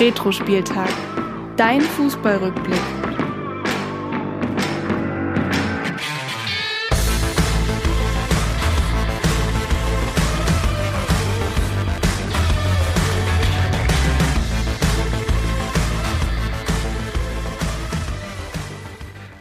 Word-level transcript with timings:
Retro-Spieltag. 0.00 0.88
Dein 1.56 1.80
Fußballrückblick. 1.80 2.80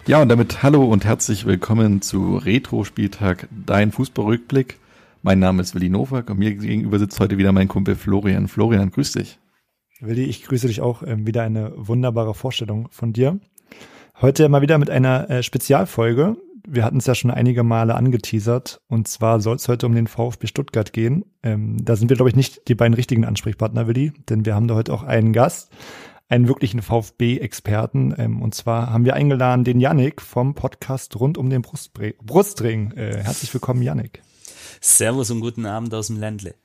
Ja, 0.05 0.21
und 0.21 0.29
damit 0.29 0.61
hallo 0.61 0.85
und 0.85 1.03
herzlich 1.03 1.47
willkommen 1.47 2.03
zu 2.03 2.37
Retro-Spieltag, 2.37 3.47
dein 3.65 3.91
Fußballrückblick. 3.91 4.77
Mein 5.23 5.39
Name 5.39 5.63
ist 5.63 5.73
Willi 5.73 5.89
Nowak 5.89 6.29
und 6.29 6.37
mir 6.37 6.53
gegenüber 6.53 6.99
sitzt 6.99 7.19
heute 7.19 7.39
wieder 7.39 7.51
mein 7.51 7.67
Kumpel 7.67 7.95
Florian. 7.95 8.47
Florian, 8.47 8.91
grüß 8.91 9.13
dich. 9.13 9.39
Willi, 10.05 10.25
ich 10.25 10.43
grüße 10.43 10.67
dich 10.67 10.81
auch. 10.81 11.03
Ähm, 11.03 11.25
wieder 11.25 11.43
eine 11.43 11.71
wunderbare 11.75 12.33
Vorstellung 12.33 12.89
von 12.91 13.13
dir. 13.13 13.39
Heute 14.21 14.47
mal 14.49 14.61
wieder 14.61 14.77
mit 14.77 14.89
einer 14.89 15.29
äh, 15.29 15.43
Spezialfolge. 15.43 16.35
Wir 16.67 16.85
hatten 16.85 16.97
es 16.97 17.07
ja 17.07 17.15
schon 17.15 17.31
einige 17.31 17.63
Male 17.63 17.95
angeteasert. 17.95 18.81
Und 18.87 19.07
zwar 19.07 19.39
soll 19.39 19.55
es 19.55 19.67
heute 19.67 19.85
um 19.85 19.95
den 19.95 20.07
VfB 20.07 20.47
Stuttgart 20.47 20.93
gehen. 20.93 21.25
Ähm, 21.41 21.83
da 21.83 21.95
sind 21.95 22.09
wir, 22.09 22.15
glaube 22.15 22.29
ich, 22.29 22.35
nicht 22.35 22.67
die 22.67 22.75
beiden 22.75 22.93
richtigen 22.93 23.25
Ansprechpartner, 23.25 23.87
Willi, 23.87 24.13
denn 24.29 24.45
wir 24.45 24.55
haben 24.55 24.67
da 24.67 24.75
heute 24.75 24.93
auch 24.93 25.03
einen 25.03 25.33
Gast 25.33 25.71
einen 26.29 26.47
wirklichen 26.47 26.81
VfB-Experten. 26.81 28.15
Ähm, 28.17 28.41
und 28.41 28.55
zwar 28.55 28.91
haben 28.91 29.05
wir 29.05 29.13
eingeladen 29.13 29.63
den 29.63 29.79
Yannick 29.79 30.21
vom 30.21 30.55
Podcast 30.55 31.19
rund 31.19 31.37
um 31.37 31.49
den 31.49 31.61
Brustbre 31.61 32.15
Brustring. 32.23 32.91
Äh, 32.93 33.23
herzlich 33.23 33.53
willkommen, 33.53 33.81
Yannick. 33.81 34.21
Servus 34.81 35.31
und 35.31 35.41
guten 35.41 35.65
Abend 35.65 35.93
aus 35.93 36.07
dem 36.07 36.17
Ländle. 36.17 36.55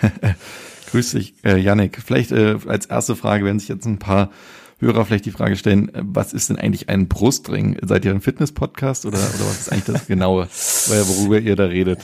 Grüß 0.90 1.12
dich, 1.12 1.34
äh, 1.44 1.56
Yannick. 1.56 2.00
Vielleicht 2.04 2.32
äh, 2.32 2.56
als 2.66 2.86
erste 2.86 3.16
Frage, 3.16 3.44
wenn 3.44 3.58
sich 3.58 3.68
jetzt 3.68 3.86
ein 3.86 3.98
paar 3.98 4.30
Hörer 4.78 5.06
vielleicht 5.06 5.24
die 5.24 5.30
Frage 5.30 5.56
stellen, 5.56 5.94
äh, 5.94 6.02
was 6.04 6.32
ist 6.32 6.50
denn 6.50 6.58
eigentlich 6.58 6.88
ein 6.88 7.08
Brustring? 7.08 7.78
Seid 7.82 8.04
ihr 8.04 8.10
ein 8.10 8.20
Fitness-Podcast 8.20 9.06
oder, 9.06 9.18
oder 9.18 9.46
was 9.46 9.60
ist 9.60 9.72
eigentlich 9.72 9.84
das 9.84 10.06
Genaue, 10.06 10.48
worüber 10.86 11.38
ihr 11.38 11.56
da 11.56 11.64
redet? 11.64 12.00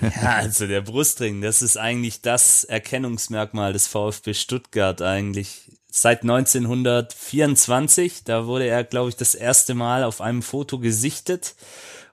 Ja, 0.00 0.36
also 0.36 0.66
der 0.66 0.80
Brustring, 0.80 1.40
das 1.40 1.62
ist 1.62 1.76
eigentlich 1.76 2.22
das 2.22 2.64
Erkennungsmerkmal 2.64 3.72
des 3.72 3.86
VfB 3.86 4.34
Stuttgart 4.34 5.00
eigentlich 5.02 5.70
seit 5.88 6.22
1924. 6.22 8.24
Da 8.24 8.46
wurde 8.46 8.66
er, 8.66 8.84
glaube 8.84 9.10
ich, 9.10 9.16
das 9.16 9.34
erste 9.34 9.74
Mal 9.74 10.04
auf 10.04 10.20
einem 10.20 10.42
Foto 10.42 10.78
gesichtet. 10.78 11.54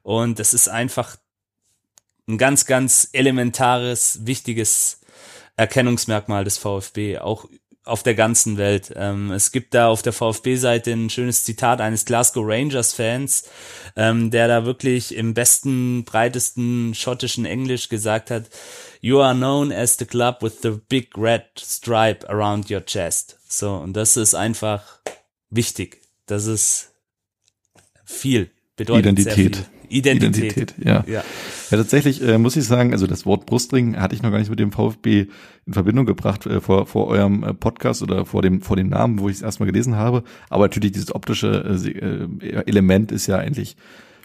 Und 0.03 0.39
das 0.39 0.53
ist 0.53 0.69
einfach 0.69 1.17
ein 2.27 2.37
ganz, 2.37 2.65
ganz 2.65 3.09
elementares, 3.13 4.25
wichtiges 4.25 4.99
Erkennungsmerkmal 5.55 6.43
des 6.43 6.57
VfB, 6.57 7.19
auch 7.19 7.47
auf 7.85 8.03
der 8.03 8.15
ganzen 8.15 8.57
Welt. 8.57 8.93
Ähm, 8.95 9.31
es 9.31 9.51
gibt 9.51 9.73
da 9.73 9.89
auf 9.89 10.01
der 10.01 10.13
VfB-Seite 10.13 10.91
ein 10.91 11.09
schönes 11.09 11.43
Zitat 11.43 11.81
eines 11.81 12.05
Glasgow 12.05 12.43
Rangers-Fans, 12.45 13.49
ähm, 13.95 14.31
der 14.31 14.47
da 14.47 14.65
wirklich 14.65 15.13
im 15.15 15.33
besten, 15.33 16.05
breitesten 16.05 16.93
schottischen 16.95 17.45
Englisch 17.45 17.89
gesagt 17.89 18.31
hat, 18.31 18.45
You 19.01 19.19
are 19.19 19.35
known 19.35 19.73
as 19.73 19.97
the 19.97 20.05
club 20.05 20.41
with 20.41 20.61
the 20.61 20.79
big 20.87 21.17
red 21.17 21.43
stripe 21.59 22.27
around 22.29 22.71
your 22.71 22.85
chest. 22.85 23.37
So, 23.49 23.75
und 23.75 23.93
das 23.93 24.15
ist 24.15 24.33
einfach 24.33 24.99
wichtig. 25.49 26.01
Das 26.25 26.45
ist 26.45 26.93
viel. 28.05 28.49
Bedeutet 28.77 29.19
Identität. 29.19 29.57
Viel. 29.57 29.65
Identität. 29.93 30.57
Identität. 30.57 30.75
ja. 30.85 31.03
ja. 31.07 31.23
Ja, 31.71 31.77
tatsächlich 31.77 32.21
äh, 32.21 32.37
muss 32.37 32.55
ich 32.55 32.65
sagen, 32.65 32.93
also 32.93 33.07
das 33.07 33.25
Wort 33.25 33.45
Brustring 33.45 33.97
hatte 33.97 34.13
ich 34.13 34.21
noch 34.21 34.31
gar 34.31 34.37
nicht 34.37 34.49
mit 34.49 34.59
dem 34.59 34.71
VfB 34.71 35.27
in 35.65 35.73
Verbindung 35.73 36.05
gebracht 36.05 36.45
äh, 36.45 36.61
vor, 36.61 36.85
vor 36.85 37.07
eurem 37.07 37.43
äh, 37.43 37.53
Podcast 37.53 38.03
oder 38.03 38.25
vor 38.25 38.41
dem, 38.41 38.61
vor 38.61 38.75
dem 38.75 38.89
Namen, 38.89 39.19
wo 39.19 39.29
ich 39.29 39.37
es 39.37 39.41
erstmal 39.41 39.67
gelesen 39.67 39.95
habe. 39.95 40.23
Aber 40.49 40.65
natürlich 40.65 40.91
dieses 40.91 41.13
optische 41.15 41.79
äh, 41.83 42.47
äh 42.47 42.63
Element 42.67 43.11
ist 43.11 43.27
ja 43.27 43.37
eigentlich 43.37 43.75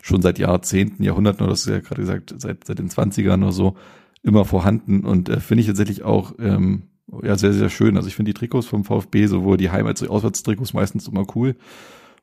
schon 0.03 0.23
seit 0.23 0.39
Jahrzehnten, 0.39 1.03
Jahrhunderten, 1.03 1.43
oder 1.43 1.53
das 1.53 1.61
ist 1.61 1.69
ja 1.69 1.81
gerade 1.81 2.01
gesagt, 2.01 2.35
seit, 2.37 2.65
seit 2.65 2.79
den 2.79 2.91
Zwanzigern 2.91 3.43
oder 3.43 3.53
so, 3.53 3.77
immer 4.23 4.45
vorhanden 4.45 5.05
und 5.05 5.29
äh, 5.29 5.41
finde 5.41 5.63
ich 5.63 5.69
tatsächlich 5.69 6.03
auch 6.03 6.35
ähm, 6.39 6.83
ja 7.23 7.37
sehr, 7.37 7.53
sehr 7.53 7.71
schön. 7.71 7.97
Also 7.97 8.09
ich 8.09 8.15
finde 8.15 8.33
die 8.33 8.39
Trikots 8.39 8.67
vom 8.67 8.85
VfB, 8.85 9.27
sowohl 9.27 9.57
die 9.57 9.71
Heim- 9.71 9.87
als 9.87 10.03
auch 10.03 10.07
die 10.07 10.11
Auswärtstrikots 10.11 10.75
meistens 10.75 11.09
immer 11.09 11.25
cool. 11.35 11.57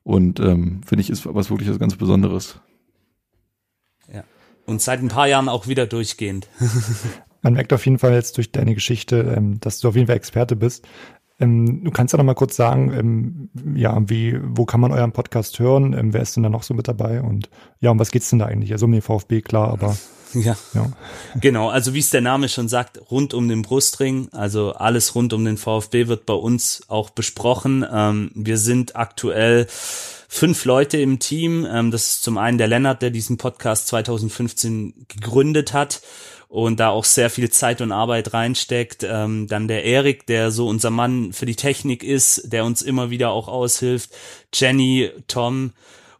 Und 0.02 0.38
ähm, 0.38 0.82
finde 0.86 1.00
ich, 1.00 1.10
ist 1.10 1.26
was 1.26 1.50
wirklich 1.50 1.68
was 1.68 1.80
ganz 1.80 1.96
Besonderes. 1.96 2.60
Und 4.66 4.82
seit 4.82 5.00
ein 5.00 5.08
paar 5.08 5.28
Jahren 5.28 5.48
auch 5.48 5.66
wieder 5.68 5.86
durchgehend. 5.86 6.48
Man 7.42 7.54
merkt 7.54 7.72
auf 7.72 7.84
jeden 7.84 7.98
Fall 7.98 8.12
jetzt 8.12 8.36
durch 8.36 8.50
deine 8.50 8.74
Geschichte, 8.74 9.34
ähm, 9.36 9.60
dass 9.60 9.78
du 9.78 9.88
auf 9.88 9.94
jeden 9.94 10.08
Fall 10.08 10.16
Experte 10.16 10.56
bist. 10.56 10.84
Ähm, 11.38 11.84
du 11.84 11.90
kannst 11.90 12.12
ja 12.12 12.16
noch 12.16 12.24
mal 12.24 12.34
kurz 12.34 12.56
sagen, 12.56 12.92
ähm, 12.92 13.76
ja, 13.76 13.96
wie, 14.08 14.36
wo 14.42 14.64
kann 14.64 14.80
man 14.80 14.90
euren 14.90 15.12
Podcast 15.12 15.58
hören? 15.60 16.12
Wer 16.12 16.22
ist 16.22 16.34
denn 16.34 16.42
da 16.42 16.48
noch 16.48 16.64
so 16.64 16.74
mit 16.74 16.88
dabei? 16.88 17.22
Und 17.22 17.48
ja, 17.80 17.90
um 17.90 18.00
was 18.00 18.10
geht's 18.10 18.30
denn 18.30 18.40
da 18.40 18.46
eigentlich? 18.46 18.72
Also 18.72 18.86
um 18.86 18.92
den 18.92 19.02
VfB, 19.02 19.42
klar, 19.42 19.70
aber 19.70 19.96
ja. 20.34 20.56
ja. 20.74 20.90
Genau, 21.40 21.68
also 21.68 21.94
wie 21.94 22.00
es 22.00 22.10
der 22.10 22.22
Name 22.22 22.48
schon 22.48 22.68
sagt, 22.68 23.00
rund 23.10 23.34
um 23.34 23.48
den 23.48 23.62
Brustring, 23.62 24.28
also 24.32 24.72
alles 24.72 25.14
rund 25.14 25.32
um 25.32 25.44
den 25.44 25.58
VfB 25.58 26.08
wird 26.08 26.26
bei 26.26 26.34
uns 26.34 26.82
auch 26.88 27.10
besprochen. 27.10 27.82
Wir 28.34 28.58
sind 28.58 28.96
aktuell 28.96 29.68
fünf 30.28 30.64
Leute 30.64 30.98
im 30.98 31.18
Team. 31.18 31.66
Ähm, 31.70 31.90
das 31.90 32.08
ist 32.08 32.22
zum 32.22 32.38
einen 32.38 32.58
der 32.58 32.68
Lennart, 32.68 33.02
der 33.02 33.10
diesen 33.10 33.36
Podcast 33.36 33.88
2015 33.88 35.06
gegründet 35.08 35.72
hat 35.72 36.02
und 36.48 36.80
da 36.80 36.90
auch 36.90 37.04
sehr 37.04 37.30
viel 37.30 37.50
Zeit 37.50 37.80
und 37.80 37.92
Arbeit 37.92 38.32
reinsteckt. 38.32 39.04
Ähm, 39.08 39.46
dann 39.48 39.68
der 39.68 39.84
Erik, 39.84 40.26
der 40.26 40.50
so 40.50 40.68
unser 40.68 40.90
Mann 40.90 41.32
für 41.32 41.46
die 41.46 41.56
Technik 41.56 42.04
ist, 42.04 42.52
der 42.52 42.64
uns 42.64 42.82
immer 42.82 43.10
wieder 43.10 43.30
auch 43.30 43.48
aushilft. 43.48 44.10
Jenny, 44.52 45.10
Tom, 45.28 45.72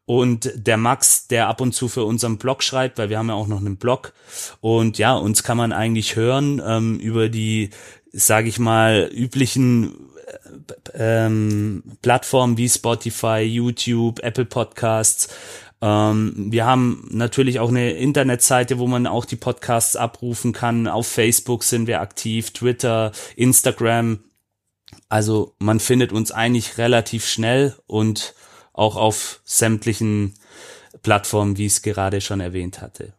und 0.06 0.52
der 0.54 0.76
Max, 0.76 1.26
der 1.26 1.48
ab 1.48 1.60
und 1.60 1.72
zu 1.72 1.88
für 1.88 2.04
unseren 2.04 2.38
Blog 2.38 2.62
schreibt, 2.62 2.96
weil 2.96 3.10
wir 3.10 3.18
haben 3.18 3.28
ja 3.28 3.34
auch 3.34 3.48
noch 3.48 3.58
einen 3.58 3.76
Blog. 3.76 4.12
Und 4.60 4.98
ja, 4.98 5.14
uns 5.16 5.42
kann 5.42 5.56
man 5.56 5.72
eigentlich 5.72 6.14
hören 6.14 6.62
ähm, 6.64 7.00
über 7.00 7.28
die, 7.28 7.70
sage 8.12 8.48
ich 8.48 8.60
mal, 8.60 9.10
üblichen 9.12 10.05
ähm, 10.94 11.82
Plattformen 12.02 12.56
wie 12.56 12.68
Spotify, 12.68 13.40
YouTube, 13.40 14.20
Apple 14.22 14.44
Podcasts. 14.44 15.28
Ähm, 15.80 16.34
wir 16.50 16.64
haben 16.64 17.08
natürlich 17.10 17.60
auch 17.60 17.68
eine 17.68 17.92
Internetseite, 17.92 18.78
wo 18.78 18.86
man 18.86 19.06
auch 19.06 19.24
die 19.24 19.36
Podcasts 19.36 19.96
abrufen 19.96 20.52
kann. 20.52 20.88
Auf 20.88 21.06
Facebook 21.06 21.64
sind 21.64 21.86
wir 21.86 22.00
aktiv, 22.00 22.52
Twitter, 22.52 23.12
Instagram. 23.36 24.20
Also 25.08 25.54
man 25.58 25.80
findet 25.80 26.12
uns 26.12 26.32
eigentlich 26.32 26.78
relativ 26.78 27.26
schnell 27.26 27.74
und 27.86 28.34
auch 28.72 28.96
auf 28.96 29.40
sämtlichen 29.44 30.34
Plattformen, 31.02 31.56
wie 31.56 31.66
ich 31.66 31.72
es 31.72 31.82
gerade 31.82 32.20
schon 32.20 32.40
erwähnt 32.40 32.80
hatte. 32.80 33.14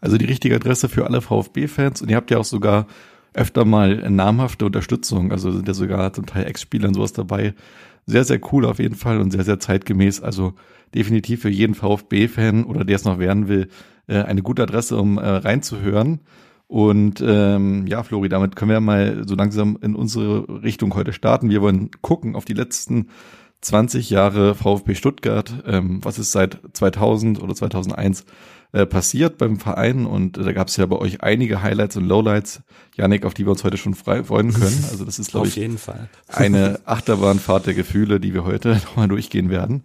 Also 0.00 0.18
die 0.18 0.24
richtige 0.24 0.56
Adresse 0.56 0.88
für 0.88 1.06
alle 1.06 1.20
VfB-Fans 1.20 2.02
und 2.02 2.10
ihr 2.10 2.16
habt 2.16 2.30
ja 2.30 2.38
auch 2.38 2.44
sogar 2.44 2.86
öfter 3.36 3.64
mal 3.64 4.10
namhafte 4.10 4.66
Unterstützung, 4.66 5.30
also 5.30 5.50
sind 5.50 5.68
ja 5.68 5.74
sogar 5.74 6.12
zum 6.12 6.26
Teil 6.26 6.46
Ex-Spieler 6.46 6.88
und 6.88 6.94
sowas 6.94 7.12
dabei. 7.12 7.54
Sehr, 8.06 8.24
sehr 8.24 8.40
cool 8.52 8.64
auf 8.64 8.78
jeden 8.78 8.94
Fall 8.94 9.20
und 9.20 9.30
sehr, 9.30 9.44
sehr 9.44 9.58
zeitgemäß. 9.58 10.22
Also 10.22 10.54
definitiv 10.94 11.42
für 11.42 11.50
jeden 11.50 11.74
VfB-Fan 11.74 12.64
oder 12.64 12.84
der 12.84 12.96
es 12.96 13.04
noch 13.04 13.18
werden 13.18 13.48
will, 13.48 13.68
äh, 14.06 14.22
eine 14.22 14.42
gute 14.42 14.62
Adresse, 14.62 14.96
um 14.96 15.18
äh, 15.18 15.28
reinzuhören. 15.28 16.20
Und 16.68 17.22
ähm, 17.24 17.86
ja, 17.86 18.02
Flori, 18.02 18.28
damit 18.28 18.56
können 18.56 18.70
wir 18.70 18.80
mal 18.80 19.22
so 19.26 19.34
langsam 19.34 19.78
in 19.82 19.94
unsere 19.94 20.62
Richtung 20.62 20.94
heute 20.94 21.12
starten. 21.12 21.50
Wir 21.50 21.62
wollen 21.62 21.90
gucken 22.02 22.34
auf 22.34 22.44
die 22.44 22.54
letzten 22.54 23.08
20 23.60 24.10
Jahre 24.10 24.54
VfB 24.54 24.94
Stuttgart, 24.94 25.52
ähm, 25.66 26.00
was 26.02 26.18
ist 26.18 26.32
seit 26.32 26.60
2000 26.72 27.42
oder 27.42 27.54
2001 27.54 28.24
äh, 28.76 28.84
passiert 28.84 29.38
beim 29.38 29.58
Verein 29.58 30.04
und 30.04 30.36
äh, 30.36 30.44
da 30.44 30.52
gab 30.52 30.68
es 30.68 30.76
ja 30.76 30.84
bei 30.84 30.96
euch 30.96 31.22
einige 31.22 31.62
Highlights 31.62 31.96
und 31.96 32.04
Lowlights, 32.04 32.60
Janik, 32.94 33.24
auf 33.24 33.32
die 33.32 33.46
wir 33.46 33.52
uns 33.52 33.64
heute 33.64 33.78
schon 33.78 33.94
frei 33.94 34.22
freuen 34.22 34.52
können. 34.52 34.84
Also 34.90 35.06
das 35.06 35.18
ist, 35.18 35.30
glaube 35.30 35.48
ich, 35.48 35.56
jeden 35.56 35.78
Fall. 35.78 36.10
eine 36.28 36.80
Achterbahnfahrt 36.84 37.66
der 37.66 37.72
Gefühle, 37.72 38.20
die 38.20 38.34
wir 38.34 38.44
heute 38.44 38.68
nochmal 38.84 39.08
durchgehen 39.08 39.48
werden. 39.48 39.82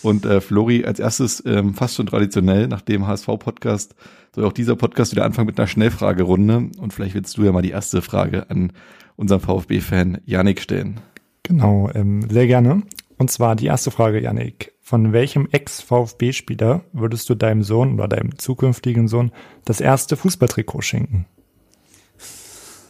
Und 0.00 0.24
äh, 0.24 0.40
Flori, 0.40 0.86
als 0.86 1.00
erstes 1.00 1.42
ähm, 1.44 1.74
fast 1.74 1.96
schon 1.96 2.06
traditionell, 2.06 2.66
nach 2.66 2.80
dem 2.80 3.06
HSV-Podcast, 3.06 3.94
soll 4.34 4.46
auch 4.46 4.54
dieser 4.54 4.76
Podcast 4.76 5.12
wieder 5.12 5.26
anfangen 5.26 5.46
mit 5.46 5.58
einer 5.58 5.66
Schnellfragerunde. 5.66 6.70
Und 6.78 6.94
vielleicht 6.94 7.14
willst 7.14 7.36
du 7.36 7.44
ja 7.44 7.52
mal 7.52 7.60
die 7.60 7.72
erste 7.72 8.00
Frage 8.00 8.48
an 8.48 8.72
unseren 9.16 9.40
VfB-Fan 9.40 10.22
Janik 10.24 10.62
stellen. 10.62 11.00
Genau, 11.42 11.90
ähm, 11.94 12.26
sehr 12.30 12.46
gerne. 12.46 12.84
Und 13.18 13.30
zwar 13.30 13.56
die 13.56 13.66
erste 13.66 13.90
Frage, 13.90 14.20
Janik. 14.20 14.72
Von 14.80 15.12
welchem 15.12 15.48
Ex-VfB-Spieler 15.50 16.84
würdest 16.92 17.28
du 17.30 17.34
deinem 17.34 17.62
Sohn 17.62 17.94
oder 17.94 18.08
deinem 18.08 18.38
zukünftigen 18.38 19.08
Sohn 19.08 19.32
das 19.64 19.80
erste 19.80 20.16
Fußballtrikot 20.16 20.82
schenken? 20.82 21.26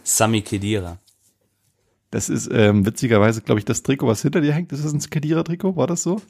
Sami 0.02 0.42
Kedira. 0.42 0.98
Das 2.10 2.28
ist 2.28 2.48
ähm, 2.52 2.86
witzigerweise, 2.86 3.42
glaube 3.42 3.58
ich, 3.58 3.64
das 3.64 3.82
Trikot, 3.82 4.06
was 4.06 4.22
hinter 4.22 4.40
dir 4.40 4.52
hängt. 4.52 4.70
Das 4.72 4.84
ist 4.84 4.92
ein 4.92 5.00
Kedira-Trikot, 5.00 5.76
war 5.76 5.86
das 5.86 6.02
so? 6.02 6.20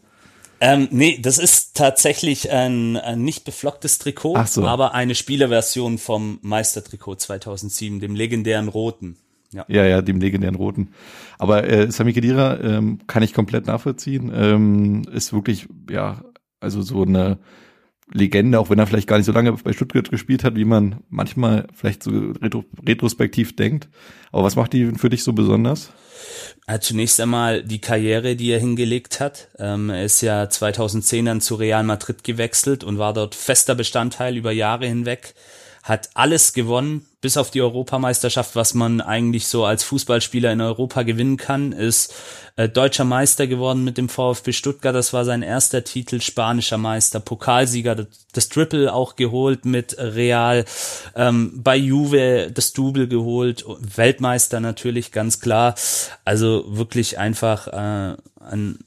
Ähm, 0.61 0.89
nee, 0.91 1.19
das 1.21 1.39
ist 1.39 1.77
tatsächlich 1.77 2.51
ein, 2.51 2.97
ein 2.97 3.23
nicht 3.23 3.45
beflocktes 3.45 3.99
Trikot, 3.99 4.43
so. 4.47 4.67
aber 4.67 4.95
eine 4.95 5.15
Spielerversion 5.15 5.99
vom 5.99 6.39
Meistertrikot 6.43 7.17
2007, 7.17 8.01
dem 8.01 8.15
legendären 8.15 8.69
roten. 8.69 9.19
Ja, 9.55 9.65
ja, 9.69 9.85
ja 9.85 10.03
dem 10.03 10.21
legendären 10.21 10.57
Roten. 10.57 10.91
Aber 11.39 11.69
äh, 11.69 11.91
Sami 11.91 12.13
Khedira 12.13 12.61
ähm, 12.61 12.99
kann 13.07 13.23
ich 13.23 13.33
komplett 13.33 13.67
nachvollziehen. 13.67 14.33
Ähm, 14.35 15.03
ist 15.13 15.33
wirklich, 15.33 15.69
ja, 15.89 16.23
also 16.61 16.83
so 16.83 17.03
eine 17.03 17.39
Legende, 18.13 18.59
auch 18.59 18.69
wenn 18.69 18.79
er 18.79 18.87
vielleicht 18.87 19.09
gar 19.09 19.17
nicht 19.17 19.27
so 19.27 19.33
lange 19.33 19.53
bei 19.53 19.73
Stuttgart 19.73 20.11
gespielt 20.11 20.45
hat, 20.45 20.57
wie 20.57 20.65
man 20.65 21.01
manchmal 21.09 21.69
vielleicht 21.73 22.03
so 22.03 22.11
retro 22.43 22.65
retrospektiv 22.87 23.57
denkt. 23.57 23.89
Aber 24.31 24.45
was 24.45 24.57
macht 24.57 24.73
die 24.73 24.87
für 24.97 25.09
dich 25.09 25.25
so 25.25 25.33
besonders? 25.33 25.91
Ja, 26.69 26.81
zunächst 26.81 27.21
einmal 27.21 27.63
die 27.63 27.81
Karriere, 27.81 28.37
die 28.37 28.51
er 28.51 28.59
hingelegt 28.59 29.21
hat. 29.21 29.49
Ähm, 29.59 29.89
er 29.91 30.05
ist 30.05 30.21
ja 30.21 30.49
2010 30.49 31.25
dann 31.25 31.41
zu 31.41 31.55
Real 31.55 31.85
Madrid 31.85 32.25
gewechselt 32.25 32.85
und 32.85 32.99
war 32.99 33.15
dort 33.15 33.35
fester 33.35 33.75
Bestandteil 33.75 34.37
über 34.37 34.53
Jahre 34.53 34.87
hinweg 34.87 35.35
hat 35.85 36.09
alles 36.15 36.55
gewonnen, 36.55 37.07
bis 37.21 37.37
auf 37.37 37.51
die 37.51 37.61
Europameisterschaft, 37.61 38.57
was 38.57 38.73
man 38.73 39.03
eigentlich 39.03 39.47
so 39.47 39.67
als 39.67 39.85
Fußballspieler 39.85 40.51
in 40.51 40.63
Europa 40.63 41.03
gewinnen 41.03 41.37
kann, 41.37 41.73
ist 41.73 42.15
äh, 42.57 42.71
deutscher 42.71 43.05
Meister 43.05 43.47
geworden 43.47 43.85
mit 43.85 43.99
dem 43.99 44.09
VfB 44.09 44.53
Stuttgart. 44.53 44.95
Das 44.95 45.13
war 45.13 45.27
sein 45.27 45.43
erster 45.43 45.85
Titel, 45.85 46.23
spanischer 46.23 46.79
Meister, 46.79 47.21
Pokalsieger, 47.21 48.07
das, 48.33 48.49
Triple 48.49 48.95
auch 48.95 49.15
geholt 49.15 49.67
mit 49.67 49.99
Real, 49.99 50.65
ähm, 51.17 51.53
bei 51.63 51.77
Juve 51.77 52.51
das 52.51 52.73
Double 52.73 53.07
geholt, 53.07 53.67
Weltmeister 53.79 54.61
natürlich, 54.61 55.13
ganz 55.13 55.39
klar. 55.39 55.75
Also 56.25 56.65
wirklich 56.67 57.19
einfach 57.19 57.69
äh, 57.69 58.17
ein 58.41 58.79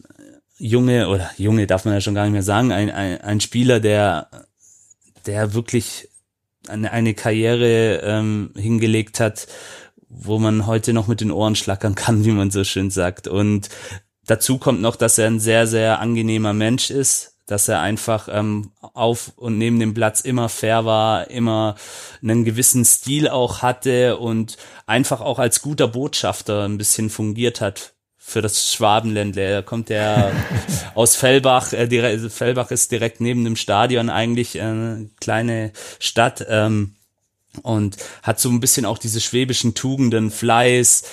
Junge, 0.57 1.09
oder 1.09 1.29
Junge 1.37 1.67
darf 1.67 1.85
man 1.85 1.93
ja 1.93 2.01
schon 2.01 2.15
gar 2.15 2.23
nicht 2.23 2.33
mehr 2.33 2.41
sagen, 2.41 2.71
ein, 2.71 2.89
ein, 2.89 3.21
ein 3.21 3.39
Spieler, 3.39 3.79
der 3.79 4.29
der 5.27 5.53
wirklich 5.53 6.09
eine, 6.67 6.91
eine 6.91 7.13
Karriere 7.13 8.01
ähm, 8.03 8.51
hingelegt 8.55 9.19
hat, 9.19 9.47
wo 10.09 10.39
man 10.39 10.67
heute 10.67 10.93
noch 10.93 11.07
mit 11.07 11.21
den 11.21 11.31
Ohren 11.31 11.55
schlackern 11.55 11.95
kann, 11.95 12.25
wie 12.25 12.31
man 12.31 12.51
so 12.51 12.63
schön 12.63 12.89
sagt. 12.89 13.27
Und 13.27 13.69
dazu 14.25 14.57
kommt 14.57 14.81
noch, 14.81 14.95
dass 14.95 15.17
er 15.17 15.27
ein 15.27 15.39
sehr, 15.39 15.67
sehr 15.67 15.99
angenehmer 15.99 16.53
Mensch 16.53 16.89
ist, 16.89 17.35
dass 17.45 17.69
er 17.69 17.79
einfach 17.79 18.27
ähm, 18.29 18.71
auf 18.81 19.31
und 19.37 19.57
neben 19.57 19.79
dem 19.79 19.93
Platz 19.93 20.19
immer 20.21 20.49
fair 20.49 20.83
war, 20.83 21.29
immer 21.29 21.75
einen 22.21 22.43
gewissen 22.43 22.83
Stil 22.83 23.29
auch 23.29 23.61
hatte 23.61 24.17
und 24.17 24.57
einfach 24.85 25.21
auch 25.21 25.39
als 25.39 25.61
guter 25.61 25.87
Botschafter 25.87 26.65
ein 26.65 26.77
bisschen 26.77 27.09
fungiert 27.09 27.61
hat 27.61 27.93
für 28.27 28.41
das 28.41 28.73
Schwabenländle. 28.73 29.51
Da 29.51 29.61
kommt 29.61 29.89
er 29.89 30.33
aus 30.95 31.15
Fellbach. 31.15 31.71
Äh, 31.71 31.87
direkt, 31.87 32.29
Fellbach 32.33 32.71
ist 32.71 32.91
direkt 32.91 33.21
neben 33.21 33.45
dem 33.45 33.55
Stadion 33.55 34.09
eigentlich 34.09 34.59
eine 34.59 35.03
äh, 35.03 35.09
kleine 35.21 35.71
Stadt 35.97 36.45
ähm, 36.49 36.95
und 37.61 37.95
hat 38.23 38.41
so 38.41 38.49
ein 38.49 38.59
bisschen 38.59 38.85
auch 38.85 38.97
diese 38.97 39.21
schwäbischen 39.21 39.75
Tugenden, 39.75 40.29
Fleiß, 40.29 41.03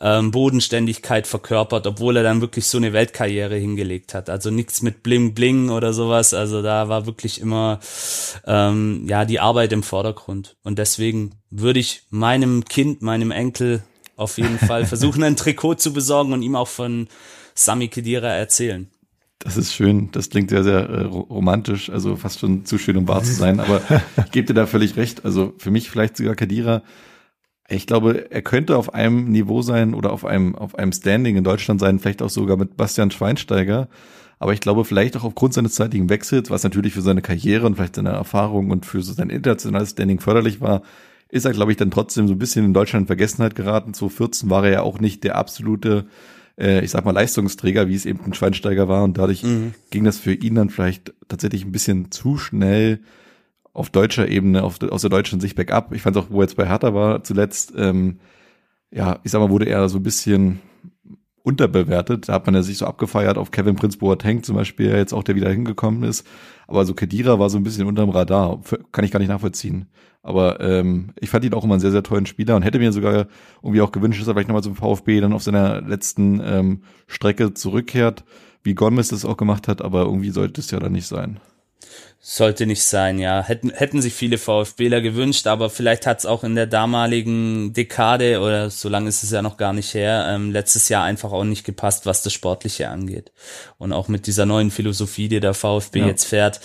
ähm, 0.00 0.32
Bodenständigkeit 0.32 1.28
verkörpert, 1.28 1.86
obwohl 1.86 2.16
er 2.16 2.24
dann 2.24 2.40
wirklich 2.40 2.66
so 2.66 2.78
eine 2.78 2.92
Weltkarriere 2.92 3.54
hingelegt 3.54 4.12
hat. 4.12 4.28
Also 4.28 4.50
nichts 4.50 4.82
mit 4.82 5.04
Bling 5.04 5.32
Bling 5.32 5.70
oder 5.70 5.92
sowas. 5.92 6.34
Also 6.34 6.60
da 6.60 6.88
war 6.88 7.06
wirklich 7.06 7.40
immer 7.40 7.78
ähm, 8.48 9.06
ja 9.08 9.24
die 9.24 9.38
Arbeit 9.38 9.72
im 9.72 9.84
Vordergrund. 9.84 10.56
Und 10.64 10.80
deswegen 10.80 11.36
würde 11.50 11.78
ich 11.78 12.02
meinem 12.10 12.64
Kind, 12.64 13.00
meinem 13.00 13.30
Enkel 13.30 13.84
auf 14.16 14.38
jeden 14.38 14.58
Fall 14.58 14.86
versuchen, 14.86 15.22
ein 15.22 15.36
Trikot 15.36 15.74
zu 15.74 15.92
besorgen 15.92 16.32
und 16.32 16.42
ihm 16.42 16.56
auch 16.56 16.68
von 16.68 17.08
Sami 17.54 17.88
Kedira 17.88 18.28
erzählen. 18.28 18.88
Das 19.38 19.56
ist 19.56 19.74
schön. 19.74 20.10
Das 20.12 20.30
klingt 20.30 20.50
sehr, 20.50 20.64
sehr 20.64 20.88
äh, 20.88 21.02
romantisch, 21.02 21.90
also 21.90 22.16
fast 22.16 22.40
schon 22.40 22.64
zu 22.64 22.78
schön, 22.78 22.96
um 22.96 23.08
wahr 23.08 23.22
zu 23.22 23.32
sein. 23.32 23.60
Aber 23.60 23.82
ich 24.24 24.30
gebe 24.30 24.46
dir 24.46 24.54
da 24.54 24.66
völlig 24.66 24.96
recht. 24.96 25.24
Also 25.24 25.54
für 25.58 25.70
mich 25.70 25.90
vielleicht 25.90 26.16
sogar 26.16 26.34
Kadira. 26.34 26.82
Ich 27.68 27.86
glaube, 27.86 28.30
er 28.30 28.42
könnte 28.42 28.76
auf 28.76 28.94
einem 28.94 29.30
Niveau 29.30 29.62
sein 29.62 29.94
oder 29.94 30.12
auf 30.12 30.24
einem, 30.24 30.54
auf 30.54 30.74
einem 30.76 30.92
Standing 30.92 31.36
in 31.36 31.44
Deutschland 31.44 31.80
sein, 31.80 31.98
vielleicht 31.98 32.22
auch 32.22 32.30
sogar 32.30 32.56
mit 32.56 32.76
Bastian 32.76 33.10
Schweinsteiger. 33.10 33.88
Aber 34.38 34.52
ich 34.52 34.60
glaube, 34.60 34.84
vielleicht 34.84 35.16
auch 35.16 35.24
aufgrund 35.24 35.54
seines 35.54 35.74
zeitigen 35.74 36.10
Wechsels, 36.10 36.50
was 36.50 36.64
natürlich 36.64 36.92
für 36.92 37.02
seine 37.02 37.22
Karriere 37.22 37.66
und 37.66 37.76
vielleicht 37.76 37.96
seine 37.96 38.10
Erfahrung 38.10 38.70
und 38.70 38.84
für 38.84 39.02
sein 39.02 39.30
internationales 39.30 39.90
Standing 39.90 40.20
förderlich 40.20 40.60
war, 40.60 40.82
ist 41.28 41.44
er, 41.44 41.52
glaube 41.52 41.72
ich, 41.72 41.76
dann 41.76 41.90
trotzdem 41.90 42.28
so 42.28 42.34
ein 42.34 42.38
bisschen 42.38 42.64
in 42.64 42.74
Deutschland 42.74 43.04
in 43.04 43.06
Vergessenheit 43.08 43.54
geraten. 43.54 43.94
2014 43.94 44.50
war 44.50 44.64
er 44.64 44.72
ja 44.72 44.82
auch 44.82 45.00
nicht 45.00 45.24
der 45.24 45.36
absolute, 45.36 46.06
äh, 46.58 46.84
ich 46.84 46.90
sag 46.90 47.04
mal, 47.04 47.12
Leistungsträger, 47.12 47.88
wie 47.88 47.94
es 47.94 48.06
eben 48.06 48.20
ein 48.24 48.34
Schweinsteiger 48.34 48.88
war. 48.88 49.04
Und 49.04 49.18
dadurch 49.18 49.42
mhm. 49.42 49.74
ging 49.90 50.04
das 50.04 50.18
für 50.18 50.32
ihn 50.32 50.54
dann 50.54 50.70
vielleicht 50.70 51.12
tatsächlich 51.28 51.64
ein 51.64 51.72
bisschen 51.72 52.10
zu 52.10 52.36
schnell 52.36 53.00
auf 53.72 53.90
deutscher 53.90 54.28
Ebene, 54.28 54.62
auf, 54.62 54.80
aus 54.82 55.00
der 55.00 55.10
deutschen 55.10 55.40
Sicht 55.40 55.56
bergab. 55.56 55.92
Ich 55.92 56.02
fand 56.02 56.16
auch, 56.16 56.30
wo 56.30 56.38
er 56.38 56.44
jetzt 56.44 56.56
bei 56.56 56.68
Hertha 56.68 56.94
war 56.94 57.24
zuletzt, 57.24 57.72
ähm, 57.76 58.20
ja, 58.92 59.18
ich 59.24 59.32
sag 59.32 59.40
mal, 59.40 59.50
wurde 59.50 59.66
er 59.66 59.88
so 59.88 59.98
ein 59.98 60.04
bisschen 60.04 60.60
unterbewertet. 61.44 62.28
Da 62.28 62.32
hat 62.32 62.46
man 62.46 62.54
ja 62.56 62.62
sich 62.62 62.78
so 62.78 62.86
abgefeiert 62.86 63.38
auf 63.38 63.52
Kevin 63.52 63.76
Prince 63.76 63.98
Boateng 63.98 64.42
zum 64.42 64.56
Beispiel, 64.56 64.90
jetzt 64.90 65.12
auch 65.12 65.22
der 65.22 65.36
wieder 65.36 65.50
hingekommen 65.50 66.02
ist. 66.02 66.26
Aber 66.66 66.84
so 66.86 66.94
Kedira 66.94 67.38
war 67.38 67.50
so 67.50 67.58
ein 67.58 67.62
bisschen 67.62 67.86
unterm 67.86 68.10
Radar. 68.10 68.60
Kann 68.90 69.04
ich 69.04 69.10
gar 69.10 69.20
nicht 69.20 69.28
nachvollziehen. 69.28 69.86
Aber 70.22 70.58
ähm, 70.60 71.10
ich 71.20 71.28
fand 71.28 71.44
ihn 71.44 71.52
auch 71.52 71.62
immer 71.64 71.74
einen 71.74 71.80
sehr, 71.80 71.90
sehr 71.90 72.02
tollen 72.02 72.24
Spieler 72.24 72.56
und 72.56 72.62
hätte 72.62 72.78
mir 72.78 72.92
sogar 72.92 73.26
irgendwie 73.62 73.82
auch 73.82 73.92
gewünscht, 73.92 74.20
dass 74.20 74.26
er 74.26 74.32
vielleicht 74.32 74.48
nochmal 74.48 74.62
zum 74.62 74.74
VfB 74.74 75.20
dann 75.20 75.34
auf 75.34 75.42
seiner 75.42 75.82
letzten 75.82 76.40
ähm, 76.42 76.82
Strecke 77.06 77.52
zurückkehrt, 77.52 78.24
wie 78.62 78.74
Gomez 78.74 79.08
das 79.08 79.26
auch 79.26 79.36
gemacht 79.36 79.68
hat, 79.68 79.82
aber 79.82 80.04
irgendwie 80.04 80.30
sollte 80.30 80.62
es 80.62 80.70
ja 80.70 80.80
dann 80.80 80.92
nicht 80.92 81.06
sein. 81.06 81.40
Sollte 82.26 82.64
nicht 82.64 82.82
sein, 82.82 83.18
ja. 83.18 83.42
Hätten, 83.42 83.70
hätten 83.70 84.00
sich 84.00 84.14
viele 84.14 84.38
VfBler 84.38 85.02
gewünscht, 85.02 85.46
aber 85.46 85.68
vielleicht 85.68 86.06
hat 86.06 86.20
es 86.20 86.26
auch 86.26 86.42
in 86.42 86.54
der 86.54 86.66
damaligen 86.66 87.74
Dekade, 87.74 88.40
oder 88.40 88.70
so 88.70 88.88
lange 88.88 89.10
ist 89.10 89.22
es 89.22 89.30
ja 89.30 89.42
noch 89.42 89.58
gar 89.58 89.74
nicht 89.74 89.92
her, 89.92 90.26
ähm, 90.30 90.50
letztes 90.50 90.88
Jahr 90.88 91.04
einfach 91.04 91.32
auch 91.32 91.44
nicht 91.44 91.64
gepasst, 91.64 92.06
was 92.06 92.22
das 92.22 92.32
Sportliche 92.32 92.88
angeht. 92.88 93.30
Und 93.76 93.92
auch 93.92 94.08
mit 94.08 94.26
dieser 94.26 94.46
neuen 94.46 94.70
Philosophie, 94.70 95.28
die 95.28 95.40
der 95.40 95.52
VfB 95.52 95.98
ja. 95.98 96.06
jetzt 96.06 96.24
fährt, 96.24 96.60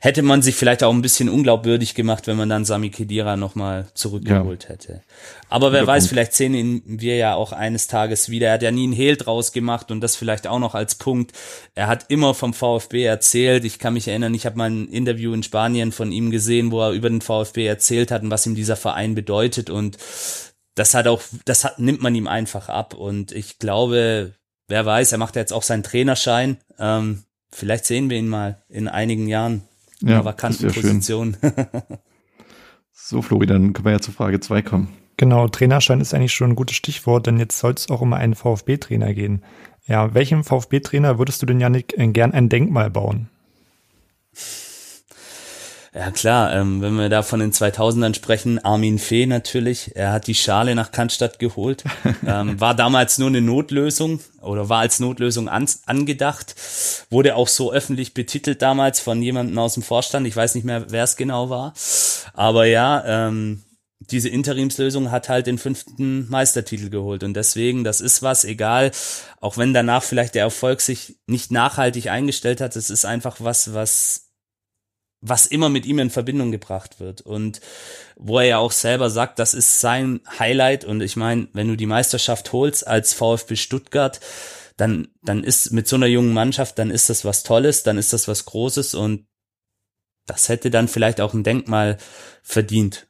hätte 0.00 0.22
man 0.22 0.42
sich 0.42 0.54
vielleicht 0.56 0.82
auch 0.82 0.92
ein 0.92 1.02
bisschen 1.02 1.28
unglaubwürdig 1.28 1.94
gemacht, 1.94 2.26
wenn 2.26 2.36
man 2.36 2.48
dann 2.48 2.64
Sami 2.64 2.90
Khedira 2.90 3.36
nochmal 3.36 3.88
zurückgeholt 3.94 4.64
ja. 4.64 4.70
hätte. 4.70 5.02
Aber 5.48 5.72
wer 5.72 5.86
weiß, 5.86 6.04
Punkt. 6.04 6.10
vielleicht 6.10 6.34
sehen 6.34 6.54
ihn 6.54 6.82
wir 6.86 7.16
ja 7.16 7.34
auch 7.34 7.52
eines 7.52 7.86
Tages 7.86 8.28
wieder. 8.28 8.48
Er 8.48 8.52
hat 8.54 8.62
ja 8.62 8.70
nie 8.70 8.84
einen 8.84 8.92
Hehl 8.92 9.16
draus 9.16 9.52
gemacht 9.52 9.90
und 9.90 10.00
das 10.00 10.16
vielleicht 10.16 10.46
auch 10.46 10.58
noch 10.58 10.74
als 10.74 10.94
Punkt. 10.94 11.32
Er 11.74 11.86
hat 11.86 12.06
immer 12.08 12.34
vom 12.34 12.54
VfB 12.54 13.04
erzählt. 13.04 13.64
Ich 13.64 13.78
kann 13.78 13.94
mich 13.94 14.08
erinnern, 14.08 14.34
ich 14.34 14.46
habe 14.46 14.58
mal 14.58 14.70
ein 14.70 14.88
Interview 14.88 15.32
in 15.32 15.42
Spanien 15.42 15.92
von 15.92 16.12
ihm 16.12 16.30
gesehen, 16.30 16.70
wo 16.70 16.82
er 16.82 16.92
über 16.92 17.08
den 17.08 17.20
VfB 17.20 17.66
erzählt 17.66 18.10
hat 18.10 18.22
und 18.22 18.30
was 18.30 18.46
ihm 18.46 18.54
dieser 18.54 18.76
Verein 18.76 19.14
bedeutet 19.14 19.70
und 19.70 19.98
das 20.78 20.94
hat 20.94 21.08
auch, 21.08 21.22
das 21.44 21.64
hat, 21.64 21.78
nimmt 21.78 22.02
man 22.02 22.14
ihm 22.14 22.28
einfach 22.28 22.68
ab 22.68 22.94
und 22.94 23.32
ich 23.32 23.58
glaube, 23.58 24.34
wer 24.68 24.86
weiß, 24.86 25.12
er 25.12 25.18
macht 25.18 25.34
ja 25.34 25.40
jetzt 25.40 25.52
auch 25.52 25.64
seinen 25.64 25.82
Trainerschein. 25.82 26.58
Ähm, 26.78 27.24
vielleicht 27.50 27.84
sehen 27.84 28.10
wir 28.10 28.16
ihn 28.16 28.28
mal 28.28 28.62
in 28.68 28.86
einigen 28.86 29.26
Jahren 29.26 29.67
ja, 30.02 30.16
einer 30.16 30.24
vakanten 30.24 30.72
Position. 30.72 31.36
so, 32.92 33.22
Flori, 33.22 33.46
dann 33.46 33.72
können 33.72 33.84
wir 33.84 33.92
ja 33.92 34.00
zur 34.00 34.14
Frage 34.14 34.40
zwei 34.40 34.62
kommen. 34.62 34.88
Genau, 35.16 35.48
Trainerschein 35.48 36.00
ist 36.00 36.14
eigentlich 36.14 36.32
schon 36.32 36.50
ein 36.50 36.56
gutes 36.56 36.76
Stichwort, 36.76 37.26
denn 37.26 37.38
jetzt 37.38 37.58
soll 37.58 37.72
es 37.72 37.90
auch 37.90 38.00
um 38.00 38.12
einen 38.12 38.36
VfB-Trainer 38.36 39.14
gehen. 39.14 39.42
Ja, 39.86 40.14
welchem 40.14 40.44
VfB-Trainer 40.44 41.18
würdest 41.18 41.42
du 41.42 41.46
denn, 41.46 41.60
Janik, 41.60 41.94
gern 41.96 42.32
ein 42.32 42.48
Denkmal 42.48 42.90
bauen? 42.90 43.28
Ja 45.98 46.12
klar, 46.12 46.54
ähm, 46.54 46.80
wenn 46.80 46.94
wir 46.94 47.08
da 47.08 47.24
von 47.24 47.40
den 47.40 47.50
2000ern 47.50 48.14
sprechen, 48.14 48.64
Armin 48.64 49.00
Fee 49.00 49.26
natürlich, 49.26 49.96
er 49.96 50.12
hat 50.12 50.28
die 50.28 50.36
Schale 50.36 50.76
nach 50.76 50.92
Cannstatt 50.92 51.40
geholt, 51.40 51.82
ähm, 52.24 52.60
war 52.60 52.76
damals 52.76 53.18
nur 53.18 53.26
eine 53.26 53.40
Notlösung 53.40 54.20
oder 54.40 54.68
war 54.68 54.78
als 54.78 55.00
Notlösung 55.00 55.48
an, 55.48 55.68
angedacht, 55.86 56.54
wurde 57.10 57.34
auch 57.34 57.48
so 57.48 57.72
öffentlich 57.72 58.14
betitelt 58.14 58.62
damals 58.62 59.00
von 59.00 59.20
jemandem 59.20 59.58
aus 59.58 59.74
dem 59.74 59.82
Vorstand, 59.82 60.24
ich 60.28 60.36
weiß 60.36 60.54
nicht 60.54 60.62
mehr, 60.62 60.84
wer 60.88 61.02
es 61.02 61.16
genau 61.16 61.50
war, 61.50 61.74
aber 62.32 62.66
ja, 62.66 63.02
ähm, 63.26 63.64
diese 63.98 64.28
Interimslösung 64.28 65.10
hat 65.10 65.28
halt 65.28 65.48
den 65.48 65.58
fünften 65.58 66.30
Meistertitel 66.30 66.90
geholt 66.90 67.24
und 67.24 67.34
deswegen, 67.34 67.82
das 67.82 68.00
ist 68.00 68.22
was, 68.22 68.44
egal, 68.44 68.92
auch 69.40 69.58
wenn 69.58 69.74
danach 69.74 70.04
vielleicht 70.04 70.36
der 70.36 70.44
Erfolg 70.44 70.80
sich 70.80 71.16
nicht 71.26 71.50
nachhaltig 71.50 72.08
eingestellt 72.08 72.60
hat, 72.60 72.76
es 72.76 72.88
ist 72.88 73.04
einfach 73.04 73.38
was, 73.40 73.74
was 73.74 74.27
was 75.20 75.46
immer 75.46 75.68
mit 75.68 75.86
ihm 75.86 75.98
in 75.98 76.10
Verbindung 76.10 76.52
gebracht 76.52 77.00
wird. 77.00 77.20
Und 77.20 77.60
wo 78.16 78.38
er 78.38 78.46
ja 78.46 78.58
auch 78.58 78.72
selber 78.72 79.10
sagt, 79.10 79.38
das 79.38 79.54
ist 79.54 79.80
sein 79.80 80.20
Highlight. 80.38 80.84
Und 80.84 81.00
ich 81.00 81.16
meine, 81.16 81.48
wenn 81.52 81.68
du 81.68 81.76
die 81.76 81.86
Meisterschaft 81.86 82.52
holst 82.52 82.86
als 82.86 83.14
VfB 83.14 83.56
Stuttgart, 83.56 84.20
dann 84.76 85.08
dann 85.22 85.42
ist 85.42 85.72
mit 85.72 85.88
so 85.88 85.96
einer 85.96 86.06
jungen 86.06 86.32
Mannschaft, 86.32 86.78
dann 86.78 86.90
ist 86.90 87.10
das 87.10 87.24
was 87.24 87.42
Tolles, 87.42 87.82
dann 87.82 87.98
ist 87.98 88.12
das 88.12 88.28
was 88.28 88.44
Großes. 88.44 88.94
Und 88.94 89.26
das 90.26 90.48
hätte 90.48 90.70
dann 90.70 90.88
vielleicht 90.88 91.20
auch 91.20 91.34
ein 91.34 91.42
Denkmal 91.42 91.98
verdient, 92.42 93.08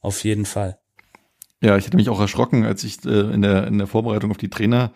auf 0.00 0.22
jeden 0.22 0.46
Fall. 0.46 0.78
Ja, 1.60 1.76
ich 1.76 1.86
hätte 1.86 1.96
mich 1.96 2.08
auch 2.08 2.20
erschrocken, 2.20 2.64
als 2.64 2.84
ich 2.84 3.04
äh, 3.04 3.32
in 3.32 3.42
der 3.42 3.66
in 3.66 3.78
der 3.78 3.88
Vorbereitung 3.88 4.30
auf 4.30 4.36
die 4.36 4.50
Trainer 4.50 4.92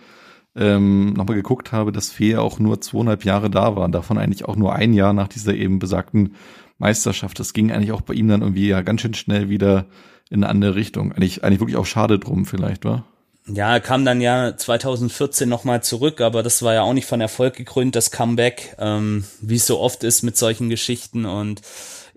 ähm, 0.55 1.15
nochmal 1.15 1.37
geguckt 1.37 1.73
habe, 1.73 1.93
dass 1.93 2.11
Fee 2.11 2.37
auch 2.37 2.59
nur 2.59 2.81
zweieinhalb 2.81 3.25
Jahre 3.25 3.51
da 3.51 3.77
war 3.77 3.89
davon 3.89 4.19
eigentlich 4.19 4.45
auch 4.45 4.57
nur 4.57 4.75
ein 4.75 4.93
Jahr 4.93 5.13
nach 5.13 5.29
dieser 5.29 5.55
eben 5.55 5.79
besagten 5.79 6.35
Meisterschaft. 6.79 7.39
Das 7.39 7.53
ging 7.53 7.73
eigentlich 7.73 7.93
auch 7.93 8.03
bei 8.03 8.15
ihm 8.15 8.29
dann 8.29 8.43
irgendwie 8.43 8.69
ja 8.69 8.83
ganz 8.83 9.01
schön 9.01 9.15
schnell 9.15 9.49
wieder 9.49 9.87
in 10.31 10.43
eine 10.43 10.51
andere 10.51 10.75
Richtung. 10.75 11.13
Eigentlich, 11.13 11.45
eigentlich 11.45 11.61
wirklich 11.61 11.77
auch 11.77 11.87
schade 11.87 12.19
drum 12.19 12.45
vielleicht, 12.47 12.85
war? 12.85 13.05
ja, 13.47 13.73
er 13.73 13.81
kam 13.81 14.05
dann 14.05 14.21
ja 14.21 14.57
2014 14.57 15.49
nochmal 15.49 15.83
zurück, 15.83 16.21
aber 16.21 16.43
das 16.43 16.63
war 16.63 16.75
ja 16.75 16.83
auch 16.83 16.93
nicht 16.93 17.07
von 17.07 17.21
Erfolg 17.21 17.55
gekrönt, 17.55 17.97
das 17.97 18.11
Comeback, 18.11 18.77
ähm, 18.79 19.25
wie 19.41 19.57
es 19.57 19.67
so 19.67 19.81
oft 19.81 20.05
ist 20.05 20.23
mit 20.23 20.37
solchen 20.37 20.69
Geschichten. 20.69 21.25
Und 21.25 21.61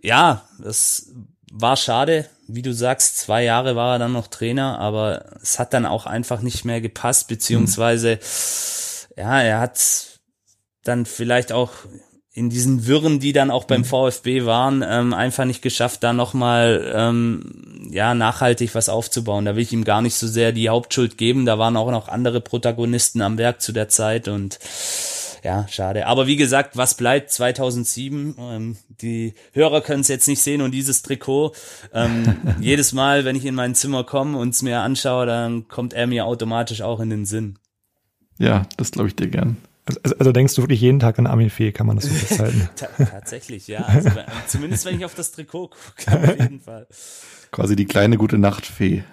ja, 0.02 0.44
das 0.60 1.12
war 1.58 1.78
schade. 1.78 2.26
Wie 2.48 2.62
du 2.62 2.74
sagst, 2.74 3.18
zwei 3.18 3.44
Jahre 3.44 3.76
war 3.76 3.96
er 3.96 4.00
dann 4.00 4.12
noch 4.12 4.28
Trainer, 4.28 4.78
aber 4.80 5.26
es 5.42 5.58
hat 5.58 5.74
dann 5.74 5.86
auch 5.86 6.06
einfach 6.06 6.42
nicht 6.42 6.66
mehr 6.66 6.82
gepasst, 6.82 7.28
beziehungsweise, 7.28 8.20
ja, 9.18 9.42
er 9.42 9.60
hat 9.60 10.20
dann 10.84 11.06
vielleicht 11.06 11.52
auch 11.52 11.72
in 12.34 12.50
diesen 12.50 12.86
Wirren, 12.86 13.22
die 13.22 13.32
dann 13.32 13.50
auch 13.50 13.64
beim 13.64 13.82
mhm. 13.82 13.86
VfB 13.86 14.46
waren, 14.46 14.84
ähm, 14.86 15.14
einfach 15.14 15.46
nicht 15.46 15.62
geschafft, 15.62 16.04
da 16.04 16.12
nochmal 16.12 16.92
ähm, 16.94 17.88
ja, 17.90 18.14
nachhaltig 18.14 18.76
was 18.76 18.90
aufzubauen. 18.90 19.46
Da 19.46 19.56
will 19.56 19.64
ich 19.64 19.72
ihm 19.72 19.86
gar 19.86 20.02
nicht 20.02 20.16
so 20.16 20.28
sehr 20.28 20.52
die 20.52 20.68
Hauptschuld 20.68 21.18
geben. 21.18 21.46
Da 21.46 21.58
waren 21.58 21.78
auch 21.78 21.90
noch 21.90 22.10
andere 22.10 22.42
Protagonisten 22.42 23.22
am 23.22 23.38
Werk 23.38 23.62
zu 23.62 23.72
der 23.72 23.88
Zeit 23.88 24.28
und 24.28 24.60
ja, 25.46 25.68
schade. 25.68 26.08
Aber 26.08 26.26
wie 26.26 26.38
gesagt, 26.38 26.76
was 26.76 26.96
bleibt 26.96 27.30
2007? 27.30 28.36
Ähm, 28.40 28.78
die 28.90 29.36
Hörer 29.54 29.82
können 29.82 30.02
es 30.02 30.08
jetzt 30.08 30.28
nicht 30.28 30.42
sehen 30.42 30.62
und 30.62 30.72
dieses 30.72 31.04
Trikot. 31.04 31.54
Ähm, 31.94 32.36
jedes 32.60 32.94
Mal, 32.94 33.26
wenn 33.26 33.36
ich 33.36 33.46
in 33.46 33.54
mein 33.54 33.76
Zimmer 33.76 34.04
komme 34.04 34.40
und 34.40 34.50
es 34.50 34.64
mir 34.64 34.80
anschaue, 34.80 35.28
dann 35.28 35.68
kommt 35.68 35.94
er 35.94 36.08
mir 36.08 36.26
automatisch 36.26 36.82
auch 36.82 37.00
in 37.00 37.12
den 37.12 37.26
Sinn. 37.26 37.60
Ja, 38.40 38.64
das 38.78 38.90
glaube 38.92 39.08
ich 39.08 39.16
dir 39.16 39.28
gern. 39.28 39.58
Also, 39.86 40.18
also, 40.18 40.32
denkst 40.32 40.56
du 40.56 40.64
wirklich 40.64 40.82
jeden 40.82 41.00
Tag 41.00 41.20
an 41.20 41.28
Armin 41.28 41.52
Fee, 41.52 41.72
kann 41.72 41.86
man 41.86 41.98
das 41.98 42.06
so 42.06 42.14
festhalten? 42.16 42.68
Tatsächlich, 42.98 43.68
ja. 43.68 43.82
Also, 43.82 44.10
zumindest 44.48 44.84
wenn 44.86 44.98
ich 44.98 45.06
auf 45.06 45.14
das 45.14 45.32
Trikot 45.32 45.70
gucke, 45.70 46.12
auf 46.12 46.40
jeden 46.40 46.60
Fall. 46.60 46.88
Quasi 47.52 47.76
die 47.76 47.86
kleine 47.86 48.18
gute 48.18 48.40
Nachtfee. 48.40 49.04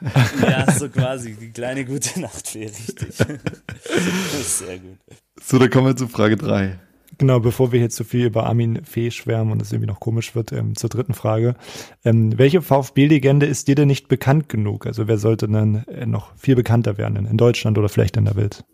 Ja, 0.41 0.73
so 0.73 0.89
quasi, 0.89 1.35
die 1.35 1.51
kleine 1.51 1.85
gute 1.85 2.19
Nachtfee, 2.19 2.69
richtig. 2.69 3.19
Das 3.19 4.41
ist 4.41 4.59
sehr 4.61 4.79
gut. 4.79 4.99
So, 5.45 5.59
dann 5.59 5.71
kommen 5.71 5.87
wir 5.87 5.97
zu 5.97 6.09
Frage 6.09 6.37
drei. 6.37 6.79
Genau, 7.19 7.41
bevor 7.41 7.73
wir 7.73 7.81
jetzt 7.81 7.97
zu 7.97 8.05
so 8.05 8.09
viel 8.09 8.27
über 8.27 8.47
Armin 8.47 8.85
Fee 8.85 9.11
schwärmen 9.11 9.53
und 9.53 9.61
es 9.61 9.71
irgendwie 9.71 9.89
noch 9.89 10.01
komisch 10.01 10.35
wird, 10.35 10.51
ähm, 10.53 10.77
zur 10.77 10.89
dritten 10.89 11.15
Frage. 11.15 11.57
Ähm, 12.05 12.39
welche 12.39 12.63
VfB-Legende 12.63 13.47
ist 13.47 13.69
dir 13.69 13.75
denn 13.75 13.89
nicht 13.89 14.09
bekannt 14.09 14.49
genug? 14.49 14.87
Also 14.87 15.09
wer 15.09 15.19
sollte 15.19 15.47
dann 15.49 15.85
äh, 15.85 16.07
noch 16.07 16.35
viel 16.37 16.57
bekannter 16.57 16.97
werden 16.97 17.27
in 17.27 17.37
Deutschland 17.37 17.77
oder 17.77 17.89
vielleicht 17.89 18.17
in 18.17 18.25
der 18.25 18.37
Welt? 18.37 18.65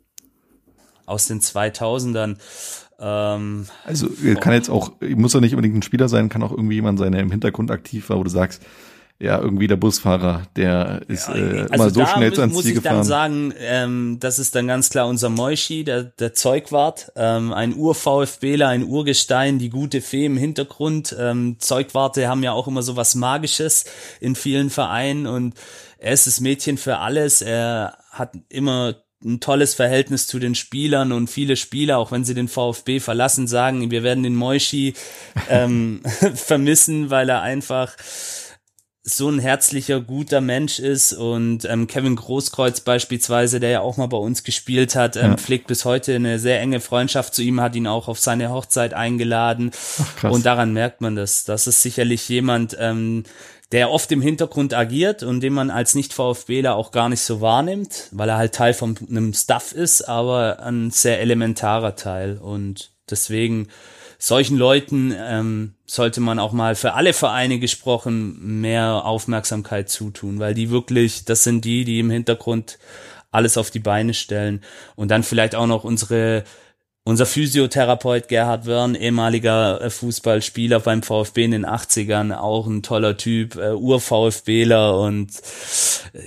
aus 1.08 1.26
den 1.26 1.40
2000ern. 1.40 2.36
Ähm, 3.00 3.66
also 3.84 4.08
kann 4.40 4.52
jetzt 4.52 4.68
auch, 4.68 4.92
muss 5.00 5.32
ja 5.32 5.40
nicht 5.40 5.54
unbedingt 5.54 5.76
ein 5.76 5.82
Spieler 5.82 6.08
sein, 6.08 6.28
kann 6.28 6.42
auch 6.42 6.50
irgendwie 6.50 6.74
jemand 6.74 6.98
sein, 6.98 7.12
der 7.12 7.22
im 7.22 7.30
Hintergrund 7.30 7.70
aktiv 7.70 8.10
war, 8.10 8.18
wo 8.18 8.24
du 8.24 8.30
sagst, 8.30 8.62
ja, 9.20 9.40
irgendwie 9.40 9.66
der 9.66 9.76
Busfahrer, 9.76 10.42
der 10.54 11.02
ist 11.08 11.28
äh, 11.28 11.66
also 11.70 11.74
immer 11.74 11.90
so 11.90 12.06
schnell 12.06 12.38
ans 12.38 12.54
muss 12.54 12.62
Ziel 12.62 12.70
ich 12.70 12.76
gefahren. 12.76 12.96
dann 12.98 13.04
sagen, 13.04 13.54
ähm, 13.58 14.18
das 14.20 14.38
ist 14.38 14.54
dann 14.54 14.68
ganz 14.68 14.90
klar 14.90 15.08
unser 15.08 15.28
Moischi, 15.28 15.82
der, 15.82 16.04
der 16.04 16.34
Zeugwart, 16.34 17.10
ähm, 17.16 17.52
ein 17.52 17.74
Ur-VfBler, 17.74 18.68
ein 18.68 18.84
Urgestein, 18.84 19.58
die 19.58 19.70
gute 19.70 20.02
Fee 20.02 20.26
im 20.26 20.36
Hintergrund. 20.36 21.16
Ähm, 21.18 21.56
Zeugwarte 21.58 22.28
haben 22.28 22.44
ja 22.44 22.52
auch 22.52 22.68
immer 22.68 22.82
so 22.82 22.94
was 22.94 23.16
Magisches 23.16 23.86
in 24.20 24.36
vielen 24.36 24.70
Vereinen 24.70 25.26
und 25.26 25.54
er 25.98 26.12
ist 26.12 26.28
das 26.28 26.38
Mädchen 26.38 26.78
für 26.78 26.98
alles. 26.98 27.42
Er 27.42 27.98
hat 28.12 28.34
immer 28.48 28.94
ein 29.24 29.40
tolles 29.40 29.74
Verhältnis 29.74 30.28
zu 30.28 30.38
den 30.38 30.54
Spielern 30.54 31.10
und 31.10 31.28
viele 31.28 31.56
Spieler, 31.56 31.98
auch 31.98 32.12
wenn 32.12 32.24
sie 32.24 32.34
den 32.34 32.46
VfB 32.46 33.00
verlassen, 33.00 33.48
sagen, 33.48 33.90
wir 33.90 34.04
werden 34.04 34.22
den 34.22 34.36
Moischi 34.36 34.94
ähm, 35.48 36.02
vermissen, 36.34 37.10
weil 37.10 37.28
er 37.28 37.42
einfach 37.42 37.96
so 39.08 39.28
ein 39.30 39.38
herzlicher, 39.38 40.00
guter 40.00 40.40
Mensch 40.40 40.78
ist 40.78 41.12
und 41.14 41.64
ähm, 41.64 41.86
Kevin 41.86 42.16
Großkreuz 42.16 42.80
beispielsweise, 42.80 43.58
der 43.58 43.70
ja 43.70 43.80
auch 43.80 43.96
mal 43.96 44.06
bei 44.06 44.18
uns 44.18 44.44
gespielt 44.44 44.94
hat, 44.96 45.16
ähm, 45.16 45.30
ja. 45.30 45.36
pflegt 45.36 45.66
bis 45.66 45.84
heute 45.84 46.14
eine 46.14 46.38
sehr 46.38 46.60
enge 46.60 46.80
Freundschaft 46.80 47.34
zu 47.34 47.42
ihm, 47.42 47.60
hat 47.60 47.74
ihn 47.74 47.86
auch 47.86 48.08
auf 48.08 48.18
seine 48.18 48.50
Hochzeit 48.50 48.92
eingeladen 48.92 49.70
Ach, 50.22 50.30
und 50.30 50.44
daran 50.44 50.72
merkt 50.72 51.00
man 51.00 51.16
das. 51.16 51.44
Das 51.44 51.66
ist 51.66 51.82
sicherlich 51.82 52.28
jemand, 52.28 52.76
ähm, 52.78 53.24
der 53.72 53.90
oft 53.90 54.10
im 54.12 54.22
Hintergrund 54.22 54.74
agiert 54.74 55.22
und 55.22 55.40
den 55.40 55.52
man 55.52 55.70
als 55.70 55.94
Nicht-VfBler 55.94 56.74
auch 56.74 56.90
gar 56.90 57.08
nicht 57.08 57.20
so 57.20 57.40
wahrnimmt, 57.40 58.08
weil 58.12 58.28
er 58.28 58.38
halt 58.38 58.54
Teil 58.54 58.74
von 58.74 58.96
einem 59.08 59.32
Stuff 59.32 59.72
ist, 59.72 60.02
aber 60.02 60.60
ein 60.60 60.90
sehr 60.90 61.20
elementarer 61.20 61.96
Teil. 61.96 62.38
Und 62.38 62.90
deswegen 63.10 63.68
solchen 64.18 64.56
Leuten 64.56 65.14
ähm, 65.16 65.74
sollte 65.86 66.20
man 66.20 66.38
auch 66.38 66.52
mal 66.52 66.74
für 66.74 66.94
alle 66.94 67.12
Vereine 67.12 67.60
gesprochen 67.60 68.60
mehr 68.60 69.04
Aufmerksamkeit 69.04 69.88
zutun, 69.88 70.40
weil 70.40 70.54
die 70.54 70.70
wirklich, 70.70 71.24
das 71.24 71.44
sind 71.44 71.64
die, 71.64 71.84
die 71.84 72.00
im 72.00 72.10
Hintergrund 72.10 72.78
alles 73.30 73.56
auf 73.56 73.70
die 73.70 73.78
Beine 73.78 74.14
stellen. 74.14 74.62
Und 74.96 75.10
dann 75.10 75.22
vielleicht 75.22 75.54
auch 75.54 75.66
noch 75.66 75.84
unsere 75.84 76.44
unser 77.04 77.24
Physiotherapeut 77.24 78.28
Gerhard 78.28 78.66
Wörn, 78.66 78.94
ehemaliger 78.94 79.80
äh, 79.80 79.88
Fußballspieler 79.88 80.80
beim 80.80 81.02
VfB 81.02 81.44
in 81.44 81.52
den 81.52 81.64
80ern, 81.64 82.34
auch 82.34 82.66
ein 82.66 82.82
toller 82.82 83.16
Typ, 83.16 83.56
äh, 83.56 83.72
Ur-VfBler 83.72 85.00
und 85.00 85.30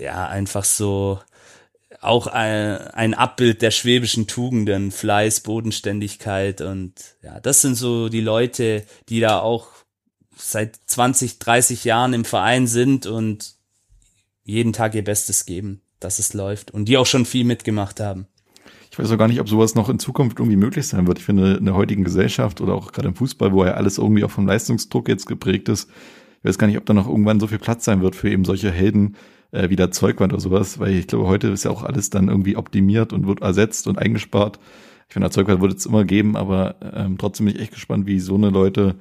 ja, 0.02 0.26
einfach 0.26 0.64
so 0.64 1.20
auch 2.02 2.28
ein, 2.28 2.78
ein 2.78 3.14
Abbild 3.14 3.62
der 3.62 3.72
schwäbischen 3.72 4.28
Tugenden, 4.28 4.92
Fleiß, 4.92 5.42
Bodenständigkeit 5.42 6.62
und 6.62 6.94
ja, 7.24 7.40
das 7.40 7.62
sind 7.62 7.76
so 7.76 8.10
die 8.10 8.22
Leute, 8.22 8.84
die 9.10 9.20
da 9.20 9.40
auch 9.40 9.68
seit 10.36 10.80
20, 10.88 11.40
30 11.40 11.84
Jahren 11.84 12.14
im 12.14 12.26
Verein 12.26 12.68
sind 12.68 13.06
und 13.06 13.54
jeden 14.44 14.74
Tag 14.74 14.96
ihr 14.96 15.04
Bestes 15.04 15.46
geben, 15.46 15.82
dass 16.00 16.20
es 16.20 16.34
läuft 16.34 16.72
und 16.72 16.86
die 16.86 16.98
auch 16.98 17.06
schon 17.06 17.26
viel 17.26 17.44
mitgemacht 17.44 18.00
haben 18.00 18.28
ich 18.92 19.00
weiß 19.00 19.10
auch 19.12 19.18
gar 19.18 19.30
nicht, 19.30 19.40
ob 19.40 19.48
sowas 19.48 19.74
noch 19.74 19.88
in 19.88 20.00
Zukunft 20.00 20.40
irgendwie 20.40 20.58
möglich 20.58 20.86
sein 20.86 21.08
wird. 21.08 21.18
Ich 21.18 21.24
finde, 21.24 21.54
in 21.54 21.66
der 21.66 21.76
heutigen 21.76 22.04
Gesellschaft 22.04 22.60
oder 22.60 22.74
auch 22.74 22.92
gerade 22.92 23.08
im 23.08 23.16
Fußball, 23.16 23.54
wo 23.54 23.64
ja 23.64 23.72
alles 23.72 23.98
irgendwie 23.98 24.26
auch 24.26 24.32
vom 24.32 24.46
Leistungsdruck 24.46 25.08
jetzt 25.08 25.28
geprägt 25.28 25.70
ist, 25.70 25.90
ich 26.40 26.50
weiß 26.50 26.58
gar 26.58 26.68
nicht, 26.68 26.78
ob 26.78 26.86
da 26.86 26.94
noch 26.94 27.08
irgendwann 27.08 27.40
so 27.40 27.48
viel 27.48 27.60
Platz 27.60 27.86
sein 27.86 28.02
wird 28.02 28.16
für 28.16 28.30
eben 28.30 28.44
solche 28.44 28.70
Helden 28.70 29.16
äh, 29.52 29.70
wie 29.70 29.76
der 29.76 29.92
Zeugwand 29.92 30.34
oder 30.34 30.42
sowas, 30.42 30.80
weil 30.80 30.94
ich 30.94 31.08
glaube, 31.08 31.28
heute 31.28 31.50
ist 31.50 31.64
ja 31.64 31.72
auch 31.72 31.84
alles 31.84 32.10
dann 32.10 32.28
irgendwie 32.28 32.58
optimiert 32.58 33.14
und 33.14 33.28
wird 33.28 33.42
ersetzt 33.42 33.88
und 33.88 33.98
eingespart. 33.98 34.60
Ich 35.08 35.14
finde, 35.14 35.30
Zeugwand 35.30 35.62
wird 35.62 35.78
es 35.78 35.86
immer 35.86 36.06
geben, 36.06 36.38
aber 36.38 36.76
ähm, 36.82 37.18
trotzdem 37.18 37.46
bin 37.46 37.56
ich 37.56 37.62
echt 37.62 37.74
gespannt, 37.74 38.08
wie 38.08 38.20
so 38.20 38.36
eine 38.36 38.50
Leute 38.50 38.96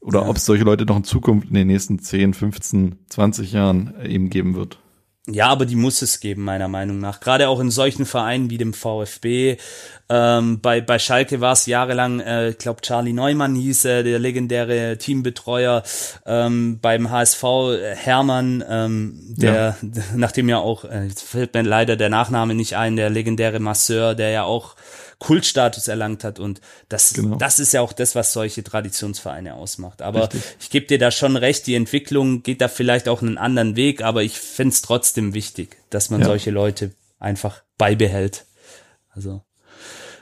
oder 0.00 0.22
ja. 0.22 0.28
ob 0.28 0.36
es 0.36 0.46
solche 0.46 0.64
Leute 0.64 0.84
noch 0.86 0.96
in 0.96 1.04
Zukunft 1.04 1.48
in 1.48 1.54
den 1.54 1.66
nächsten 1.66 1.98
10, 1.98 2.34
15, 2.34 2.96
20 3.08 3.52
Jahren 3.52 3.94
äh, 4.00 4.08
eben 4.08 4.30
geben 4.30 4.54
wird. 4.54 4.78
Ja, 5.28 5.48
aber 5.48 5.66
die 5.66 5.74
muss 5.74 6.02
es 6.02 6.20
geben, 6.20 6.42
meiner 6.42 6.68
Meinung 6.68 7.00
nach. 7.00 7.18
Gerade 7.18 7.48
auch 7.48 7.58
in 7.58 7.72
solchen 7.72 8.06
Vereinen 8.06 8.48
wie 8.48 8.58
dem 8.58 8.72
VfB. 8.72 9.56
Ähm, 10.08 10.60
bei, 10.60 10.80
bei 10.80 10.98
Schalke 10.98 11.40
war 11.40 11.52
es 11.52 11.66
jahrelang, 11.66 12.20
äh, 12.20 12.50
ich 12.50 12.58
glaube, 12.58 12.80
Charlie 12.80 13.12
Neumann 13.12 13.56
hieß 13.56 13.84
er, 13.86 14.02
der 14.04 14.18
legendäre 14.18 14.98
Teambetreuer. 14.98 15.82
Ähm, 16.24 16.78
beim 16.80 17.10
HSV 17.10 17.42
äh, 17.42 17.96
Hermann, 17.96 18.64
ähm, 18.68 19.20
der, 19.36 19.76
ja. 19.82 19.88
nachdem 20.14 20.48
ja 20.48 20.58
auch, 20.58 20.84
äh, 20.84 21.04
jetzt 21.04 21.22
fällt 21.22 21.54
mir 21.54 21.62
leider 21.62 21.96
der 21.96 22.08
Nachname 22.08 22.54
nicht 22.54 22.76
ein, 22.76 22.94
der 22.94 23.10
legendäre 23.10 23.58
Masseur, 23.58 24.14
der 24.14 24.30
ja 24.30 24.44
auch 24.44 24.76
Kultstatus 25.18 25.88
erlangt 25.88 26.22
hat. 26.22 26.38
Und 26.38 26.60
das, 26.88 27.14
genau. 27.14 27.36
das 27.36 27.58
ist 27.58 27.72
ja 27.72 27.80
auch 27.80 27.92
das, 27.92 28.14
was 28.14 28.32
solche 28.32 28.62
Traditionsvereine 28.62 29.54
ausmacht. 29.54 30.02
Aber 30.02 30.24
Richtig. 30.24 30.42
ich 30.60 30.70
gebe 30.70 30.86
dir 30.86 30.98
da 30.98 31.10
schon 31.10 31.36
recht, 31.36 31.66
die 31.66 31.74
Entwicklung 31.74 32.44
geht 32.44 32.60
da 32.60 32.68
vielleicht 32.68 33.08
auch 33.08 33.22
einen 33.22 33.38
anderen 33.38 33.74
Weg, 33.74 34.02
aber 34.02 34.22
ich 34.22 34.38
finde 34.38 34.74
es 34.74 34.82
trotzdem 34.82 35.34
wichtig, 35.34 35.78
dass 35.90 36.10
man 36.10 36.20
ja. 36.20 36.26
solche 36.26 36.52
Leute 36.52 36.92
einfach 37.18 37.62
beibehält. 37.78 38.44
Also 39.10 39.42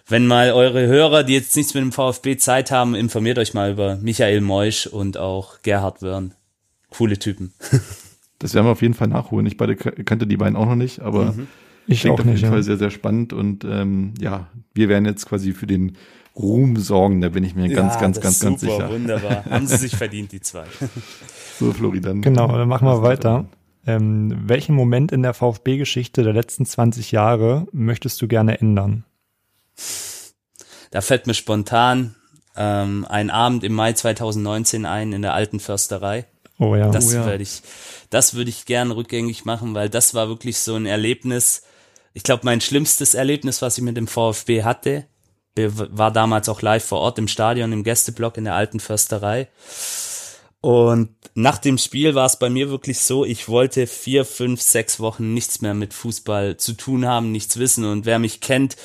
wenn 0.06 0.26
mal 0.26 0.52
eure 0.52 0.86
Hörer, 0.86 1.24
die 1.24 1.34
jetzt 1.34 1.56
nichts 1.56 1.74
mit 1.74 1.82
dem 1.82 1.92
VfB 1.92 2.36
Zeit 2.36 2.70
haben, 2.70 2.94
informiert 2.94 3.38
euch 3.38 3.54
mal 3.54 3.72
über 3.72 3.96
Michael 3.96 4.40
Meusch 4.40 4.86
und 4.86 5.16
auch 5.16 5.62
Gerhard 5.62 6.02
Wörn. 6.02 6.34
Coole 6.90 7.18
Typen. 7.18 7.52
Das 8.40 8.52
werden 8.52 8.66
wir 8.66 8.72
auf 8.72 8.82
jeden 8.82 8.94
Fall 8.94 9.08
nachholen. 9.08 9.46
Ich 9.46 9.56
beide 9.56 9.74
kannte 9.74 10.26
die 10.26 10.36
beiden 10.36 10.54
auch 10.54 10.66
noch 10.66 10.74
nicht, 10.74 11.00
aber 11.00 11.32
mhm. 11.32 11.46
Ich 11.86 12.08
auch 12.08 12.14
auf 12.14 12.18
jeden 12.20 12.32
nicht, 12.32 12.46
Fall 12.46 12.56
ja. 12.56 12.62
sehr, 12.62 12.76
sehr 12.76 12.90
spannend 12.90 13.32
und 13.32 13.64
ähm, 13.64 14.14
ja, 14.18 14.48
wir 14.74 14.88
werden 14.88 15.04
jetzt 15.04 15.26
quasi 15.26 15.52
für 15.52 15.66
den 15.66 15.96
Ruhm 16.36 16.76
sorgen, 16.76 17.20
da 17.20 17.28
bin 17.28 17.44
ich 17.44 17.54
mir 17.54 17.68
ganz, 17.68 17.94
ja, 17.94 18.00
ganz, 18.00 18.20
ganz, 18.20 18.40
super, 18.40 18.50
ganz 18.50 18.60
sicher. 18.60 18.90
Wunderbar, 18.90 19.44
haben 19.44 19.66
sie 19.66 19.76
sich 19.76 19.96
verdient, 19.96 20.32
die 20.32 20.40
zwei. 20.40 20.64
so, 21.58 21.72
Flori, 21.72 22.00
dann. 22.00 22.22
Genau, 22.22 22.48
dann 22.48 22.68
machen 22.68 22.88
wir 22.88 23.02
weiter. 23.02 23.46
Ähm, 23.86 24.34
welchen 24.46 24.74
Moment 24.74 25.12
in 25.12 25.22
der 25.22 25.34
VfB-Geschichte 25.34 26.22
der 26.22 26.32
letzten 26.32 26.64
20 26.64 27.12
Jahre 27.12 27.66
möchtest 27.72 28.20
du 28.22 28.28
gerne 28.28 28.58
ändern? 28.60 29.04
Da 30.90 31.00
fällt 31.00 31.26
mir 31.26 31.34
spontan 31.34 32.14
ähm, 32.56 33.06
ein 33.08 33.30
Abend 33.30 33.64
im 33.64 33.74
Mai 33.74 33.92
2019 33.92 34.86
ein 34.86 35.12
in 35.12 35.22
der 35.22 35.34
alten 35.34 35.60
Försterei. 35.60 36.26
Oh 36.58 36.76
ja. 36.76 36.90
Das 36.90 37.08
oh 37.08 37.16
ja. 37.16 37.26
würde 37.26 37.42
ich, 37.42 37.62
das 38.10 38.34
würde 38.34 38.50
ich 38.50 38.64
gern 38.64 38.92
rückgängig 38.92 39.44
machen, 39.44 39.74
weil 39.74 39.90
das 39.90 40.14
war 40.14 40.28
wirklich 40.28 40.58
so 40.58 40.76
ein 40.76 40.86
Erlebnis, 40.86 41.62
ich 42.12 42.22
glaube, 42.22 42.42
mein 42.44 42.60
schlimmstes 42.60 43.14
Erlebnis, 43.14 43.60
was 43.60 43.76
ich 43.76 43.82
mit 43.82 43.96
dem 43.96 44.06
VfB 44.06 44.62
hatte, 44.62 45.06
war 45.56 46.12
damals 46.12 46.48
auch 46.48 46.62
live 46.62 46.84
vor 46.84 47.00
Ort 47.00 47.18
im 47.18 47.28
Stadion, 47.28 47.72
im 47.72 47.84
Gästeblock 47.84 48.36
in 48.36 48.44
der 48.44 48.54
alten 48.54 48.80
Försterei. 48.80 49.48
Und 50.60 51.10
nach 51.34 51.58
dem 51.58 51.76
Spiel 51.76 52.14
war 52.14 52.26
es 52.26 52.38
bei 52.38 52.48
mir 52.48 52.70
wirklich 52.70 53.00
so, 53.00 53.24
ich 53.24 53.48
wollte 53.48 53.86
vier, 53.86 54.24
fünf, 54.24 54.62
sechs 54.62 54.98
Wochen 54.98 55.34
nichts 55.34 55.60
mehr 55.60 55.74
mit 55.74 55.92
Fußball 55.92 56.56
zu 56.56 56.72
tun 56.72 57.06
haben, 57.06 57.32
nichts 57.32 57.58
wissen. 57.58 57.84
Und 57.84 58.06
wer 58.06 58.18
mich 58.18 58.40
kennt, 58.40 58.76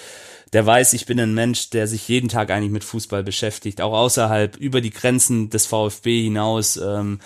der 0.54 0.66
weiß, 0.66 0.94
ich 0.94 1.06
bin 1.06 1.20
ein 1.20 1.34
Mensch, 1.34 1.70
der 1.70 1.88
sich 1.88 2.08
jeden 2.08 2.30
Tag 2.30 2.50
eigentlich 2.50 2.72
mit 2.72 2.84
Fußball 2.84 3.24
beschäftigt, 3.24 3.82
auch 3.82 3.94
außerhalb, 3.94 4.56
über 4.58 4.82
die 4.82 4.90
Grenzen 4.90 5.50
des 5.50 5.68
VfB 5.68 6.24
hinaus. 6.24 6.78
Ähm, 6.78 7.20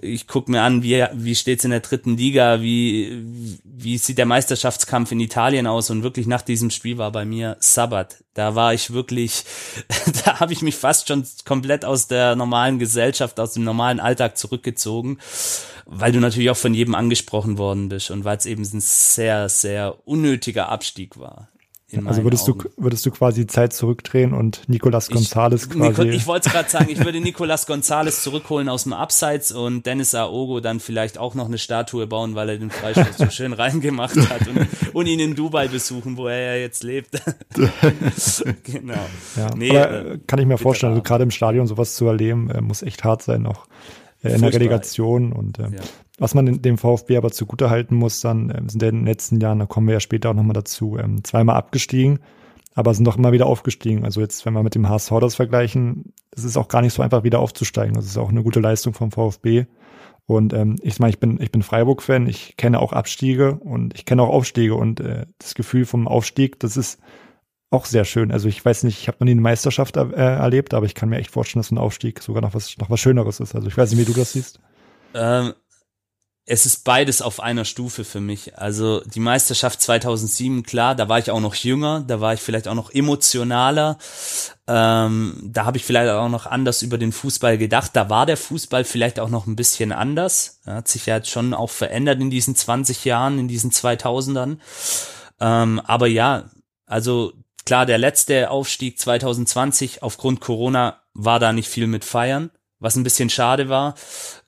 ich 0.00 0.28
gucke 0.28 0.50
mir 0.50 0.62
an, 0.62 0.84
wie, 0.84 1.04
wie 1.12 1.34
steht's 1.34 1.64
in 1.64 1.72
der 1.72 1.80
dritten 1.80 2.16
Liga, 2.16 2.60
wie, 2.60 3.24
wie 3.64 3.98
sieht 3.98 4.18
der 4.18 4.26
Meisterschaftskampf 4.26 5.10
in 5.10 5.18
Italien 5.18 5.66
aus 5.66 5.90
und 5.90 6.04
wirklich 6.04 6.28
nach 6.28 6.42
diesem 6.42 6.70
Spiel 6.70 6.98
war 6.98 7.10
bei 7.10 7.24
mir 7.24 7.56
Sabbat. 7.58 8.22
Da 8.34 8.54
war 8.54 8.72
ich 8.74 8.92
wirklich, 8.92 9.44
da 10.24 10.38
habe 10.38 10.52
ich 10.52 10.62
mich 10.62 10.76
fast 10.76 11.08
schon 11.08 11.26
komplett 11.44 11.84
aus 11.84 12.06
der 12.06 12.36
normalen 12.36 12.78
Gesellschaft, 12.78 13.40
aus 13.40 13.54
dem 13.54 13.64
normalen 13.64 13.98
Alltag 13.98 14.38
zurückgezogen, 14.38 15.18
weil 15.84 16.12
du 16.12 16.20
natürlich 16.20 16.50
auch 16.50 16.56
von 16.56 16.74
jedem 16.74 16.94
angesprochen 16.94 17.58
worden 17.58 17.88
bist 17.88 18.12
und 18.12 18.24
weil 18.24 18.36
es 18.36 18.46
eben 18.46 18.62
ein 18.62 18.80
sehr, 18.80 19.48
sehr 19.48 19.96
unnötiger 20.06 20.68
Abstieg 20.68 21.18
war 21.18 21.48
also 22.04 22.22
würdest 22.22 22.48
Augen. 22.48 22.58
du 22.76 22.84
würdest 22.84 23.06
du 23.06 23.10
quasi 23.10 23.46
Zeit 23.46 23.72
zurückdrehen 23.72 24.34
und 24.34 24.68
Nicolas 24.68 25.08
Gonzalez 25.08 25.70
quasi. 25.70 26.02
Nico, 26.02 26.02
ich 26.02 26.26
wollte 26.26 26.48
es 26.48 26.54
gerade 26.54 26.68
sagen, 26.68 26.88
ich 26.90 27.02
würde 27.02 27.20
Nicolas 27.20 27.66
Gonzalez 27.66 28.22
zurückholen 28.22 28.68
aus 28.68 28.82
dem 28.82 28.92
Abseits 28.92 29.52
und 29.52 29.86
Dennis 29.86 30.14
Aogo 30.14 30.60
dann 30.60 30.80
vielleicht 30.80 31.16
auch 31.16 31.34
noch 31.34 31.46
eine 31.46 31.56
Statue 31.56 32.06
bauen, 32.06 32.34
weil 32.34 32.50
er 32.50 32.58
den 32.58 32.70
Freistoß 32.70 33.16
so 33.16 33.30
schön 33.30 33.54
reingemacht 33.54 34.16
hat 34.28 34.46
und, 34.48 34.66
und, 34.94 35.06
ihn 35.06 35.18
in 35.18 35.34
Dubai 35.34 35.68
besuchen, 35.68 36.18
wo 36.18 36.26
er 36.26 36.56
ja 36.56 36.60
jetzt 36.60 36.82
lebt. 36.82 37.22
genau. 38.64 39.06
Ja, 39.36 39.54
nee, 39.56 39.68
äh, 39.70 40.18
kann 40.26 40.38
ich 40.40 40.46
mir 40.46 40.58
vorstellen, 40.58 40.92
also 40.92 41.02
gerade 41.02 41.22
im 41.22 41.30
Stadion 41.30 41.66
sowas 41.66 41.96
zu 41.96 42.06
erleben, 42.06 42.50
äh, 42.50 42.60
muss 42.60 42.82
echt 42.82 43.02
hart 43.04 43.22
sein 43.22 43.42
noch 43.42 43.66
äh, 44.22 44.34
in 44.34 44.42
der 44.42 44.52
Relegation 44.52 45.32
und 45.32 45.58
äh, 45.58 45.64
ja. 45.64 45.80
Was 46.18 46.34
man 46.34 46.60
dem 46.62 46.78
VfB 46.78 47.16
aber 47.16 47.30
zugute 47.30 47.70
halten 47.70 47.94
muss, 47.94 48.20
dann 48.20 48.50
ähm, 48.50 48.68
sind 48.68 48.82
in 48.82 48.96
den 48.96 49.06
letzten 49.06 49.40
Jahren, 49.40 49.60
da 49.60 49.66
kommen 49.66 49.86
wir 49.86 49.94
ja 49.94 50.00
später 50.00 50.30
auch 50.30 50.34
nochmal 50.34 50.54
dazu, 50.54 50.98
ähm, 50.98 51.22
zweimal 51.22 51.56
abgestiegen, 51.56 52.18
aber 52.74 52.92
sind 52.92 53.04
doch 53.04 53.16
immer 53.16 53.30
wieder 53.30 53.46
aufgestiegen. 53.46 54.04
Also 54.04 54.20
jetzt, 54.20 54.44
wenn 54.44 54.52
wir 54.52 54.64
mit 54.64 54.74
dem 54.74 54.88
HSV 54.88 55.12
das 55.20 55.36
vergleichen, 55.36 56.12
es 56.32 56.44
ist 56.44 56.56
auch 56.56 56.68
gar 56.68 56.82
nicht 56.82 56.92
so 56.92 57.02
einfach 57.02 57.22
wieder 57.22 57.38
aufzusteigen. 57.38 57.94
Das 57.94 58.06
ist 58.06 58.18
auch 58.18 58.30
eine 58.30 58.42
gute 58.42 58.60
Leistung 58.60 58.94
vom 58.94 59.12
VfB. 59.12 59.66
Und 60.26 60.52
ähm, 60.52 60.76
ich 60.82 60.98
meine, 60.98 61.10
ich 61.10 61.20
bin, 61.20 61.40
ich 61.40 61.52
bin 61.52 61.62
Freiburg-Fan, 61.62 62.26
ich 62.26 62.56
kenne 62.56 62.80
auch 62.80 62.92
Abstiege 62.92 63.54
und 63.54 63.94
ich 63.94 64.04
kenne 64.04 64.22
auch 64.22 64.28
Aufstiege 64.28 64.74
und 64.74 65.00
äh, 65.00 65.26
das 65.38 65.54
Gefühl 65.54 65.86
vom 65.86 66.06
Aufstieg, 66.06 66.58
das 66.60 66.76
ist 66.76 67.00
auch 67.70 67.84
sehr 67.84 68.04
schön. 68.04 68.32
Also 68.32 68.48
ich 68.48 68.64
weiß 68.64 68.84
nicht, 68.84 69.00
ich 69.00 69.08
habe 69.08 69.18
noch 69.20 69.26
nie 69.26 69.32
eine 69.32 69.40
Meisterschaft 69.40 69.96
äh, 69.96 70.10
erlebt, 70.12 70.74
aber 70.74 70.86
ich 70.86 70.94
kann 70.94 71.08
mir 71.08 71.18
echt 71.18 71.30
vorstellen, 71.30 71.60
dass 71.60 71.70
ein 71.70 71.78
Aufstieg 71.78 72.22
sogar 72.22 72.42
noch 72.42 72.54
was, 72.54 72.76
noch 72.78 72.90
was 72.90 73.00
Schöneres 73.00 73.40
ist. 73.40 73.54
Also 73.54 73.68
ich 73.68 73.76
weiß 73.76 73.90
nicht, 73.92 74.00
wie 74.00 74.12
du 74.12 74.18
das 74.18 74.32
siehst. 74.32 74.60
Ähm, 75.14 75.54
es 76.50 76.64
ist 76.64 76.84
beides 76.84 77.20
auf 77.20 77.40
einer 77.40 77.66
Stufe 77.66 78.04
für 78.04 78.20
mich. 78.20 78.56
Also 78.56 79.02
die 79.02 79.20
Meisterschaft 79.20 79.82
2007, 79.82 80.62
klar, 80.62 80.94
da 80.94 81.06
war 81.10 81.18
ich 81.18 81.30
auch 81.30 81.40
noch 81.40 81.54
jünger, 81.54 82.02
da 82.06 82.22
war 82.22 82.32
ich 82.32 82.40
vielleicht 82.40 82.68
auch 82.68 82.74
noch 82.74 82.90
emotionaler. 82.90 83.98
Ähm, 84.66 85.38
da 85.44 85.66
habe 85.66 85.76
ich 85.76 85.84
vielleicht 85.84 86.10
auch 86.10 86.30
noch 86.30 86.46
anders 86.46 86.80
über 86.80 86.96
den 86.96 87.12
Fußball 87.12 87.58
gedacht. 87.58 87.90
Da 87.92 88.08
war 88.08 88.24
der 88.24 88.38
Fußball 88.38 88.84
vielleicht 88.84 89.20
auch 89.20 89.28
noch 89.28 89.46
ein 89.46 89.56
bisschen 89.56 89.92
anders. 89.92 90.60
Er 90.64 90.76
hat 90.76 90.88
sich 90.88 91.04
ja 91.04 91.16
jetzt 91.16 91.28
schon 91.28 91.52
auch 91.52 91.70
verändert 91.70 92.18
in 92.18 92.30
diesen 92.30 92.56
20 92.56 93.04
Jahren, 93.04 93.38
in 93.38 93.48
diesen 93.48 93.70
2000ern. 93.70 94.56
Ähm, 95.40 95.80
aber 95.80 96.06
ja, 96.06 96.50
also 96.86 97.34
klar, 97.68 97.86
der 97.86 97.98
letzte 97.98 98.50
Aufstieg 98.50 98.98
2020 98.98 100.02
aufgrund 100.02 100.40
Corona 100.40 101.02
war 101.14 101.38
da 101.38 101.52
nicht 101.52 101.68
viel 101.68 101.86
mit 101.86 102.04
feiern 102.04 102.50
was 102.80 102.96
ein 102.96 103.02
bisschen 103.02 103.30
schade 103.30 103.68
war. 103.68 103.94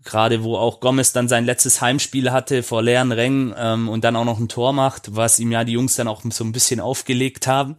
Gerade 0.04 0.42
wo 0.44 0.56
auch 0.56 0.80
Gomez 0.80 1.12
dann 1.12 1.28
sein 1.28 1.44
letztes 1.44 1.80
Heimspiel 1.80 2.32
hatte 2.32 2.62
vor 2.62 2.82
leeren 2.82 3.12
Rängen 3.12 3.54
ähm, 3.56 3.88
und 3.88 4.04
dann 4.04 4.16
auch 4.16 4.24
noch 4.24 4.38
ein 4.38 4.48
Tor 4.48 4.72
macht, 4.72 5.14
was 5.16 5.38
ihm 5.40 5.52
ja 5.52 5.64
die 5.64 5.72
Jungs 5.72 5.96
dann 5.96 6.08
auch 6.08 6.22
so 6.30 6.44
ein 6.44 6.52
bisschen 6.52 6.80
aufgelegt 6.80 7.46
haben. 7.46 7.76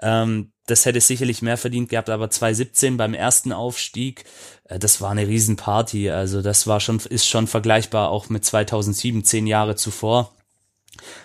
Ähm, 0.00 0.52
das 0.66 0.86
hätte 0.86 1.00
sicherlich 1.00 1.42
mehr 1.42 1.56
verdient 1.56 1.88
gehabt, 1.88 2.08
aber 2.08 2.30
2017 2.30 2.96
beim 2.96 3.14
ersten 3.14 3.52
Aufstieg, 3.52 4.24
äh, 4.64 4.78
das 4.78 5.00
war 5.00 5.10
eine 5.10 5.26
Riesenparty. 5.26 6.10
Also 6.10 6.42
das 6.42 6.66
war 6.66 6.80
schon, 6.80 7.00
ist 7.00 7.26
schon 7.26 7.46
vergleichbar 7.46 8.10
auch 8.10 8.28
mit 8.28 8.44
2007, 8.44 9.24
zehn 9.24 9.46
Jahre 9.46 9.74
zuvor. 9.74 10.32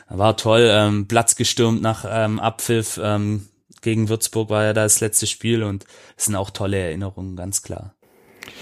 War 0.10 0.38
toll, 0.38 0.67
ähm, 0.71 1.08
Platz 1.08 1.36
gestürmt 1.36 1.82
nach 1.82 2.06
ähm, 2.10 2.39
Abpfiff 2.39 2.99
ähm, 3.01 3.47
gegen 3.82 4.10
Würzburg 4.10 4.49
war 4.49 4.63
ja 4.63 4.73
das 4.73 4.99
letzte 4.99 5.27
Spiel 5.27 5.63
und 5.63 5.86
es 6.17 6.25
sind 6.25 6.36
auch 6.36 6.49
tolle 6.49 6.77
Erinnerungen, 6.77 7.36
ganz 7.36 7.62
klar. 7.62 7.93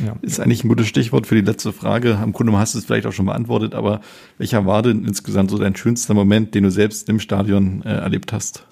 Ja. 0.03 0.15
Ist 0.21 0.39
eigentlich 0.39 0.63
ein 0.63 0.67
gutes 0.67 0.87
Stichwort 0.87 1.27
für 1.27 1.35
die 1.35 1.41
letzte 1.41 1.71
Frage. 1.71 2.17
Am 2.17 2.33
Grunde 2.33 2.57
hast 2.57 2.73
du 2.73 2.79
es 2.79 2.85
vielleicht 2.85 3.05
auch 3.05 3.13
schon 3.13 3.27
beantwortet, 3.27 3.75
aber 3.75 4.01
welcher 4.37 4.65
war 4.65 4.81
denn 4.81 5.05
insgesamt 5.05 5.51
so 5.51 5.57
dein 5.57 5.75
schönster 5.75 6.13
Moment, 6.13 6.53
den 6.55 6.63
du 6.63 6.71
selbst 6.71 7.07
im 7.07 7.19
Stadion 7.19 7.83
äh, 7.83 7.93
erlebt 7.93 8.33
hast? 8.33 8.65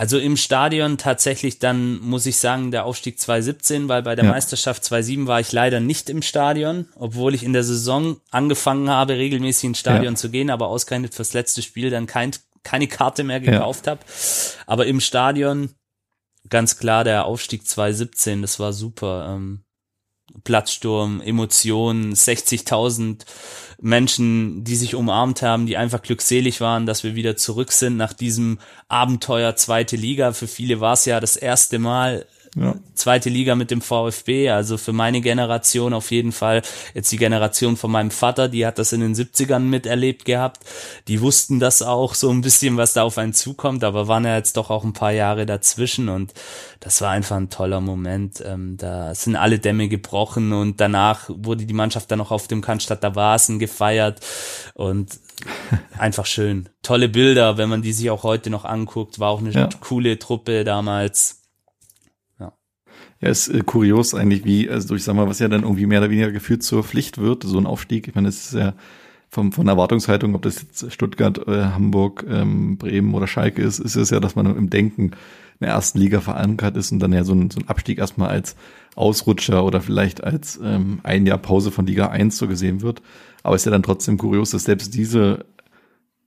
Also 0.00 0.16
im 0.16 0.36
Stadion 0.36 0.96
tatsächlich 0.96 1.58
dann 1.58 1.98
muss 1.98 2.24
ich 2.24 2.38
sagen 2.38 2.70
der 2.70 2.84
Aufstieg 2.84 3.18
2017, 3.18 3.88
weil 3.88 4.02
bei 4.02 4.14
der 4.14 4.26
ja. 4.26 4.30
Meisterschaft 4.30 4.84
2007 4.84 5.26
war 5.26 5.40
ich 5.40 5.50
leider 5.50 5.80
nicht 5.80 6.08
im 6.08 6.22
Stadion, 6.22 6.86
obwohl 6.94 7.34
ich 7.34 7.42
in 7.42 7.52
der 7.52 7.64
Saison 7.64 8.20
angefangen 8.30 8.88
habe 8.88 9.14
regelmäßig 9.14 9.64
ins 9.64 9.80
Stadion 9.80 10.14
ja. 10.14 10.18
zu 10.18 10.30
gehen, 10.30 10.50
aber 10.50 10.68
ausgerechnet 10.68 11.14
fürs 11.14 11.32
letzte 11.32 11.62
Spiel 11.62 11.90
dann 11.90 12.06
kein, 12.06 12.30
keine 12.62 12.86
Karte 12.86 13.24
mehr 13.24 13.40
gekauft 13.40 13.86
ja. 13.86 13.92
habe. 13.92 14.00
Aber 14.66 14.86
im 14.86 15.00
Stadion 15.00 15.70
ganz 16.48 16.78
klar 16.78 17.02
der 17.02 17.24
Aufstieg 17.24 17.66
2017, 17.66 18.40
das 18.40 18.60
war 18.60 18.72
super. 18.72 19.34
Ähm, 19.34 19.64
Platzsturm, 20.44 21.20
Emotionen, 21.20 22.14
60.000 22.14 23.24
Menschen, 23.80 24.64
die 24.64 24.76
sich 24.76 24.94
umarmt 24.94 25.42
haben, 25.42 25.66
die 25.66 25.76
einfach 25.76 26.02
glückselig 26.02 26.60
waren, 26.60 26.86
dass 26.86 27.04
wir 27.04 27.14
wieder 27.14 27.36
zurück 27.36 27.72
sind 27.72 27.96
nach 27.96 28.12
diesem 28.12 28.58
Abenteuer 28.88 29.56
zweite 29.56 29.96
Liga. 29.96 30.32
Für 30.32 30.48
viele 30.48 30.80
war 30.80 30.94
es 30.94 31.04
ja 31.04 31.20
das 31.20 31.36
erste 31.36 31.78
Mal 31.78 32.26
ja. 32.56 32.74
Zweite 32.94 33.28
Liga 33.30 33.54
mit 33.54 33.70
dem 33.70 33.80
VfB, 33.80 34.50
also 34.50 34.76
für 34.76 34.92
meine 34.92 35.20
Generation 35.20 35.92
auf 35.94 36.10
jeden 36.10 36.32
Fall. 36.32 36.62
Jetzt 36.94 37.12
die 37.12 37.16
Generation 37.16 37.76
von 37.76 37.90
meinem 37.90 38.10
Vater, 38.10 38.48
die 38.48 38.66
hat 38.66 38.78
das 38.78 38.92
in 38.92 39.00
den 39.00 39.14
70ern 39.14 39.60
miterlebt 39.60 40.24
gehabt. 40.24 40.60
Die 41.06 41.20
wussten 41.20 41.60
das 41.60 41.82
auch 41.82 42.14
so 42.14 42.30
ein 42.30 42.40
bisschen, 42.40 42.76
was 42.76 42.94
da 42.94 43.02
auf 43.02 43.18
einen 43.18 43.34
zukommt, 43.34 43.84
aber 43.84 44.08
waren 44.08 44.24
ja 44.24 44.36
jetzt 44.36 44.56
doch 44.56 44.70
auch 44.70 44.84
ein 44.84 44.92
paar 44.92 45.12
Jahre 45.12 45.46
dazwischen 45.46 46.08
und 46.08 46.32
das 46.80 47.00
war 47.00 47.10
einfach 47.10 47.36
ein 47.36 47.50
toller 47.50 47.80
Moment. 47.80 48.42
Ähm, 48.44 48.76
da 48.76 49.14
sind 49.14 49.36
alle 49.36 49.58
Dämme 49.58 49.88
gebrochen 49.88 50.52
und 50.52 50.80
danach 50.80 51.28
wurde 51.28 51.66
die 51.66 51.74
Mannschaft 51.74 52.10
dann 52.10 52.18
noch 52.18 52.30
auf 52.30 52.48
dem 52.48 52.62
Cannstatter 52.62 53.14
Vasen 53.14 53.58
gefeiert 53.58 54.20
und 54.74 55.18
einfach 55.98 56.26
schön. 56.26 56.68
Tolle 56.82 57.08
Bilder, 57.08 57.58
wenn 57.58 57.68
man 57.68 57.82
die 57.82 57.92
sich 57.92 58.10
auch 58.10 58.22
heute 58.22 58.50
noch 58.50 58.64
anguckt, 58.64 59.18
war 59.18 59.30
auch 59.30 59.40
eine 59.40 59.50
ja. 59.50 59.68
coole 59.80 60.18
Truppe 60.18 60.64
damals. 60.64 61.37
Ja, 63.20 63.28
ist 63.30 63.48
äh, 63.48 63.60
kurios 63.60 64.14
eigentlich, 64.14 64.44
wie, 64.44 64.70
also 64.70 64.94
ich 64.94 65.02
sag 65.04 65.14
mal, 65.14 65.28
was 65.28 65.40
ja 65.40 65.48
dann 65.48 65.62
irgendwie 65.62 65.86
mehr 65.86 66.00
oder 66.00 66.10
weniger 66.10 66.30
gefühlt 66.30 66.62
zur 66.62 66.84
Pflicht 66.84 67.18
wird, 67.18 67.42
so 67.42 67.58
ein 67.58 67.66
Aufstieg. 67.66 68.08
Ich 68.08 68.14
meine, 68.14 68.28
es 68.28 68.46
ist 68.46 68.54
ja 68.54 68.74
vom, 69.28 69.52
von 69.52 69.68
Erwartungshaltung, 69.68 70.34
ob 70.34 70.42
das 70.42 70.62
jetzt 70.62 70.92
Stuttgart, 70.92 71.46
äh, 71.46 71.64
Hamburg, 71.64 72.24
ähm, 72.28 72.78
Bremen 72.78 73.14
oder 73.14 73.26
Schalke 73.26 73.62
ist, 73.62 73.78
ist 73.78 73.96
es 73.96 74.10
ja, 74.10 74.20
dass 74.20 74.36
man 74.36 74.46
im 74.56 74.70
Denken 74.70 75.10
in 75.60 75.64
der 75.64 75.70
ersten 75.70 75.98
Liga 75.98 76.20
verankert 76.20 76.76
ist 76.76 76.92
und 76.92 77.00
dann 77.00 77.12
ja 77.12 77.24
so 77.24 77.34
ein, 77.34 77.50
so 77.50 77.60
ein 77.60 77.68
Abstieg 77.68 77.98
erstmal 77.98 78.28
als 78.28 78.56
Ausrutscher 78.94 79.64
oder 79.64 79.80
vielleicht 79.80 80.22
als 80.22 80.58
ähm, 80.62 81.00
ein 81.02 81.26
Jahr 81.26 81.38
Pause 81.38 81.70
von 81.70 81.86
Liga 81.86 82.08
1 82.08 82.36
so 82.36 82.46
gesehen 82.46 82.80
wird. 82.80 83.02
Aber 83.42 83.56
es 83.56 83.62
ist 83.62 83.66
ja 83.66 83.72
dann 83.72 83.82
trotzdem 83.82 84.18
kurios, 84.18 84.50
dass 84.50 84.64
selbst 84.64 84.94
diese 84.94 85.44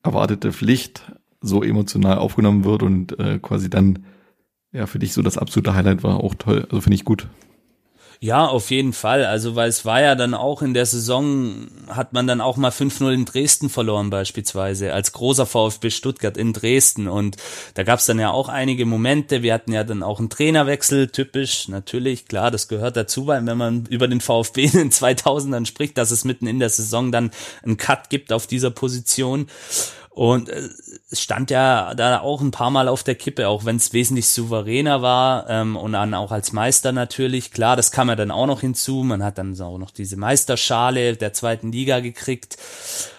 erwartete 0.04 0.52
Pflicht 0.52 1.12
so 1.42 1.64
emotional 1.64 2.18
aufgenommen 2.18 2.66
wird 2.66 2.84
und 2.84 3.18
äh, 3.20 3.40
quasi 3.40 3.70
dann 3.70 4.06
ja 4.72 4.88
für 4.88 5.00
dich 5.00 5.14
so 5.14 5.22
das 5.22 5.38
absolute 5.38 5.74
Highlight 5.74 6.04
war. 6.04 6.24
Auch 6.24 6.36
toll. 6.36 6.68
Also 6.70 6.82
finde 6.82 6.96
ich 6.96 7.06
gut. 7.06 7.28
Ja, 8.24 8.46
auf 8.46 8.70
jeden 8.70 8.94
Fall. 8.94 9.26
Also, 9.26 9.56
weil 9.56 9.68
es 9.68 9.84
war 9.84 10.00
ja 10.00 10.14
dann 10.14 10.36
auch 10.36 10.62
in 10.62 10.76
der 10.76 10.86
Saison, 10.86 11.70
hat 11.88 12.14
man 12.14 12.28
dann 12.28 12.40
auch 12.40 12.56
mal 12.56 12.70
5-0 12.70 13.12
in 13.12 13.26
Dresden 13.26 13.68
verloren 13.68 14.12
beispielsweise, 14.12 14.94
als 14.94 15.12
großer 15.12 15.48
VfB 15.48 15.90
Stuttgart 15.90 16.38
in 16.38 16.54
Dresden. 16.54 17.08
Und 17.08 17.38
da 17.74 17.82
gab 17.82 17.98
es 17.98 18.06
dann 18.06 18.20
ja 18.20 18.30
auch 18.30 18.48
einige 18.48 18.86
Momente. 18.86 19.42
Wir 19.42 19.56
hatten 19.56 19.72
ja 19.72 19.84
dann 19.84 20.04
auch 20.04 20.20
einen 20.20 20.30
Trainerwechsel, 20.30 21.08
typisch, 21.08 21.68
natürlich, 21.68 22.28
klar, 22.28 22.52
das 22.52 22.68
gehört 22.68 22.96
dazu, 22.96 23.26
weil 23.26 23.44
wenn 23.44 23.58
man 23.58 23.88
über 23.88 24.08
den 24.08 24.22
VfB 24.22 24.66
in 24.66 24.72
den 24.74 24.92
2000ern 24.92 25.66
spricht, 25.66 25.98
dass 25.98 26.12
es 26.12 26.24
mitten 26.24 26.46
in 26.46 26.60
der 26.60 26.70
Saison 26.70 27.12
dann 27.12 27.32
einen 27.64 27.78
Cut 27.78 28.12
gibt 28.12 28.32
auf 28.32 28.46
dieser 28.46 28.70
Position. 28.70 29.48
Und 30.14 30.50
äh, 30.50 30.70
es 31.10 31.22
stand 31.22 31.52
ja 31.52 31.94
da 31.96 32.20
auch 32.20 32.42
ein 32.42 32.52
paar 32.52 32.70
Mal 32.70 32.90
auf 32.90 33.04
der 33.04 33.16
Kippe, 33.16 33.48
auch 33.48 33.64
wenn 33.64 33.78
es 33.78 33.94
wesentlich 33.94 34.28
souveräner 34.28 35.02
war 35.02 35.50
ähm, 35.50 35.78
und 35.78 35.94
dann 35.94 36.14
auch 36.14 36.32
als 36.32 36.52
Meister 36.52 36.92
natürlich. 36.92 37.52
Klar, 37.52 37.78
das 37.78 37.92
kam 37.92 38.10
ja 38.10 38.16
dann 38.16 38.30
auch 38.30 38.46
noch 38.46 38.62
hinzu. 38.62 39.04
Man 39.04 39.24
hat 39.24 39.38
dann 39.38 39.60
auch 39.62 39.78
noch 39.78 39.92
diese 39.92 40.18
Meisterschale 40.18 41.16
der 41.16 41.34
zweiten 41.34 41.72
Liga 41.72 42.02
gekriegt. 42.02 42.58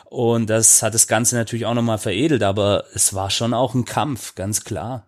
Und 0.04 0.50
das 0.50 0.82
hat 0.82 0.92
das 0.92 1.08
Ganze 1.08 1.36
natürlich 1.36 1.64
auch 1.64 1.72
nochmal 1.72 1.96
veredelt, 1.96 2.42
aber 2.42 2.84
es 2.92 3.14
war 3.14 3.30
schon 3.30 3.54
auch 3.54 3.74
ein 3.74 3.86
Kampf, 3.86 4.34
ganz 4.34 4.62
klar. 4.62 5.06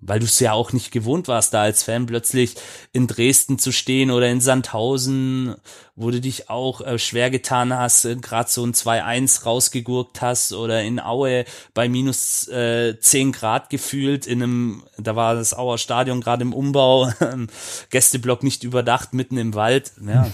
Weil 0.00 0.18
du 0.18 0.24
es 0.24 0.40
ja 0.40 0.52
auch 0.52 0.72
nicht 0.72 0.90
gewohnt 0.90 1.28
warst, 1.28 1.52
da 1.54 1.62
als 1.62 1.82
Fan 1.82 2.06
plötzlich 2.06 2.54
in 2.92 3.06
Dresden 3.06 3.58
zu 3.58 3.70
stehen 3.72 4.10
oder 4.10 4.28
in 4.28 4.40
Sandhausen, 4.40 5.56
wo 5.94 6.10
du 6.10 6.20
dich 6.20 6.48
auch 6.48 6.80
äh, 6.80 6.98
schwer 6.98 7.30
getan 7.30 7.76
hast, 7.76 8.06
äh, 8.06 8.16
gerade 8.16 8.50
so 8.50 8.64
ein 8.64 8.72
2-1 8.72 9.44
rausgegurkt 9.44 10.22
hast 10.22 10.52
oder 10.52 10.82
in 10.82 11.00
Aue 11.00 11.44
bei 11.74 11.88
minus 11.88 12.48
äh, 12.48 12.98
10 12.98 13.32
Grad 13.32 13.68
gefühlt 13.68 14.26
in 14.26 14.42
einem, 14.42 14.82
da 14.98 15.16
war 15.16 15.34
das 15.34 15.56
Auer 15.56 15.78
Stadion 15.78 16.20
gerade 16.20 16.42
im 16.42 16.54
Umbau, 16.54 17.12
Gästeblock 17.90 18.42
nicht 18.42 18.64
überdacht, 18.64 19.12
mitten 19.12 19.36
im 19.36 19.54
Wald. 19.54 19.92
Ja, 20.06 20.26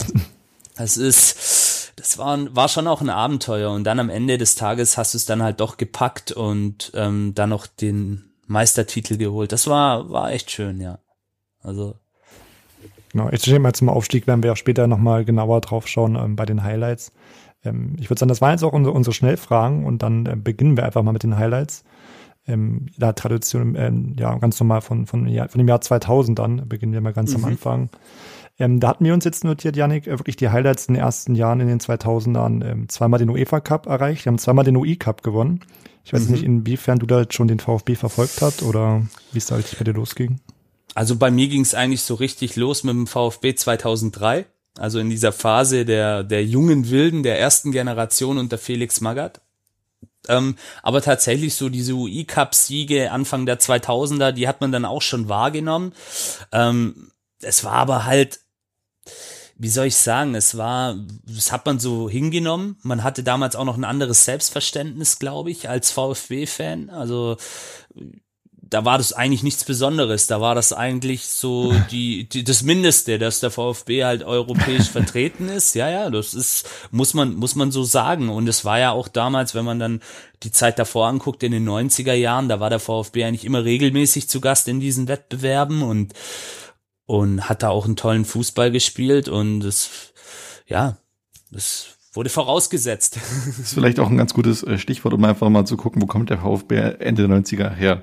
das 0.76 0.96
ist, 0.96 1.92
das 1.96 2.18
war, 2.18 2.54
war 2.54 2.68
schon 2.68 2.86
auch 2.86 3.00
ein 3.00 3.10
Abenteuer 3.10 3.72
und 3.72 3.84
dann 3.84 3.98
am 3.98 4.10
Ende 4.10 4.38
des 4.38 4.54
Tages 4.54 4.96
hast 4.96 5.14
du 5.14 5.18
es 5.18 5.24
dann 5.24 5.42
halt 5.42 5.60
doch 5.60 5.76
gepackt 5.76 6.30
und 6.30 6.92
ähm, 6.94 7.32
dann 7.34 7.50
noch 7.50 7.66
den 7.66 8.30
Meistertitel 8.46 9.16
geholt. 9.16 9.52
Das 9.52 9.66
war, 9.66 10.10
war 10.10 10.32
echt 10.32 10.50
schön, 10.50 10.80
ja. 10.80 10.98
Also. 11.60 11.96
Genau, 13.12 13.28
ich 13.30 13.42
denke 13.42 13.60
mal 13.60 13.72
zum 13.72 13.88
Aufstieg 13.88 14.26
werden 14.26 14.42
wir 14.42 14.52
auch 14.52 14.56
später 14.56 14.86
nochmal 14.86 15.24
genauer 15.24 15.60
drauf 15.60 15.88
schauen 15.88 16.16
ähm, 16.16 16.36
bei 16.36 16.44
den 16.44 16.62
Highlights. 16.62 17.12
Ähm, 17.64 17.96
ich 17.98 18.10
würde 18.10 18.20
sagen, 18.20 18.28
das 18.28 18.40
waren 18.40 18.52
jetzt 18.52 18.62
auch 18.62 18.72
unsere, 18.72 18.94
unsere 18.94 19.14
Schnellfragen 19.14 19.84
und 19.84 20.02
dann 20.02 20.26
äh, 20.26 20.36
beginnen 20.36 20.76
wir 20.76 20.84
einfach 20.84 21.02
mal 21.02 21.12
mit 21.12 21.22
den 21.22 21.36
Highlights. 21.36 21.84
Ähm, 22.46 22.86
da 22.96 23.12
Tradition, 23.12 23.74
ähm, 23.74 24.14
ja, 24.18 24.36
ganz 24.38 24.60
normal 24.60 24.80
von, 24.80 25.06
von, 25.06 25.26
von 25.26 25.58
dem 25.58 25.68
Jahr 25.68 25.80
2000 25.80 26.38
dann, 26.38 26.68
beginnen 26.68 26.92
wir 26.92 27.00
mal 27.00 27.12
ganz 27.12 27.36
mhm. 27.36 27.44
am 27.44 27.50
Anfang. 27.50 27.90
Ähm, 28.58 28.80
da 28.80 28.88
hatten 28.88 29.04
wir 29.04 29.12
uns 29.12 29.24
jetzt 29.24 29.44
notiert, 29.44 29.76
Janik, 29.76 30.06
äh, 30.06 30.18
wirklich 30.18 30.36
die 30.36 30.48
Highlights 30.48 30.86
in 30.86 30.94
den 30.94 31.02
ersten 31.02 31.34
Jahren 31.34 31.60
in 31.60 31.68
den 31.68 31.80
2000ern. 31.80 32.64
Ähm, 32.64 32.88
zweimal 32.88 33.18
den 33.18 33.30
UEFA 33.30 33.60
Cup 33.60 33.86
erreicht, 33.86 34.24
wir 34.24 34.30
haben 34.30 34.38
zweimal 34.38 34.64
den 34.64 34.76
UI 34.76 34.96
Cup 34.96 35.22
gewonnen. 35.22 35.60
Ich 36.06 36.12
weiß 36.12 36.26
mhm. 36.26 36.32
nicht, 36.32 36.44
inwiefern 36.44 37.00
du 37.00 37.06
da 37.06 37.24
schon 37.28 37.48
den 37.48 37.58
VfB 37.58 37.96
verfolgt 37.96 38.40
hast 38.40 38.62
oder 38.62 39.04
wie 39.32 39.38
es 39.38 39.46
da 39.46 39.56
richtig 39.56 39.76
bei 39.78 39.84
dir 39.84 39.92
losging. 39.92 40.40
Also 40.94 41.16
bei 41.16 41.32
mir 41.32 41.48
ging 41.48 41.62
es 41.62 41.74
eigentlich 41.74 42.02
so 42.02 42.14
richtig 42.14 42.54
los 42.54 42.84
mit 42.84 42.94
dem 42.94 43.08
VfB 43.08 43.56
2003. 43.56 44.46
Also 44.78 45.00
in 45.00 45.10
dieser 45.10 45.32
Phase 45.32 45.84
der, 45.84 46.22
der 46.22 46.44
jungen 46.44 46.90
Wilden, 46.90 47.24
der 47.24 47.40
ersten 47.40 47.72
Generation 47.72 48.38
unter 48.38 48.56
Felix 48.56 49.00
Magath. 49.00 49.40
Ähm, 50.28 50.54
aber 50.84 51.02
tatsächlich 51.02 51.56
so 51.56 51.68
diese 51.68 51.94
UI-Cup-Siege 51.94 53.10
Anfang 53.10 53.44
der 53.44 53.58
2000er, 53.58 54.30
die 54.30 54.46
hat 54.46 54.60
man 54.60 54.70
dann 54.70 54.84
auch 54.84 55.02
schon 55.02 55.28
wahrgenommen. 55.28 55.92
Ähm, 56.52 57.10
es 57.40 57.64
war 57.64 57.74
aber 57.74 58.04
halt 58.04 58.38
wie 59.58 59.68
soll 59.68 59.86
ich 59.86 59.96
sagen, 59.96 60.34
es 60.34 60.58
war, 60.58 60.96
das 61.26 61.50
hat 61.50 61.64
man 61.64 61.78
so 61.78 62.10
hingenommen. 62.10 62.76
Man 62.82 63.02
hatte 63.02 63.22
damals 63.22 63.56
auch 63.56 63.64
noch 63.64 63.76
ein 63.76 63.84
anderes 63.84 64.24
Selbstverständnis, 64.24 65.18
glaube 65.18 65.50
ich, 65.50 65.68
als 65.68 65.90
VfB-Fan. 65.92 66.90
Also 66.90 67.36
da 68.68 68.84
war 68.84 68.98
das 68.98 69.12
eigentlich 69.12 69.42
nichts 69.42 69.64
Besonderes. 69.64 70.26
Da 70.26 70.40
war 70.40 70.54
das 70.54 70.72
eigentlich 70.72 71.26
so 71.26 71.72
die, 71.90 72.28
die 72.28 72.44
das 72.44 72.62
Mindeste, 72.62 73.18
dass 73.18 73.40
der 73.40 73.50
VfB 73.50 74.04
halt 74.04 74.22
europäisch 74.24 74.88
vertreten 74.90 75.48
ist. 75.48 75.74
Ja, 75.74 75.88
ja, 75.88 76.10
das 76.10 76.34
ist 76.34 76.68
muss 76.90 77.14
man 77.14 77.34
muss 77.34 77.54
man 77.54 77.70
so 77.70 77.84
sagen. 77.84 78.28
Und 78.28 78.48
es 78.48 78.64
war 78.64 78.78
ja 78.78 78.90
auch 78.90 79.08
damals, 79.08 79.54
wenn 79.54 79.64
man 79.64 79.78
dann 79.78 80.00
die 80.42 80.52
Zeit 80.52 80.78
davor 80.78 81.06
anguckt 81.06 81.42
in 81.42 81.52
den 81.52 81.66
90er 81.66 82.12
Jahren, 82.12 82.48
da 82.50 82.60
war 82.60 82.68
der 82.68 82.80
VfB 82.80 83.24
eigentlich 83.24 83.44
immer 83.46 83.64
regelmäßig 83.64 84.28
zu 84.28 84.40
Gast 84.40 84.68
in 84.68 84.80
diesen 84.80 85.08
Wettbewerben 85.08 85.82
und 85.82 86.12
und 87.06 87.48
hat 87.48 87.62
da 87.62 87.70
auch 87.70 87.86
einen 87.86 87.96
tollen 87.96 88.24
Fußball 88.24 88.70
gespielt 88.70 89.28
und 89.28 89.64
es, 89.64 90.12
ja, 90.66 90.98
es 91.54 91.96
wurde 92.12 92.30
vorausgesetzt. 92.30 93.16
Das 93.46 93.58
ist 93.58 93.74
vielleicht 93.74 94.00
auch 94.00 94.10
ein 94.10 94.16
ganz 94.16 94.34
gutes 94.34 94.62
äh, 94.62 94.78
Stichwort, 94.78 95.14
um 95.14 95.24
einfach 95.24 95.48
mal 95.48 95.64
zu 95.64 95.76
gucken, 95.76 96.02
wo 96.02 96.06
kommt 96.06 96.30
der 96.30 96.38
VfB 96.38 96.76
Ende 96.98 97.28
der 97.28 97.36
90er 97.36 97.70
her. 97.70 98.02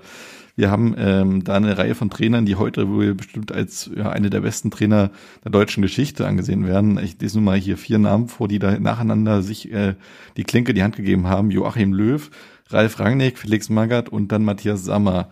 Wir 0.56 0.70
haben 0.70 0.94
ähm, 1.00 1.44
da 1.44 1.56
eine 1.56 1.78
Reihe 1.80 1.96
von 1.96 2.12
Trainern, 2.12 2.46
die 2.46 2.56
heute 2.56 2.88
wohl 2.88 3.16
bestimmt 3.16 3.52
als 3.52 3.90
ja, 3.96 4.12
eine 4.12 4.30
der 4.30 4.42
besten 4.42 4.70
Trainer 4.70 5.10
der 5.44 5.52
deutschen 5.52 5.82
Geschichte 5.82 6.28
angesehen 6.28 6.68
werden. 6.68 7.00
Ich 7.00 7.20
lese 7.20 7.38
nur 7.38 7.46
mal 7.46 7.58
hier 7.58 7.76
vier 7.76 7.98
Namen 7.98 8.28
vor, 8.28 8.48
die 8.48 8.60
da 8.60 8.78
nacheinander 8.80 9.42
sich 9.42 9.72
äh, 9.74 9.96
die 10.38 10.44
Klinke 10.44 10.76
die 10.76 10.84
Hand 10.84 10.96
gegeben 10.96 11.28
haben. 11.28 11.50
Joachim 11.50 11.92
Löw, 11.92 12.30
Ralf 12.70 13.00
Rangnick, 13.00 13.40
Felix 13.40 13.70
Magath 13.70 14.10
und 14.10 14.32
dann 14.32 14.46
Matthias 14.46 14.84
Sammer. 14.84 15.30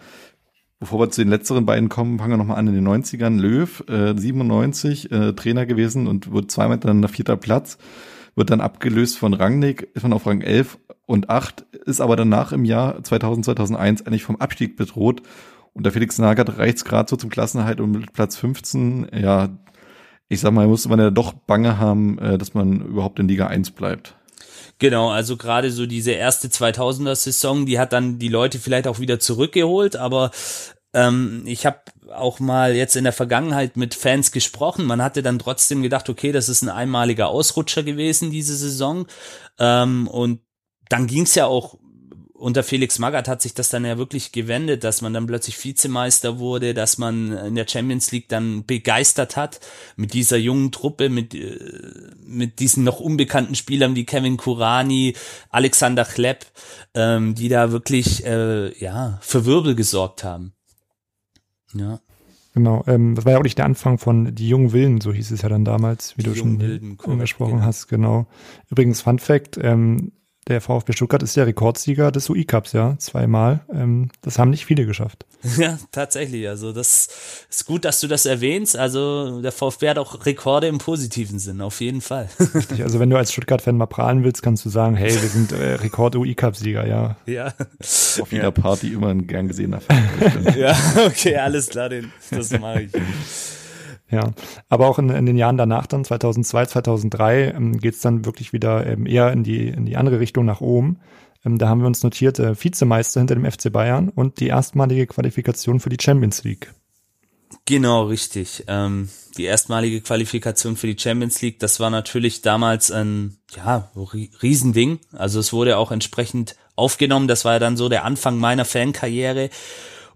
Bevor 0.82 1.00
wir 1.00 1.12
zu 1.12 1.22
den 1.22 1.30
letzteren 1.30 1.68
beiden 1.68 1.90
kommen, 1.90 2.18
fangen 2.18 2.32
wir 2.32 2.38
nochmal 2.38 2.58
an 2.58 2.68
in 2.68 2.74
den 2.74 2.88
90ern. 2.88 3.40
Löw, 3.40 3.84
äh, 3.88 4.18
97, 4.18 5.12
äh, 5.12 5.34
Trainer 5.34 5.68
gewesen 5.68 6.08
und 6.08 6.34
wird 6.34 6.50
zweimal 6.50 6.80
dann 6.80 7.08
vierter 7.08 7.38
Platz, 7.38 7.78
wird 8.34 8.50
dann 8.50 8.62
abgelöst 8.62 9.20
von 9.20 9.36
Rangnick, 9.36 9.92
ist 9.94 10.02
man 10.02 10.12
auf 10.12 10.26
Rang 10.26 10.42
11 10.42 10.80
und 11.06 11.30
8, 11.30 11.68
ist 11.86 12.02
aber 12.02 12.16
danach 12.16 12.52
im 12.52 12.66
Jahr 12.66 13.04
2000, 13.04 13.46
2001 13.46 14.08
eigentlich 14.08 14.24
vom 14.24 14.38
Abstieg 14.38 14.76
bedroht. 14.76 15.22
Und 15.74 15.86
der 15.86 15.94
Felix 15.94 16.18
Nagert 16.18 16.58
reicht's 16.58 16.84
gerade 16.84 17.08
so 17.08 17.16
zum 17.16 17.30
Klassenhalt 17.30 17.80
und 17.80 17.92
mit 17.92 18.12
Platz 18.12 18.38
15, 18.38 19.06
ja, 19.14 19.50
ich 20.30 20.40
sag 20.40 20.52
mal, 20.52 20.66
musste 20.66 20.90
man 20.90 21.00
ja 21.00 21.12
doch 21.12 21.34
bange 21.34 21.78
haben, 21.78 22.18
äh, 22.18 22.40
dass 22.40 22.56
man 22.56 22.82
überhaupt 22.82 23.20
in 23.20 23.28
Liga 23.28 23.46
1 23.46 23.70
bleibt. 23.70 24.16
Genau, 24.82 25.12
also 25.12 25.38
gerade 25.38 25.70
so 25.70 25.86
diese 25.86 26.10
erste 26.10 26.48
2000er 26.48 27.14
Saison, 27.14 27.68
die 27.68 27.78
hat 27.78 27.94
dann 27.94 28.18
die 28.18 28.30
Leute 28.30 28.58
vielleicht 28.58 28.88
auch 28.88 28.98
wieder 28.98 29.20
zurückgeholt, 29.20 29.96
aber 29.96 30.32
ähm, 30.96 31.44
ich 31.46 31.68
habe 31.68 31.82
auch 32.12 32.40
mal 32.40 32.76
jetzt 32.76 32.96
in 32.96 33.04
der 33.04 33.14
Vergangenheit 33.14 33.78
mit 33.78 33.94
Fans 33.94 34.32
gesprochen. 34.32 34.88
Man 34.88 35.04
hatte 35.04 35.22
dann 35.22 35.38
trotzdem 35.38 35.84
gedacht, 35.84 36.10
okay, 36.10 36.32
das 36.32 36.50
ist 36.50 36.64
ein 36.64 36.70
einmaliger 36.70 37.28
Ausrutscher 37.28 37.84
gewesen 37.84 38.32
diese 38.32 38.56
Saison. 38.56 39.06
Ähm, 39.60 40.08
und 40.08 40.42
dann 40.90 41.06
ging 41.06 41.26
es 41.26 41.36
ja 41.36 41.46
auch 41.46 41.78
unter 42.42 42.64
Felix 42.64 42.98
Magath 42.98 43.28
hat 43.28 43.42
sich 43.42 43.54
das 43.54 43.70
dann 43.70 43.86
ja 43.86 43.98
wirklich 43.98 44.32
gewendet, 44.32 44.84
dass 44.84 45.02
man 45.02 45.14
dann 45.14 45.28
plötzlich 45.28 45.64
Vizemeister 45.64 46.40
wurde, 46.40 46.74
dass 46.74 46.98
man 46.98 47.32
in 47.32 47.56
der 47.56 47.68
Champions 47.68 48.12
League 48.12 48.30
dann 48.30 48.66
begeistert 48.66 49.38
hat 49.38 49.60
mit 49.96 50.14
dieser 50.14 50.38
jungen 50.38 50.72
Truppe, 50.72 51.10
mit, 51.10 51.36
äh, 51.36 51.60
mit 52.26 52.60
diesen 52.60 52.84
noch 52.84 53.00
unbekannten 53.00 53.54
Spielern 53.54 53.96
wie 53.96 54.06
Kevin 54.06 54.38
Kurani, 54.38 55.14
Alexander 55.50 56.04
Klepp, 56.04 56.48
ähm, 56.96 57.36
die 57.36 57.48
da 57.48 57.72
wirklich 57.72 58.26
äh, 58.26 58.76
ja 58.80 59.20
für 59.22 59.46
Wirbel 59.46 59.76
gesorgt 59.76 60.24
haben. 60.24 60.54
Ja. 61.74 62.00
Genau, 62.54 62.84
ähm, 62.88 63.16
das 63.16 63.24
war 63.24 63.34
ja 63.34 63.38
auch 63.38 63.44
nicht 63.44 63.60
der 63.60 63.66
Anfang 63.66 63.98
von 63.98 64.36
Die 64.36 64.50
jungen 64.50 64.74
Wilden, 64.74 65.00
so 65.00 65.14
hieß 65.14 65.32
es 65.32 65.42
ja 65.42 65.48
dann 65.48 65.64
damals, 65.64 66.18
wie 66.18 66.24
die 66.24 66.30
du 66.30 66.36
schon 66.36 66.60
Wilden, 66.60 66.98
angesprochen 67.02 67.54
genau. 67.54 67.66
hast, 67.66 67.88
genau. 67.88 68.28
Übrigens, 68.70 69.00
Fun 69.00 69.20
Fact, 69.20 69.58
ähm, 69.62 70.12
der 70.48 70.60
VfB 70.60 70.94
Stuttgart 70.94 71.22
ist 71.22 71.38
der 71.38 71.46
Rekordsieger 71.46 72.12
des 72.12 72.30
UI-Cups, 72.30 72.74
ja, 72.74 72.96
zweimal. 72.98 73.62
Ähm, 73.72 74.10
das 74.22 74.40
haben 74.40 74.50
nicht 74.50 74.66
viele 74.66 74.86
geschafft. 74.86 75.26
Ja, 75.58 75.80
tatsächlich. 75.92 76.48
Also 76.48 76.72
das 76.72 77.08
ist 77.50 77.66
gut, 77.66 77.84
dass 77.84 78.00
du 78.00 78.08
das 78.08 78.28
erwähnst. 78.28 78.76
Also 78.78 79.42
der 79.42 79.52
VfB 79.52 79.90
hat 79.90 79.98
auch 79.98 80.26
Rekorde 80.26 80.68
im 80.68 80.78
positiven 80.78 81.40
Sinn, 81.40 81.62
auf 81.62 81.82
jeden 81.82 82.02
Fall. 82.02 82.30
Richtig, 82.54 82.84
also 82.84 83.00
wenn 83.00 83.10
du 83.10 83.18
als 83.18 83.32
Stuttgart-Fan 83.32 83.76
mal 83.76 83.88
prahlen 83.88 84.24
willst, 84.24 84.44
kannst 84.44 84.66
du 84.66 84.70
sagen, 84.70 84.96
hey, 84.96 85.10
wir 85.10 85.30
sind 85.30 85.52
äh, 85.52 85.76
Rekord-UI-Cup-Sieger, 85.76 86.88
ja. 86.88 87.16
Ja. 87.26 87.54
Auf 87.80 88.32
jeder 88.32 88.46
ja. 88.46 88.52
Party 88.52 88.94
immer 88.94 89.08
ein 89.08 89.26
gern 89.26 89.48
gesehener 89.48 89.82
Fan. 89.82 90.56
ja, 90.58 90.78
okay, 91.08 91.36
alles 91.38 91.70
klar, 91.70 91.90
den, 91.90 92.12
das 92.30 92.52
mache 92.52 92.84
ich. 92.84 92.92
Ja, 94.12 94.32
aber 94.68 94.88
auch 94.88 95.00
in, 95.00 95.10
in, 95.10 95.26
den 95.26 95.38
Jahren 95.38 95.58
danach, 95.58 95.88
dann 95.88 96.04
2002, 96.04 96.66
2003, 96.66 97.54
ähm, 97.56 97.80
geht 97.80 97.96
es 97.96 98.02
dann 98.02 98.26
wirklich 98.26 98.52
wieder 98.52 98.86
ähm, 98.86 99.06
eher 99.06 99.32
in 99.32 99.44
die, 99.44 99.68
in 99.70 99.86
die 99.86 99.96
andere 99.96 100.20
Richtung 100.20 100.46
nach 100.46 100.60
oben. 100.60 101.00
Ähm, 101.46 101.58
da 101.58 101.70
haben 101.70 101.80
wir 101.80 101.88
uns 101.88 102.04
notiert, 102.04 102.38
äh, 102.40 102.62
Vizemeister 102.62 103.22
hinter 103.22 103.36
dem 103.36 103.50
FC 103.50 103.72
Bayern 103.72 104.10
und 104.10 104.40
die 104.40 104.48
erstmalige 104.48 105.08
Qualifikation 105.08 105.80
für 105.80 105.90
die 105.90 105.98
Champions 106.00 106.44
League. 106.44 106.74
Genau, 107.66 108.04
richtig. 108.04 108.66
Ähm, 108.68 109.10
die 109.38 109.46
erstmalige 109.46 110.02
Qualifikation 110.02 110.76
für 110.76 110.88
die 110.88 111.02
Champions 111.02 111.42
League, 111.42 111.60
das 111.60 111.80
war 111.80 111.90
natürlich 111.90 112.42
damals 112.42 112.92
ein 112.92 113.38
ja, 113.56 113.92
Riesending. 114.42 115.00
Also 115.14 115.40
es 115.40 115.54
wurde 115.54 115.78
auch 115.78 115.92
entsprechend 115.92 116.56
aufgenommen. 116.76 117.28
Das 117.28 117.46
war 117.46 117.54
ja 117.54 117.60
dann 117.60 117.78
so 117.78 117.90
der 117.90 118.04
Anfang 118.04 118.38
meiner 118.38 118.66
Fankarriere. 118.66 119.50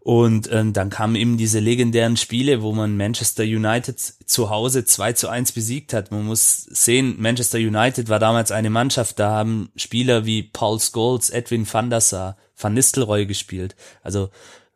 Und 0.06 0.52
ähm, 0.52 0.72
dann 0.72 0.92
kamen 0.92 1.16
eben 1.16 1.36
diese 1.36 1.58
legendären 1.58 2.16
Spiele, 2.16 2.62
wo 2.62 2.74
man 2.74 2.96
Manchester 2.96 3.42
United 3.42 4.00
zu 4.00 4.52
Hause 4.52 4.86
2 4.86 5.14
zu 5.14 5.30
1 5.30 5.54
besiegt 5.54 5.94
hat. 5.94 6.12
Man 6.12 6.26
muss 6.26 6.58
sehen, 6.58 7.16
Manchester 7.18 7.58
United 7.58 8.08
war 8.08 8.20
damals 8.20 8.52
eine 8.52 8.70
Mannschaft, 8.70 9.18
da 9.18 9.32
haben 9.32 9.72
Spieler 9.76 10.28
wie 10.28 10.44
Paul 10.44 10.80
Scholes, 10.80 11.32
Edwin 11.32 11.66
van 11.74 11.90
der 11.90 12.02
Sar, 12.02 12.38
Van 12.56 12.76
Nistelrooy 12.76 13.26
gespielt. 13.26 13.76
Also 14.04 14.30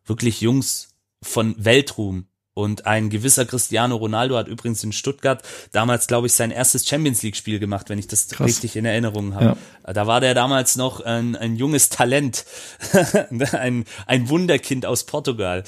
wirklich 0.04 0.40
Jungs 0.40 0.96
von 1.22 1.54
Weltruhm. 1.56 2.26
Und 2.60 2.86
ein 2.86 3.10
gewisser 3.10 3.44
Cristiano 3.44 3.96
Ronaldo 3.96 4.36
hat 4.36 4.48
übrigens 4.48 4.82
in 4.84 4.92
Stuttgart 4.92 5.42
damals, 5.72 6.06
glaube 6.06 6.26
ich, 6.26 6.32
sein 6.32 6.50
erstes 6.50 6.86
Champions 6.86 7.22
League-Spiel 7.22 7.58
gemacht, 7.58 7.88
wenn 7.88 7.98
ich 7.98 8.06
das 8.06 8.28
Krass. 8.28 8.46
richtig 8.46 8.76
in 8.76 8.84
Erinnerung 8.84 9.34
habe. 9.34 9.56
Ja. 9.86 9.92
Da 9.92 10.06
war 10.06 10.20
der 10.20 10.34
damals 10.34 10.76
noch 10.76 11.00
ein, 11.00 11.36
ein 11.36 11.56
junges 11.56 11.88
Talent, 11.88 12.44
ein, 13.52 13.84
ein 14.06 14.28
Wunderkind 14.28 14.86
aus 14.86 15.04
Portugal. 15.04 15.64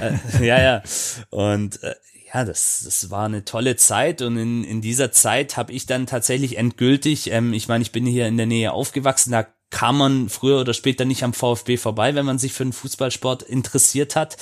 Äh, 0.00 0.46
ja, 0.46 0.60
ja. 0.60 0.82
Und 1.30 1.82
äh, 1.82 1.94
ja, 2.32 2.44
das, 2.44 2.82
das 2.84 3.10
war 3.10 3.26
eine 3.26 3.44
tolle 3.44 3.76
Zeit 3.76 4.20
und 4.20 4.36
in, 4.36 4.64
in 4.64 4.80
dieser 4.80 5.12
Zeit 5.12 5.56
habe 5.56 5.72
ich 5.72 5.86
dann 5.86 6.06
tatsächlich 6.06 6.58
endgültig, 6.58 7.30
ähm, 7.30 7.52
ich 7.52 7.68
meine, 7.68 7.82
ich 7.82 7.92
bin 7.92 8.04
hier 8.04 8.26
in 8.26 8.36
der 8.36 8.46
Nähe 8.46 8.72
aufgewachsen, 8.72 9.30
da 9.30 9.46
kam 9.70 9.98
man 9.98 10.28
früher 10.28 10.60
oder 10.60 10.74
später 10.74 11.04
nicht 11.04 11.22
am 11.22 11.32
VfB 11.32 11.76
vorbei, 11.76 12.14
wenn 12.14 12.26
man 12.26 12.38
sich 12.38 12.52
für 12.52 12.64
den 12.64 12.72
Fußballsport 12.72 13.42
interessiert 13.42 14.16
hat. 14.16 14.36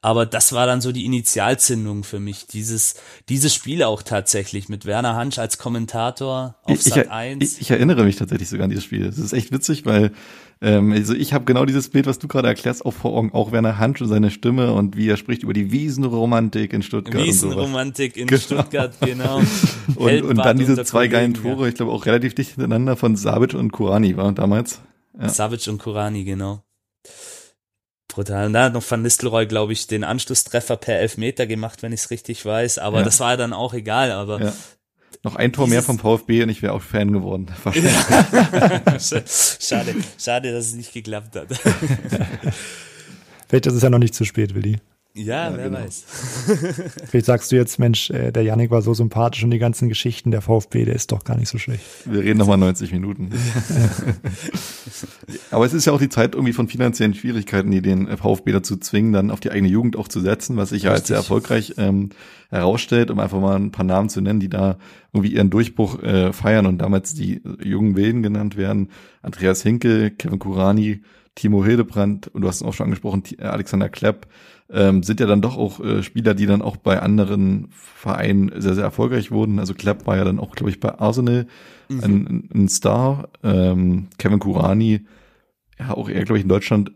Aber 0.00 0.26
das 0.26 0.52
war 0.52 0.66
dann 0.66 0.80
so 0.80 0.92
die 0.92 1.04
Initialzündung 1.04 2.04
für 2.04 2.20
mich. 2.20 2.46
Dieses, 2.46 2.94
dieses 3.28 3.52
Spiel 3.52 3.82
auch 3.82 4.02
tatsächlich 4.02 4.68
mit 4.68 4.86
Werner 4.86 5.16
Hansch 5.16 5.38
als 5.38 5.58
Kommentator 5.58 6.54
auf 6.62 6.80
Sat 6.80 7.10
1. 7.10 7.42
Ich, 7.42 7.60
ich, 7.62 7.70
erinnere 7.72 8.04
mich 8.04 8.14
tatsächlich 8.14 8.48
sogar 8.48 8.64
an 8.64 8.70
dieses 8.70 8.84
Spiel. 8.84 9.06
Das 9.06 9.18
ist 9.18 9.32
echt 9.32 9.50
witzig, 9.50 9.86
weil 9.86 10.12
ähm, 10.60 10.92
also 10.92 11.14
ich 11.14 11.32
habe 11.32 11.44
genau 11.44 11.64
dieses 11.64 11.88
Bild, 11.88 12.06
was 12.06 12.20
du 12.20 12.28
gerade 12.28 12.46
erklärst, 12.46 12.86
auch 12.86 12.92
vor 12.92 13.12
Augen. 13.12 13.32
Auch 13.32 13.50
Werner 13.50 13.78
Hansch 13.78 14.00
und 14.00 14.08
seine 14.08 14.30
Stimme 14.30 14.72
und 14.72 14.96
wie 14.96 15.08
er 15.08 15.16
spricht 15.16 15.42
über 15.42 15.52
die 15.52 15.72
Wiesenromantik 15.72 16.72
in 16.72 16.82
Stuttgart. 16.82 17.24
Wiesenromantik 17.24 18.16
in 18.16 18.28
genau. 18.28 18.40
Stuttgart, 18.40 18.94
genau. 19.00 19.38
und, 19.96 20.22
und 20.22 20.36
dann 20.38 20.58
diese 20.58 20.84
zwei 20.84 21.08
geilen 21.08 21.34
Tore, 21.34 21.62
ja. 21.62 21.68
ich 21.68 21.74
glaube 21.74 21.90
auch 21.90 22.06
relativ 22.06 22.34
dicht 22.34 22.50
hintereinander 22.50 22.96
von 22.96 23.16
Sabic 23.16 23.54
und 23.54 23.72
Kurani 23.72 24.16
war 24.16 24.32
damals. 24.32 24.80
Ja. 25.20 25.28
Savic 25.28 25.66
und 25.66 25.78
Kurani, 25.78 26.22
genau. 26.22 26.62
Brutal. 28.18 28.46
Und 28.46 28.52
da 28.54 28.64
hat 28.64 28.72
noch 28.72 28.82
Van 28.90 29.02
Nistelrooy, 29.02 29.46
glaube 29.46 29.72
ich, 29.72 29.86
den 29.86 30.02
Anschlusstreffer 30.02 30.76
per 30.76 30.98
Elfmeter 30.98 31.46
gemacht, 31.46 31.84
wenn 31.84 31.92
ich 31.92 32.00
es 32.00 32.10
richtig 32.10 32.44
weiß. 32.44 32.78
Aber 32.78 32.98
ja. 32.98 33.04
das 33.04 33.20
war 33.20 33.36
dann 33.36 33.52
auch 33.52 33.74
egal. 33.74 34.10
Aber 34.10 34.42
ja. 34.42 34.52
Noch 35.22 35.36
ein 35.36 35.52
Tor 35.52 35.68
mehr 35.68 35.84
vom 35.84 36.00
VfB 36.00 36.42
und 36.42 36.48
ich 36.48 36.60
wäre 36.60 36.72
auch 36.72 36.82
Fan 36.82 37.12
geworden. 37.12 37.46
schade, 38.98 39.94
schade, 40.18 40.52
dass 40.52 40.66
es 40.66 40.74
nicht 40.74 40.92
geklappt 40.92 41.36
hat. 41.36 41.46
Vielleicht 43.48 43.66
ist 43.66 43.74
es 43.74 43.82
ja 43.82 43.90
noch 43.90 44.00
nicht 44.00 44.16
zu 44.16 44.24
spät, 44.24 44.52
Willi. 44.56 44.80
Ja, 45.18 45.50
ja 45.50 45.56
wer 45.56 45.64
genau. 45.64 45.80
weiß. 45.80 46.04
Vielleicht 47.08 47.26
sagst 47.26 47.50
du 47.50 47.56
jetzt, 47.56 47.78
Mensch, 47.78 48.10
äh, 48.10 48.30
der 48.30 48.44
Yannick 48.44 48.70
war 48.70 48.82
so 48.82 48.94
sympathisch 48.94 49.42
und 49.42 49.50
die 49.50 49.58
ganzen 49.58 49.88
Geschichten 49.88 50.30
der 50.30 50.40
VfB, 50.40 50.84
der 50.84 50.94
ist 50.94 51.12
doch 51.12 51.24
gar 51.24 51.36
nicht 51.36 51.48
so 51.48 51.58
schlecht. 51.58 51.84
Wir 52.04 52.22
reden 52.22 52.38
nochmal 52.38 52.58
90 52.58 52.92
Minuten. 52.92 53.30
Aber 55.50 55.66
es 55.66 55.72
ist 55.72 55.84
ja 55.84 55.92
auch 55.92 55.98
die 55.98 56.08
Zeit 56.08 56.34
irgendwie 56.34 56.52
von 56.52 56.68
finanziellen 56.68 57.14
Schwierigkeiten, 57.14 57.70
die 57.70 57.82
den 57.82 58.16
VfB 58.16 58.52
dazu 58.52 58.76
zwingen, 58.76 59.12
dann 59.12 59.30
auf 59.30 59.40
die 59.40 59.50
eigene 59.50 59.68
Jugend 59.68 59.96
auch 59.96 60.08
zu 60.08 60.20
setzen, 60.20 60.56
was 60.56 60.70
sich 60.70 60.84
ja 60.84 60.92
als 60.92 61.08
sehr 61.08 61.16
erfolgreich 61.16 61.74
ähm, 61.78 62.10
herausstellt, 62.50 63.10
um 63.10 63.18
einfach 63.18 63.40
mal 63.40 63.56
ein 63.56 63.72
paar 63.72 63.84
Namen 63.84 64.08
zu 64.08 64.20
nennen, 64.20 64.40
die 64.40 64.48
da 64.48 64.78
irgendwie 65.12 65.34
ihren 65.34 65.50
Durchbruch 65.50 66.02
äh, 66.02 66.32
feiern 66.32 66.66
und 66.66 66.78
damals 66.78 67.14
die 67.14 67.42
jungen 67.62 67.96
Wilden 67.96 68.22
genannt 68.22 68.56
werden. 68.56 68.90
Andreas 69.22 69.62
Hinkel, 69.62 70.10
Kevin 70.10 70.38
Kurani, 70.38 71.02
Timo 71.34 71.64
Hildebrand 71.64 72.28
und 72.28 72.42
du 72.42 72.48
hast 72.48 72.56
es 72.56 72.62
auch 72.62 72.74
schon 72.74 72.84
angesprochen, 72.84 73.22
Alexander 73.38 73.88
Klepp, 73.88 74.26
ähm, 74.70 75.02
sind 75.02 75.20
ja 75.20 75.26
dann 75.26 75.40
doch 75.40 75.56
auch 75.56 75.80
äh, 75.80 76.02
Spieler, 76.02 76.34
die 76.34 76.46
dann 76.46 76.62
auch 76.62 76.76
bei 76.76 77.00
anderen 77.00 77.68
Vereinen 77.70 78.52
sehr, 78.60 78.74
sehr 78.74 78.84
erfolgreich 78.84 79.30
wurden. 79.30 79.58
Also 79.58 79.74
Klepp 79.74 80.06
war 80.06 80.16
ja 80.16 80.24
dann 80.24 80.38
auch, 80.38 80.54
glaube 80.54 80.70
ich, 80.70 80.80
bei 80.80 80.98
Arsenal 80.98 81.46
mhm. 81.88 82.04
ein, 82.04 82.50
ein, 82.54 82.68
Star. 82.68 83.28
Ähm, 83.42 84.08
Kevin 84.18 84.40
Kurani, 84.40 85.06
ja, 85.78 85.94
auch 85.94 86.08
eher, 86.08 86.24
glaube 86.24 86.38
ich, 86.38 86.42
in 86.42 86.48
Deutschland 86.48 86.92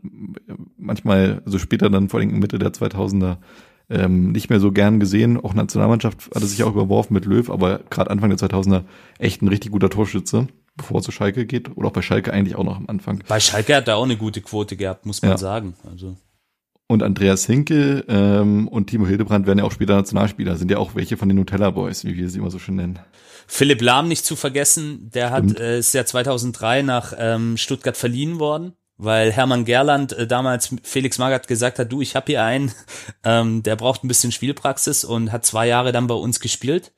manchmal, 0.77 1.37
so 1.37 1.43
also 1.47 1.59
später 1.59 1.89
dann 1.89 2.09
vor 2.09 2.21
allem 2.21 2.39
Mitte 2.39 2.59
der 2.59 2.73
2000er, 2.73 3.39
ähm, 3.89 4.33
nicht 4.33 4.51
mehr 4.51 4.61
so 4.61 4.73
gern 4.73 5.01
gesehen. 5.01 5.39
Auch 5.39 5.55
Nationalmannschaft 5.55 6.31
hatte 6.35 6.47
sich 6.47 6.63
auch 6.65 6.73
überworfen 6.73 7.15
mit 7.15 7.25
Löw, 7.25 7.49
aber 7.51 7.81
gerade 7.91 8.11
Anfang 8.11 8.31
der 8.31 8.39
2000er 8.39 8.85
echt 9.19 9.43
ein 9.43 9.49
richtig 9.49 9.73
guter 9.73 9.91
Torschütze 9.91 10.49
bevor 10.77 10.99
er 10.99 11.03
zu 11.03 11.13
Schalke 11.13 11.47
geht. 11.47 11.77
Oder 11.77 11.89
auch 11.89 11.93
bei 11.93 12.03
Schalke 12.03 12.33
eigentlich 12.33 12.57
auch 12.57 12.65
noch 12.65 12.77
am 12.77 12.87
Anfang. 12.87 13.23
Bei 13.29 13.41
Schalke 13.41 13.77
hat 13.77 13.89
er 13.89 13.97
auch 13.97 14.05
eine 14.05 14.17
gute 14.17 14.41
Quote 14.41 14.77
gehabt, 14.77 15.07
muss 15.07 15.23
man 15.23 15.33
ja. 15.33 15.39
sagen. 15.39 15.75
Also 15.91 16.17
und 16.93 17.03
Andreas 17.03 17.47
Hinke 17.47 18.05
ähm, 18.09 18.69
und 18.69 18.89
Timo 18.89 19.07
Hildebrand 19.07 19.47
werden 19.47 19.59
ja 19.59 19.65
auch 19.65 19.73
später 19.73 19.95
Nationalspieler, 19.95 20.57
sind 20.57 20.71
ja 20.71 20.79
auch 20.79 20.95
welche 20.95 21.17
von 21.17 21.29
den 21.29 21.37
Nutella 21.37 21.71
Boys, 21.71 22.05
wie 22.05 22.17
wir 22.17 22.29
sie 22.29 22.39
immer 22.39 22.51
so 22.51 22.59
schön 22.59 22.77
nennen. 22.77 22.99
Philipp 23.47 23.83
Lahm 23.83 24.09
nicht 24.09 24.25
zu 24.25 24.37
vergessen, 24.37 25.11
der 25.13 25.31
hat 25.31 25.59
äh, 25.59 25.79
ist 25.79 25.95
ja 25.95 26.05
2003 26.05 26.83
nach 26.83 27.13
ähm, 27.19 27.57
Stuttgart 27.57 27.97
verliehen 27.97 28.39
worden, 28.39 28.75
weil 28.97 29.33
Hermann 29.33 29.65
Gerland 29.65 30.13
äh, 30.13 30.27
damals 30.27 30.75
Felix 30.83 31.19
Magath 31.19 31.49
gesagt 31.49 31.79
hat, 31.79 31.91
du, 31.91 32.01
ich 32.01 32.15
habe 32.15 32.27
hier 32.27 32.45
einen, 32.45 32.73
ähm, 33.25 33.63
der 33.63 33.77
braucht 33.77 34.05
ein 34.05 34.09
bisschen 34.09 34.33
Spielpraxis 34.33 35.05
und 35.05 35.33
hat 35.33 35.45
zwei 35.45 35.67
Jahre 35.67 35.93
dann 35.93 36.07
bei 36.07 36.15
uns 36.15 36.41
gespielt 36.41 36.93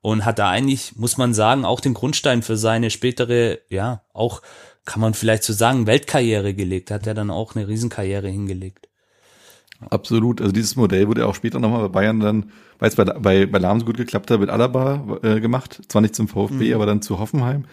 und 0.00 0.24
hat 0.24 0.38
da 0.38 0.48
eigentlich, 0.48 0.96
muss 0.96 1.18
man 1.18 1.34
sagen, 1.34 1.64
auch 1.64 1.80
den 1.80 1.94
Grundstein 1.94 2.42
für 2.42 2.56
seine 2.56 2.90
spätere, 2.90 3.58
ja, 3.68 4.02
auch 4.12 4.42
kann 4.84 5.00
man 5.00 5.14
vielleicht 5.14 5.44
so 5.44 5.52
sagen, 5.52 5.86
Weltkarriere 5.86 6.54
gelegt, 6.54 6.90
hat 6.90 7.06
er 7.06 7.14
dann 7.14 7.30
auch 7.30 7.54
eine 7.54 7.68
Riesenkarriere 7.68 8.28
hingelegt. 8.28 8.89
Absolut. 9.88 10.40
Also 10.40 10.52
dieses 10.52 10.76
Modell 10.76 11.08
wurde 11.08 11.26
auch 11.26 11.34
später 11.34 11.58
nochmal 11.58 11.82
bei 11.82 12.00
Bayern 12.00 12.20
dann, 12.20 12.50
weil 12.78 12.88
es 12.90 12.96
bei, 12.96 13.04
bei, 13.04 13.46
bei 13.46 13.58
Lahm 13.58 13.80
so 13.80 13.86
gut 13.86 13.96
geklappt 13.96 14.30
hat, 14.30 14.40
mit 14.40 14.50
Alaba 14.50 15.18
äh, 15.22 15.40
gemacht. 15.40 15.80
Zwar 15.88 16.02
nicht 16.02 16.14
zum 16.14 16.28
VfB, 16.28 16.68
mhm. 16.68 16.74
aber 16.74 16.86
dann 16.86 17.02
zu 17.02 17.18
Hoffenheim. 17.18 17.64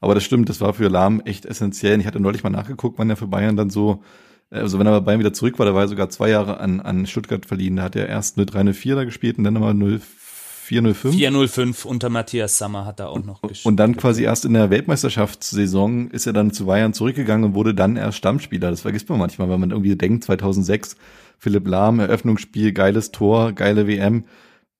Aber 0.00 0.14
das 0.14 0.24
stimmt, 0.24 0.48
das 0.48 0.60
war 0.60 0.74
für 0.74 0.88
Lahm 0.88 1.20
echt 1.24 1.46
essentiell. 1.46 1.98
Ich 2.00 2.06
hatte 2.06 2.20
neulich 2.20 2.42
mal 2.42 2.50
nachgeguckt, 2.50 2.98
wann 2.98 3.08
er 3.08 3.16
für 3.16 3.26
Bayern 3.26 3.56
dann 3.56 3.70
so, 3.70 4.02
äh, 4.50 4.58
also 4.58 4.78
wenn 4.78 4.86
er 4.86 4.92
bei 4.92 5.00
Bayern 5.00 5.20
wieder 5.20 5.32
zurück 5.32 5.58
war, 5.58 5.66
da 5.66 5.74
war 5.74 5.82
er 5.82 5.88
sogar 5.88 6.10
zwei 6.10 6.30
Jahre 6.30 6.58
an, 6.58 6.80
an 6.80 7.06
Stuttgart 7.06 7.46
verliehen. 7.46 7.76
Da 7.76 7.84
hat 7.84 7.96
er 7.96 8.08
erst 8.08 8.36
03, 8.36 8.72
04 8.72 8.96
da 8.96 9.04
gespielt 9.04 9.38
und 9.38 9.44
dann 9.44 9.54
nochmal 9.54 9.74
0405. 9.74 11.14
405 11.14 11.84
unter 11.84 12.10
Matthias 12.10 12.58
Sammer 12.58 12.84
hat 12.84 13.00
er 13.00 13.10
auch 13.10 13.24
noch 13.24 13.40
gespielt. 13.42 13.66
Und 13.66 13.76
dann 13.76 13.96
quasi 13.96 14.24
erst 14.24 14.44
in 14.44 14.54
der 14.54 14.70
Weltmeisterschaftssaison 14.70 16.10
ist 16.10 16.26
er 16.26 16.32
dann 16.32 16.52
zu 16.52 16.66
Bayern 16.66 16.92
zurückgegangen 16.92 17.44
und 17.44 17.54
wurde 17.54 17.74
dann 17.74 17.96
erst 17.96 18.18
Stammspieler. 18.18 18.70
Das 18.70 18.82
vergisst 18.82 19.08
man 19.08 19.18
manchmal, 19.18 19.48
wenn 19.48 19.60
man 19.60 19.70
irgendwie 19.70 19.96
denkt, 19.96 20.24
2006 20.24 20.96
Philipp 21.38 21.66
Lahm, 21.66 22.00
Eröffnungsspiel, 22.00 22.72
geiles 22.72 23.12
Tor, 23.12 23.52
geile 23.52 23.86
WM. 23.86 24.24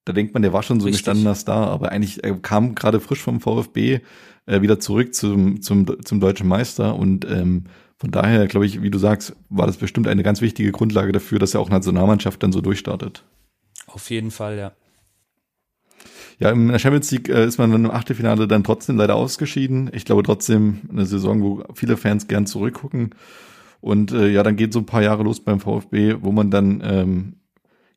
Da 0.05 0.13
denkt 0.13 0.33
man, 0.33 0.43
der 0.43 0.53
war 0.53 0.63
schon 0.63 0.79
so 0.79 0.87
ein 0.87 0.91
gestandener 0.91 1.35
Star, 1.35 1.67
aber 1.67 1.91
eigentlich 1.91 2.23
er 2.23 2.35
kam 2.35 2.75
gerade 2.75 2.99
frisch 2.99 3.21
vom 3.21 3.41
VfB 3.41 4.01
äh, 4.45 4.61
wieder 4.61 4.79
zurück 4.79 5.15
zum, 5.15 5.61
zum, 5.61 6.03
zum 6.03 6.19
deutschen 6.19 6.47
Meister 6.47 6.95
und 6.95 7.25
ähm, 7.25 7.65
von 7.97 8.11
daher, 8.11 8.47
glaube 8.47 8.65
ich, 8.65 8.81
wie 8.81 8.91
du 8.91 8.97
sagst, 8.97 9.35
war 9.49 9.67
das 9.67 9.77
bestimmt 9.77 10.07
eine 10.07 10.21
ganz 10.21 10.41
wichtige 10.41 10.71
Grundlage 10.71 11.11
dafür, 11.11 11.39
dass 11.39 11.53
er 11.53 11.61
auch 11.61 11.69
Nationalmannschaft 11.69 12.43
dann 12.43 12.51
so 12.51 12.61
durchstartet. 12.61 13.23
Auf 13.87 14.09
jeden 14.09 14.31
Fall, 14.31 14.57
ja. 14.57 14.71
Ja, 16.37 16.51
im 16.51 16.77
Champions 16.77 17.09
League 17.11 17.29
äh, 17.29 17.45
ist 17.45 17.57
man 17.57 17.71
dann 17.71 17.85
im 17.85 17.91
Achtelfinale 17.91 18.47
dann 18.47 18.65
trotzdem 18.65 18.97
leider 18.97 19.15
ausgeschieden. 19.15 19.89
Ich 19.93 20.03
glaube 20.03 20.23
trotzdem 20.23 20.81
eine 20.91 21.05
Saison, 21.05 21.41
wo 21.41 21.63
viele 21.73 21.95
Fans 21.95 22.27
gern 22.27 22.45
zurückgucken. 22.45 23.15
Und 23.81 24.11
äh, 24.11 24.29
ja, 24.29 24.43
dann 24.43 24.55
geht 24.55 24.73
so 24.73 24.79
ein 24.79 24.85
paar 24.85 25.03
Jahre 25.03 25.23
los 25.23 25.39
beim 25.39 25.59
VfB, 25.59 26.17
wo 26.21 26.31
man 26.31 26.51
dann, 26.51 26.81
ähm, 26.83 27.33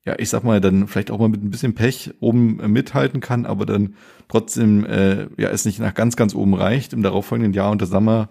ja, 0.04 0.14
ich 0.18 0.28
sag 0.28 0.44
mal, 0.44 0.60
dann 0.60 0.86
vielleicht 0.86 1.10
auch 1.10 1.18
mal 1.18 1.28
mit 1.28 1.42
ein 1.42 1.50
bisschen 1.50 1.74
Pech 1.74 2.14
oben 2.20 2.60
äh, 2.60 2.68
mithalten 2.68 3.20
kann, 3.20 3.46
aber 3.46 3.66
dann 3.66 3.94
trotzdem, 4.28 4.84
äh, 4.84 5.28
ja, 5.36 5.48
es 5.48 5.64
nicht 5.64 5.80
nach 5.80 5.94
ganz, 5.94 6.16
ganz 6.16 6.34
oben 6.34 6.54
reicht. 6.54 6.92
Im 6.92 7.02
darauffolgenden 7.02 7.54
Jahr 7.54 7.70
unter 7.70 7.86
Sommer 7.86 8.28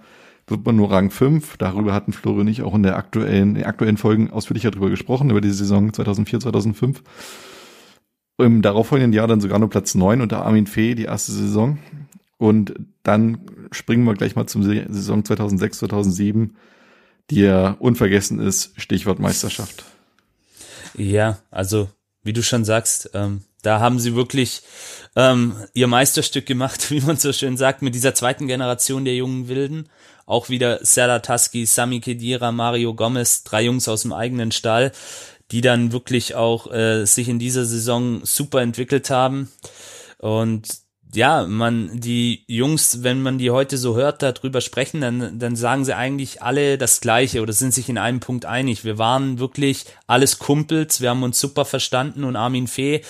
wird 0.47 0.65
man 0.65 0.75
nur 0.75 0.91
Rang 0.91 1.11
5. 1.11 1.57
Darüber 1.57 1.93
hatten 1.93 2.13
Florian 2.13 2.41
und 2.41 2.47
ich 2.47 2.61
auch 2.61 2.75
in 2.75 2.83
der 2.83 2.95
aktuellen, 2.95 3.55
in 3.55 3.65
aktuellen 3.65 3.97
Folgen 3.97 4.31
ausführlicher 4.31 4.71
darüber 4.71 4.89
gesprochen, 4.89 5.29
über 5.29 5.41
die 5.41 5.51
Saison 5.51 5.93
2004, 5.93 6.39
2005. 6.39 7.03
Im 8.39 8.61
darauffolgenden 8.61 9.13
Jahr 9.13 9.27
dann 9.27 9.41
sogar 9.41 9.59
nur 9.59 9.69
Platz 9.69 9.95
9 9.95 10.21
unter 10.21 10.45
Armin 10.45 10.67
Fee, 10.67 10.95
die 10.95 11.05
erste 11.05 11.31
Saison. 11.31 11.79
Und 12.37 12.75
dann 13.03 13.39
springen 13.71 14.03
wir 14.05 14.13
gleich 14.13 14.35
mal 14.35 14.47
zum 14.47 14.63
Saison 14.63 15.25
2006, 15.25 15.79
2007 15.79 16.53
die 17.29 17.41
ja 17.41 17.71
unvergessen 17.79 18.39
ist, 18.39 18.71
Stichwort 18.77 19.19
Meisterschaft. 19.19 19.83
Ja, 20.95 21.39
also 21.51 21.89
wie 22.23 22.33
du 22.33 22.43
schon 22.43 22.65
sagst, 22.65 23.11
ähm, 23.13 23.41
da 23.61 23.79
haben 23.79 23.99
sie 23.99 24.15
wirklich 24.15 24.61
ähm, 25.15 25.55
ihr 25.73 25.87
Meisterstück 25.87 26.45
gemacht, 26.45 26.91
wie 26.91 27.01
man 27.01 27.17
so 27.17 27.33
schön 27.33 27.57
sagt, 27.57 27.81
mit 27.81 27.95
dieser 27.95 28.13
zweiten 28.13 28.47
Generation 28.47 29.05
der 29.05 29.15
jungen 29.15 29.47
Wilden. 29.47 29.89
Auch 30.25 30.49
wieder 30.49 30.83
Serdar 30.83 31.21
Taski, 31.21 31.65
Sami 31.65 32.01
Kedira, 32.01 32.51
Mario 32.51 32.93
Gomez, 32.93 33.43
drei 33.43 33.63
Jungs 33.63 33.87
aus 33.87 34.01
dem 34.01 34.11
eigenen 34.11 34.51
Stall, 34.51 34.91
die 35.51 35.61
dann 35.61 35.93
wirklich 35.93 36.35
auch 36.35 36.71
äh, 36.71 37.05
sich 37.05 37.29
in 37.29 37.39
dieser 37.39 37.65
Saison 37.65 38.25
super 38.25 38.61
entwickelt 38.61 39.09
haben. 39.09 39.49
Und 40.17 40.67
ja, 41.13 41.47
man, 41.47 41.99
die 41.99 42.43
Jungs, 42.47 43.03
wenn 43.03 43.21
man 43.21 43.37
die 43.37 43.51
heute 43.51 43.77
so 43.77 43.95
hört, 43.95 44.21
darüber 44.21 44.61
sprechen, 44.61 45.01
dann, 45.01 45.39
dann 45.39 45.55
sagen 45.55 45.85
sie 45.85 45.95
eigentlich 45.95 46.41
alle 46.41 46.77
das 46.77 47.01
Gleiche 47.01 47.41
oder 47.41 47.53
sind 47.53 47.73
sich 47.73 47.89
in 47.89 47.97
einem 47.97 48.19
Punkt 48.19 48.45
einig. 48.45 48.83
Wir 48.83 48.97
waren 48.97 49.39
wirklich 49.39 49.85
alles 50.05 50.39
Kumpels, 50.39 51.01
wir 51.01 51.09
haben 51.09 51.23
uns 51.23 51.39
super 51.39 51.65
verstanden 51.65 52.23
und 52.23 52.35
Armin 52.35 52.67
Fee 52.67 53.01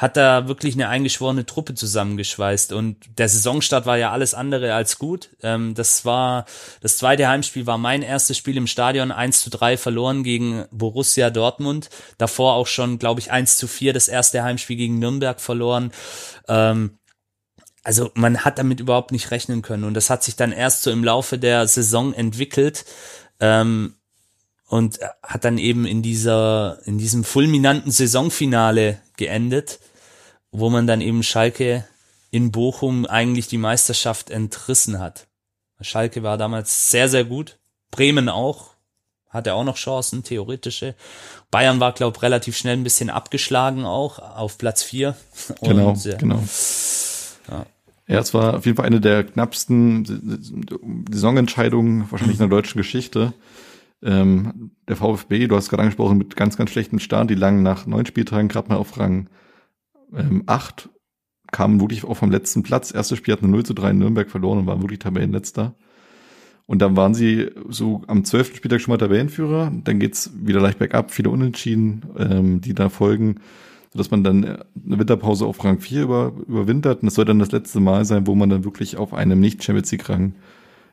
hat 0.00 0.16
da 0.16 0.48
wirklich 0.48 0.74
eine 0.74 0.88
eingeschworene 0.88 1.44
Truppe 1.44 1.74
zusammengeschweißt 1.74 2.72
und 2.72 2.96
der 3.18 3.28
Saisonstart 3.28 3.84
war 3.84 3.98
ja 3.98 4.10
alles 4.12 4.32
andere 4.32 4.72
als 4.72 4.98
gut. 4.98 5.28
Ähm, 5.42 5.74
das 5.74 6.06
war, 6.06 6.46
das 6.80 6.96
zweite 6.96 7.28
Heimspiel 7.28 7.66
war 7.66 7.76
mein 7.76 8.00
erstes 8.00 8.38
Spiel 8.38 8.56
im 8.56 8.66
Stadion, 8.66 9.12
1 9.12 9.42
zu 9.42 9.50
3 9.50 9.76
verloren 9.76 10.24
gegen 10.24 10.64
Borussia 10.70 11.28
Dortmund. 11.28 11.90
Davor 12.16 12.54
auch 12.54 12.66
schon, 12.66 12.98
glaube 12.98 13.20
ich, 13.20 13.30
1 13.30 13.58
zu 13.58 13.68
4 13.68 13.92
das 13.92 14.08
erste 14.08 14.42
Heimspiel 14.42 14.76
gegen 14.76 14.98
Nürnberg 14.98 15.38
verloren. 15.38 15.92
Ähm, 16.48 16.98
also 17.82 18.10
man 18.14 18.44
hat 18.44 18.58
damit 18.58 18.80
überhaupt 18.80 19.12
nicht 19.12 19.30
rechnen 19.30 19.62
können. 19.62 19.84
Und 19.84 19.94
das 19.94 20.10
hat 20.10 20.22
sich 20.22 20.36
dann 20.36 20.52
erst 20.52 20.82
so 20.82 20.90
im 20.90 21.04
Laufe 21.04 21.38
der 21.38 21.66
Saison 21.66 22.12
entwickelt 22.12 22.84
ähm, 23.40 23.94
und 24.66 25.00
hat 25.22 25.44
dann 25.44 25.58
eben 25.58 25.86
in 25.86 26.02
dieser, 26.02 26.78
in 26.84 26.98
diesem 26.98 27.24
fulminanten 27.24 27.90
Saisonfinale 27.90 28.98
geendet, 29.16 29.80
wo 30.52 30.68
man 30.70 30.86
dann 30.86 31.00
eben 31.00 31.22
Schalke 31.22 31.84
in 32.30 32.52
Bochum 32.52 33.06
eigentlich 33.06 33.48
die 33.48 33.58
Meisterschaft 33.58 34.30
entrissen 34.30 35.00
hat. 35.00 35.26
Schalke 35.80 36.22
war 36.22 36.36
damals 36.36 36.90
sehr, 36.90 37.08
sehr 37.08 37.24
gut. 37.24 37.58
Bremen 37.90 38.28
auch. 38.28 38.70
hatte 39.28 39.54
auch 39.54 39.64
noch 39.64 39.76
Chancen, 39.76 40.22
theoretische. 40.22 40.94
Bayern 41.50 41.80
war, 41.80 41.92
glaube 41.92 42.20
relativ 42.22 42.56
schnell 42.56 42.76
ein 42.76 42.84
bisschen 42.84 43.10
abgeschlagen 43.10 43.84
auch, 43.84 44.18
auf 44.18 44.58
Platz 44.58 44.82
vier. 44.82 45.16
Genau, 45.62 45.90
Und, 45.90 46.18
genau. 46.18 46.42
Ja. 48.10 48.18
Es 48.18 48.34
war 48.34 48.56
auf 48.56 48.66
jeden 48.66 48.76
Fall 48.76 48.86
eine 48.86 49.00
der 49.00 49.22
knappsten 49.22 50.04
Saisonentscheidungen 51.10 52.10
wahrscheinlich 52.10 52.40
in 52.40 52.48
der 52.48 52.56
deutschen 52.56 52.78
Geschichte. 52.78 53.32
Ähm, 54.02 54.72
der 54.88 54.96
VfB, 54.96 55.46
du 55.46 55.54
hast 55.54 55.68
gerade 55.68 55.82
angesprochen, 55.82 56.18
mit 56.18 56.34
ganz, 56.34 56.56
ganz 56.56 56.70
schlechten 56.70 56.98
Start, 56.98 57.30
die 57.30 57.36
lagen 57.36 57.62
nach 57.62 57.86
neun 57.86 58.06
Spieltagen 58.06 58.48
gerade 58.48 58.68
mal 58.68 58.78
auf 58.78 58.98
Rang 58.98 59.28
ähm, 60.12 60.42
acht, 60.46 60.88
kamen 61.52 61.80
wirklich 61.80 62.04
auch 62.04 62.16
vom 62.16 62.32
letzten 62.32 62.64
Platz. 62.64 62.92
Erstes 62.92 63.18
Spiel 63.18 63.32
hatten 63.32 63.50
0 63.50 63.64
zu 63.64 63.74
3 63.74 63.90
in 63.90 63.98
Nürnberg 63.98 64.28
verloren 64.28 64.58
und 64.58 64.66
waren 64.66 64.82
wirklich 64.82 64.98
Tabellenletzter. 64.98 65.76
Und 66.66 66.82
dann 66.82 66.96
waren 66.96 67.14
sie 67.14 67.50
so 67.68 68.02
am 68.08 68.24
zwölften 68.24 68.56
Spieltag 68.56 68.80
schon 68.80 68.90
mal 68.90 68.98
Tabellenführer. 68.98 69.70
Dann 69.84 70.00
geht's 70.00 70.32
wieder 70.34 70.60
leicht 70.60 70.78
bergab, 70.78 71.12
viele 71.12 71.30
Unentschieden, 71.30 72.02
ähm, 72.18 72.60
die 72.60 72.74
da 72.74 72.88
folgen, 72.88 73.36
sodass 73.92 74.10
man 74.10 74.22
dann 74.22 74.44
eine 74.44 74.98
Winterpause 74.98 75.46
auf 75.46 75.62
Rang 75.64 75.80
4 75.80 76.02
über, 76.02 76.32
überwintert. 76.46 77.02
Und 77.02 77.06
das 77.06 77.14
soll 77.14 77.24
dann 77.24 77.38
das 77.38 77.52
letzte 77.52 77.80
Mal 77.80 78.04
sein, 78.04 78.26
wo 78.26 78.34
man 78.34 78.48
dann 78.48 78.64
wirklich 78.64 78.96
auf 78.96 79.12
einem 79.12 79.40
Nicht-Champions 79.40 79.90
League-Rang 79.90 80.34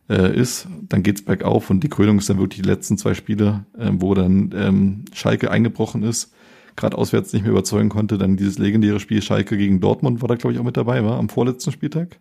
äh, 0.09 0.35
ist. 0.35 0.67
Dann 0.89 1.03
geht's 1.03 1.23
bergauf 1.23 1.69
und 1.69 1.83
die 1.83 1.89
Krönung 1.89 2.17
ist 2.17 2.29
dann 2.29 2.39
wirklich 2.39 2.61
die 2.61 2.67
letzten 2.67 2.97
zwei 2.97 3.13
Spiele, 3.13 3.65
äh, 3.77 3.89
wo 3.91 4.15
dann 4.15 4.53
ähm, 4.55 5.05
Schalke 5.13 5.51
eingebrochen 5.51 6.03
ist, 6.03 6.33
gerade 6.75 6.97
auswärts 6.97 7.33
nicht 7.33 7.43
mehr 7.43 7.51
überzeugen 7.51 7.89
konnte. 7.89 8.17
Dann 8.17 8.35
dieses 8.35 8.57
legendäre 8.57 8.99
Spiel 8.99 9.21
Schalke 9.21 9.57
gegen 9.57 9.79
Dortmund 9.79 10.21
war 10.21 10.27
da, 10.27 10.35
glaube 10.35 10.53
ich, 10.53 10.59
auch 10.59 10.63
mit 10.63 10.77
dabei, 10.77 11.03
war 11.03 11.17
am 11.17 11.29
vorletzten 11.29 11.71
Spieltag. 11.71 12.19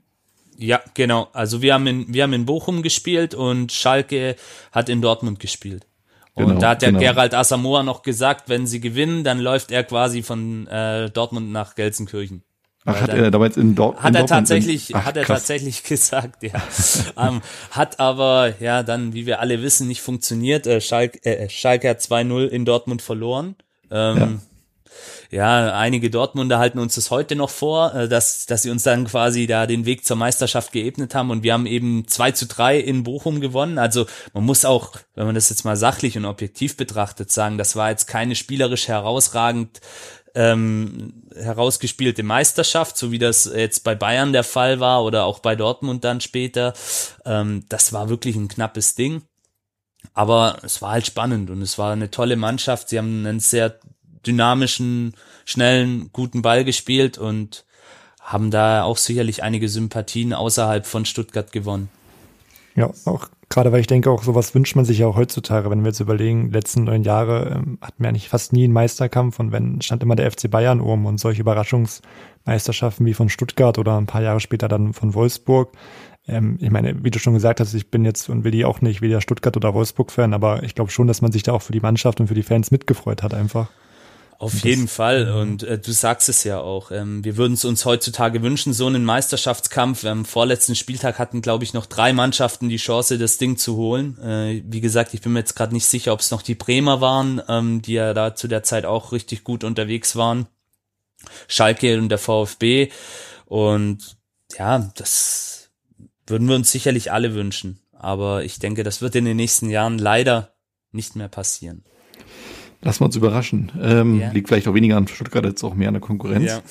Ja, 0.59 0.81
genau. 0.95 1.29
Also 1.33 1.63
wir 1.63 1.75
haben 1.75 1.87
in, 1.87 2.13
wir 2.13 2.23
haben 2.23 2.33
in 2.33 2.47
Bochum 2.47 2.83
gespielt 2.83 3.35
und 3.35 3.73
Schalke 3.73 4.37
hat 4.73 4.89
in 4.89 5.03
Dortmund 5.03 5.39
gespielt. 5.39 5.87
Und 6.37 6.49
genau, 6.49 6.61
da 6.61 6.71
hat 6.71 6.83
der 6.83 6.91
genau. 6.91 7.01
Gerald 7.01 7.35
Asamoah 7.35 7.83
noch 7.83 8.03
gesagt, 8.03 8.49
wenn 8.49 8.67
sie 8.67 8.81
gewinnen, 8.81 9.25
dann 9.25 9.41
läuft 9.41 9.71
er 9.73 9.85
quasi 9.85 10.23
von 10.23 10.67
äh, 10.69 11.11
Dortmund 11.11 11.51
nach 11.51 11.75
Gelsenkirchen. 11.75 12.43
Ach, 12.85 13.01
hat 13.01 13.09
er 13.09 13.31
damals 13.33 13.57
in, 13.57 13.75
Dor 13.75 13.97
hat 13.97 14.11
in 14.11 14.15
er 14.15 14.27
tatsächlich, 14.27 14.95
ach, 14.95 15.07
hat 15.07 15.17
er 15.17 15.25
krass. 15.25 15.41
tatsächlich 15.41 15.83
gesagt, 15.89 16.45
ja. 16.45 16.63
ähm, 17.17 17.41
hat 17.71 17.99
aber, 17.99 18.53
ja, 18.61 18.83
dann, 18.83 19.13
wie 19.13 19.27
wir 19.27 19.41
alle 19.41 19.63
wissen, 19.63 19.89
nicht 19.89 20.03
funktioniert. 20.03 20.67
Äh, 20.67 20.81
Schalke, 20.81 21.25
äh, 21.25 21.49
Schalke 21.49 21.89
hat 21.89 22.01
2-0 22.01 22.47
in 22.47 22.65
Dortmund 22.65 23.03
verloren. 23.03 23.57
Ähm, 23.91 24.17
ja 24.17 24.29
ja, 25.31 25.73
einige 25.75 26.11
Dortmunder 26.11 26.59
halten 26.59 26.79
uns 26.79 26.95
das 26.95 27.11
heute 27.11 27.37
noch 27.37 27.51
vor, 27.51 27.95
äh, 27.95 28.09
dass, 28.09 28.47
dass 28.47 28.63
sie 28.63 28.71
uns 28.71 28.83
dann 28.83 29.07
quasi 29.07 29.47
da 29.47 29.67
den 29.67 29.87
Weg 29.87 30.05
zur 30.05 30.17
Meisterschaft 30.17 30.73
geebnet 30.73 31.15
haben 31.15 31.31
und 31.31 31.43
wir 31.43 31.53
haben 31.53 31.67
eben 31.67 32.07
2 32.07 32.33
zu 32.33 32.47
3 32.47 32.79
in 32.79 33.03
Bochum 33.03 33.41
gewonnen. 33.41 33.79
Also 33.79 34.07
man 34.33 34.45
muss 34.45 34.65
auch, 34.65 34.93
wenn 35.15 35.27
man 35.27 35.35
das 35.35 35.51
jetzt 35.51 35.65
mal 35.65 35.77
sachlich 35.77 36.17
und 36.17 36.25
objektiv 36.25 36.77
betrachtet, 36.77 37.31
sagen, 37.31 37.59
das 37.59 37.77
war 37.77 37.91
jetzt 37.91 38.07
keine 38.07 38.35
spielerisch 38.35 38.89
herausragend 38.89 39.81
ähm, 40.37 41.23
herausgespielte 41.35 42.23
Meisterschaft, 42.23 42.99
so 42.99 43.11
wie 43.11 43.19
das 43.19 43.51
jetzt 43.53 43.85
bei 43.85 43.95
Bayern 43.95 44.35
der 44.35 44.45
Fall 44.45 44.81
war 44.81 45.03
oder 45.03 45.25
auch 45.25 45.39
bei 45.39 45.57
Dortmund 45.57 46.05
dann 46.05 46.21
später. 46.21 46.75
Ähm, 47.25 47.65
das 47.71 47.95
war 47.95 48.11
wirklich 48.11 48.37
ein 48.37 48.49
knappes 48.49 48.95
Ding. 48.95 49.23
Aber 50.13 50.59
es 50.63 50.83
war 50.83 50.93
halt 50.93 51.07
spannend 51.07 51.51
und 51.51 51.63
es 51.63 51.79
war 51.79 51.93
eine 51.93 52.11
tolle 52.11 52.37
Mannschaft. 52.37 52.91
Sie 52.91 52.99
haben 52.99 53.27
einen 53.27 53.41
sehr 53.41 53.79
dynamischen, 54.27 55.15
schnellen, 55.45 56.11
guten 56.13 56.43
Ball 56.43 56.65
gespielt 56.65 57.19
und 57.19 57.65
haben 58.21 58.51
da 58.51 58.83
auch 58.83 58.97
sicherlich 58.97 59.43
einige 59.43 59.69
Sympathien 59.69 60.33
außerhalb 60.33 60.85
von 60.85 61.05
Stuttgart 61.05 61.53
gewonnen. 61.53 61.89
Ja, 62.75 62.91
auch 63.05 63.29
gerade 63.49 63.73
weil 63.73 63.81
ich 63.81 63.87
denke, 63.87 64.11
auch 64.11 64.23
sowas 64.23 64.55
wünscht 64.55 64.77
man 64.77 64.85
sich 64.85 64.99
ja 64.99 65.07
auch 65.07 65.17
heutzutage, 65.17 65.71
wenn 65.71 65.83
wir 65.83 65.89
jetzt 65.89 66.01
überlegen, 66.01 66.51
letzten 66.51 66.85
neun 66.85 67.05
Jahre 67.05 67.57
ähm, 67.57 67.79
hatten 67.81 68.03
wir 68.03 68.09
eigentlich 68.09 68.29
fast 68.29 68.53
nie 68.53 68.65
einen 68.65 68.73
Meisterkampf 68.73 69.39
und 69.39 69.53
wenn 69.53 69.81
stand 69.81 70.03
immer 70.03 70.17
der 70.17 70.31
FC 70.31 70.51
Bayern 70.51 70.81
um 70.81 71.07
und 71.07 71.19
solche 71.19 71.41
Überraschungsmeisterschaften 71.41 73.07
wie 73.07 73.15
von 73.15 73.29
Stuttgart 73.29 73.79
oder 73.79 73.97
ein 73.97 74.07
paar 74.07 74.23
Jahre 74.23 74.41
später 74.41 74.69
dann 74.69 74.93
von 74.93 75.15
Wolfsburg. 75.15 75.73
Ähm, 76.27 76.59
ich 76.61 76.71
meine, 76.71 77.05
wie 77.05 77.11
du 77.11 77.19
schon 77.19 77.35
gesagt 77.35 77.61
hast, 77.61 77.73
ich 77.73 77.91
bin 77.91 78.05
jetzt 78.05 78.29
und 78.29 78.45
will 78.45 78.51
die 78.51 78.65
auch 78.65 78.81
nicht 78.81 79.01
weder 79.01 79.21
Stuttgart 79.21 79.57
oder 79.57 79.73
Wolfsburg-Fan, 79.73 80.35
aber 80.35 80.63
ich 80.63 80.75
glaube 80.75 80.91
schon, 80.91 81.07
dass 81.07 81.23
man 81.23 81.33
sich 81.33 81.45
da 81.45 81.53
auch 81.53 81.63
für 81.63 81.73
die 81.73 81.81
Mannschaft 81.81 82.21
und 82.21 82.27
für 82.27 82.35
die 82.35 82.43
Fans 82.43 82.71
mitgefreut 82.71 83.23
hat 83.23 83.33
einfach. 83.33 83.69
Auf 84.39 84.53
das, 84.53 84.63
jeden 84.65 84.89
Fall. 84.89 85.31
Und 85.31 85.63
äh, 85.63 85.79
du 85.79 85.93
sagst 85.93 86.29
es 86.29 86.45
ja 86.45 86.61
auch. 86.61 86.91
Ähm, 86.91 87.25
wir 87.25 87.37
würden 87.37 87.55
es 87.55 87.65
uns 87.65 87.85
heutzutage 87.85 88.43
wünschen, 88.43 88.75
so 88.75 88.87
einen 88.87 89.05
Meisterschaftskampf. 89.05 90.05
Am 90.05 90.25
vorletzten 90.25 90.75
Spieltag 90.75 91.19
hatten, 91.19 91.41
glaube 91.41 91.65
ich, 91.65 91.73
noch 91.73 91.87
drei 91.87 92.13
Mannschaften 92.13 92.69
die 92.69 92.77
Chance, 92.77 93.19
das 93.19 93.39
Ding 93.39 93.57
zu 93.57 93.77
holen. 93.77 94.19
Äh, 94.19 94.63
wie 94.67 94.81
gesagt, 94.81 95.15
ich 95.15 95.23
bin 95.23 95.33
mir 95.33 95.39
jetzt 95.39 95.57
gerade 95.57 95.73
nicht 95.73 95.87
sicher, 95.87 96.13
ob 96.13 96.21
es 96.21 96.31
noch 96.31 96.43
die 96.43 96.55
Bremer 96.55 97.01
waren, 97.01 97.41
ähm, 97.49 97.81
die 97.81 97.95
ja 97.95 98.13
da 98.13 98.35
zu 98.35 98.47
der 98.47 98.63
Zeit 98.63 98.85
auch 98.85 99.13
richtig 99.13 99.43
gut 99.43 99.65
unterwegs 99.65 100.17
waren. 100.17 100.47
Schalke 101.49 101.99
und 101.99 102.11
der 102.11 102.19
VfB. 102.19 102.91
Und 103.47 104.17
ja, 104.59 104.91
das 104.97 105.71
würden 106.27 106.49
wir 106.49 106.57
uns 106.57 106.71
sicherlich 106.71 107.11
alle 107.11 107.35
wünschen. 107.35 107.81
Aber 107.93 108.45
ich 108.45 108.59
denke, 108.59 108.83
das 108.83 109.01
wird 109.01 109.15
in 109.15 109.25
den 109.25 109.37
nächsten 109.37 109.71
Jahren 109.71 109.99
leider 109.99 110.53
nicht 110.93 111.17
mehr 111.17 111.29
passieren. 111.29 111.85
Lassen 112.83 113.01
wir 113.01 113.07
uns 113.07 113.17
überraschen. 113.17 113.73
Ähm, 113.81 114.21
ja. 114.21 114.31
Liegt 114.31 114.49
vielleicht 114.49 114.69
auch 114.69 114.75
weniger 114.75 114.97
an 114.97 115.09
Stuttgart, 115.09 115.45
jetzt 115.45 115.65
auch 115.65 115.75
mehr 115.75 115.89
an 115.89 115.95
der 115.95 116.01
Konkurrenz. 116.01 116.51
Ja. 116.51 116.63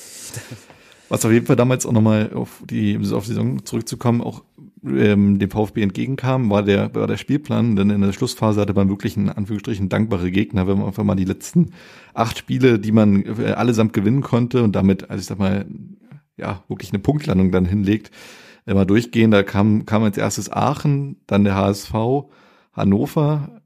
Was 1.08 1.24
auf 1.24 1.30
jeden 1.30 1.46
Fall 1.46 1.56
damals 1.56 1.86
auch 1.86 1.92
nochmal 1.92 2.32
auf 2.34 2.62
die, 2.68 2.96
auf 2.96 3.24
die 3.24 3.28
Saison 3.28 3.64
zurückzukommen, 3.64 4.20
auch 4.20 4.42
ähm, 4.84 5.38
dem 5.38 5.50
VfB 5.50 5.82
entgegenkam, 5.82 6.50
war 6.50 6.62
der, 6.62 6.94
war 6.94 7.06
der 7.06 7.16
Spielplan, 7.16 7.76
denn 7.76 7.90
in 7.90 8.00
der 8.00 8.12
Schlussphase 8.12 8.60
hatte 8.60 8.74
man 8.74 8.88
wirklich 8.88 9.16
einen 9.16 9.28
Anführungsstrichen 9.28 9.88
dankbare 9.88 10.30
Gegner, 10.30 10.66
wenn 10.66 10.78
man 10.78 10.88
einfach 10.88 11.04
mal 11.04 11.14
die 11.14 11.24
letzten 11.24 11.72
acht 12.14 12.38
Spiele, 12.38 12.78
die 12.78 12.92
man 12.92 13.24
äh, 13.24 13.52
allesamt 13.52 13.92
gewinnen 13.92 14.22
konnte 14.22 14.62
und 14.62 14.74
damit, 14.74 15.08
also 15.10 15.20
ich 15.20 15.26
sag 15.26 15.38
mal, 15.38 15.66
ja, 16.36 16.64
wirklich 16.68 16.92
eine 16.92 16.98
Punktlandung 16.98 17.50
dann 17.52 17.64
hinlegt, 17.64 18.10
immer 18.66 18.84
durchgehen. 18.84 19.30
Da 19.30 19.42
kam, 19.42 19.86
kam 19.86 20.02
als 20.02 20.18
erstes 20.18 20.52
Aachen, 20.52 21.16
dann 21.26 21.44
der 21.44 21.54
HSV, 21.54 21.94
Hannover, 22.72 23.62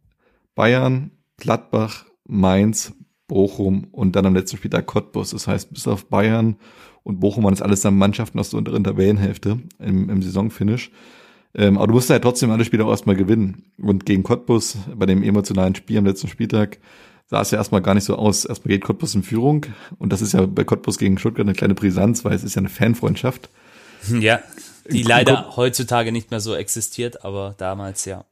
Bayern, 0.55 1.11
Gladbach, 1.39 2.05
Mainz, 2.31 2.93
Bochum 3.27 3.89
und 3.93 4.17
dann 4.17 4.27
am 4.27 4.35
letzten 4.35 4.57
Spieltag 4.57 4.87
Cottbus. 4.87 5.31
Das 5.31 5.47
heißt, 5.47 5.73
bis 5.73 5.87
auf 5.87 6.07
Bayern 6.07 6.57
und 7.03 7.21
Bochum 7.21 7.45
waren 7.45 7.55
es 7.55 7.63
alles 7.63 7.81
dann 7.81 7.97
Mannschaften 7.97 8.39
aus 8.39 8.51
der 8.51 8.59
unteren 8.59 8.85
Tabellenhälfte 8.85 9.59
im, 9.79 10.11
im 10.11 10.23
Saisonfinish. 10.23 10.91
Ähm, 11.55 11.79
aber 11.79 11.89
du 11.89 11.95
musst 11.95 12.09
ja 12.09 12.15
halt 12.15 12.23
trotzdem 12.23 12.51
alle 12.51 12.65
Spiele 12.65 12.85
auch 12.85 12.91
erstmal 12.91 13.17
gewinnen. 13.17 13.73
Und 13.79 14.07
gegen 14.07 14.23
Cottbus, 14.23 14.79
bei 14.95 15.07
dem 15.07 15.23
emotionalen 15.23 15.75
Spiel 15.75 15.99
am 15.99 16.07
letzten 16.07 16.29
Spieltag, 16.29 16.79
sah 17.27 17.41
es 17.41 17.51
ja 17.51 17.59
erstmal 17.59 17.83
gar 17.83 17.95
nicht 17.95 18.05
so 18.05 18.17
aus. 18.17 18.45
Erstmal 18.45 18.75
geht 18.75 18.85
Cottbus 18.85 19.15
in 19.15 19.23
Führung. 19.23 19.67
Und 19.99 20.13
das 20.13 20.23
ist 20.23 20.33
ja 20.33 20.47
bei 20.47 20.65
Cottbus 20.65 20.99
gegen 20.99 21.19
Stuttgart 21.19 21.47
eine 21.47 21.55
kleine 21.55 21.75
Brisanz, 21.75 22.25
weil 22.25 22.35
es 22.35 22.45
ist 22.45 22.55
ja 22.55 22.61
eine 22.61 22.69
Fanfreundschaft. 22.69 23.49
Ja, 24.21 24.41
die 24.91 25.03
leider 25.03 25.57
heutzutage 25.57 26.11
nicht 26.11 26.31
mehr 26.31 26.41
so 26.41 26.55
existiert, 26.55 27.25
aber 27.25 27.55
damals 27.59 28.05
ja. 28.05 28.25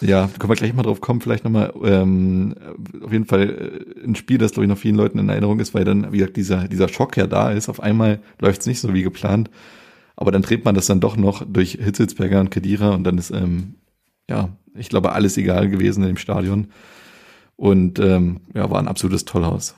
Ja, 0.00 0.28
können 0.38 0.50
wir 0.50 0.56
gleich 0.56 0.74
mal 0.74 0.82
drauf 0.82 1.00
kommen, 1.00 1.20
vielleicht 1.20 1.44
nochmal, 1.44 1.72
ähm, 1.82 2.54
auf 3.02 3.12
jeden 3.12 3.24
Fall 3.24 3.84
äh, 3.98 4.04
ein 4.04 4.14
Spiel, 4.14 4.38
das 4.38 4.52
glaube 4.52 4.64
ich 4.64 4.68
noch 4.68 4.78
vielen 4.78 4.94
Leuten 4.94 5.18
in 5.18 5.28
Erinnerung 5.28 5.58
ist, 5.60 5.74
weil 5.74 5.84
dann, 5.84 6.12
wie 6.12 6.18
gesagt, 6.18 6.36
dieser, 6.36 6.68
dieser 6.68 6.88
Schock 6.88 7.16
ja 7.16 7.26
da 7.26 7.50
ist. 7.50 7.68
Auf 7.68 7.80
einmal 7.80 8.20
läuft 8.40 8.60
es 8.60 8.66
nicht 8.66 8.80
so 8.80 8.92
wie 8.94 9.02
geplant, 9.02 9.50
aber 10.16 10.30
dann 10.30 10.42
dreht 10.42 10.64
man 10.64 10.74
das 10.74 10.86
dann 10.86 11.00
doch 11.00 11.16
noch 11.16 11.44
durch 11.46 11.72
Hitzelsberger 11.72 12.40
und 12.40 12.50
Kedira 12.50 12.94
und 12.94 13.04
dann 13.04 13.18
ist, 13.18 13.30
ähm, 13.30 13.74
ja, 14.28 14.50
ich 14.74 14.88
glaube, 14.88 15.12
alles 15.12 15.36
egal 15.36 15.68
gewesen 15.68 16.02
in 16.02 16.10
dem 16.10 16.16
Stadion. 16.16 16.68
Und 17.56 17.98
ähm, 17.98 18.40
ja, 18.54 18.70
war 18.70 18.78
ein 18.78 18.86
absolutes 18.86 19.24
Tollhaus. 19.24 19.74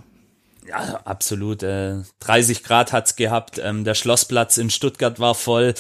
Ja, 0.71 1.01
absolut. 1.05 1.65
Äh, 1.65 1.97
30 2.21 2.63
Grad 2.63 2.93
hat's 2.93 3.17
gehabt. 3.17 3.61
Ähm, 3.63 3.83
der 3.83 3.95
Schlossplatz 3.95 4.57
in 4.57 4.71
Stuttgart 4.71 5.19
war 5.19 5.35
voll. 5.35 5.75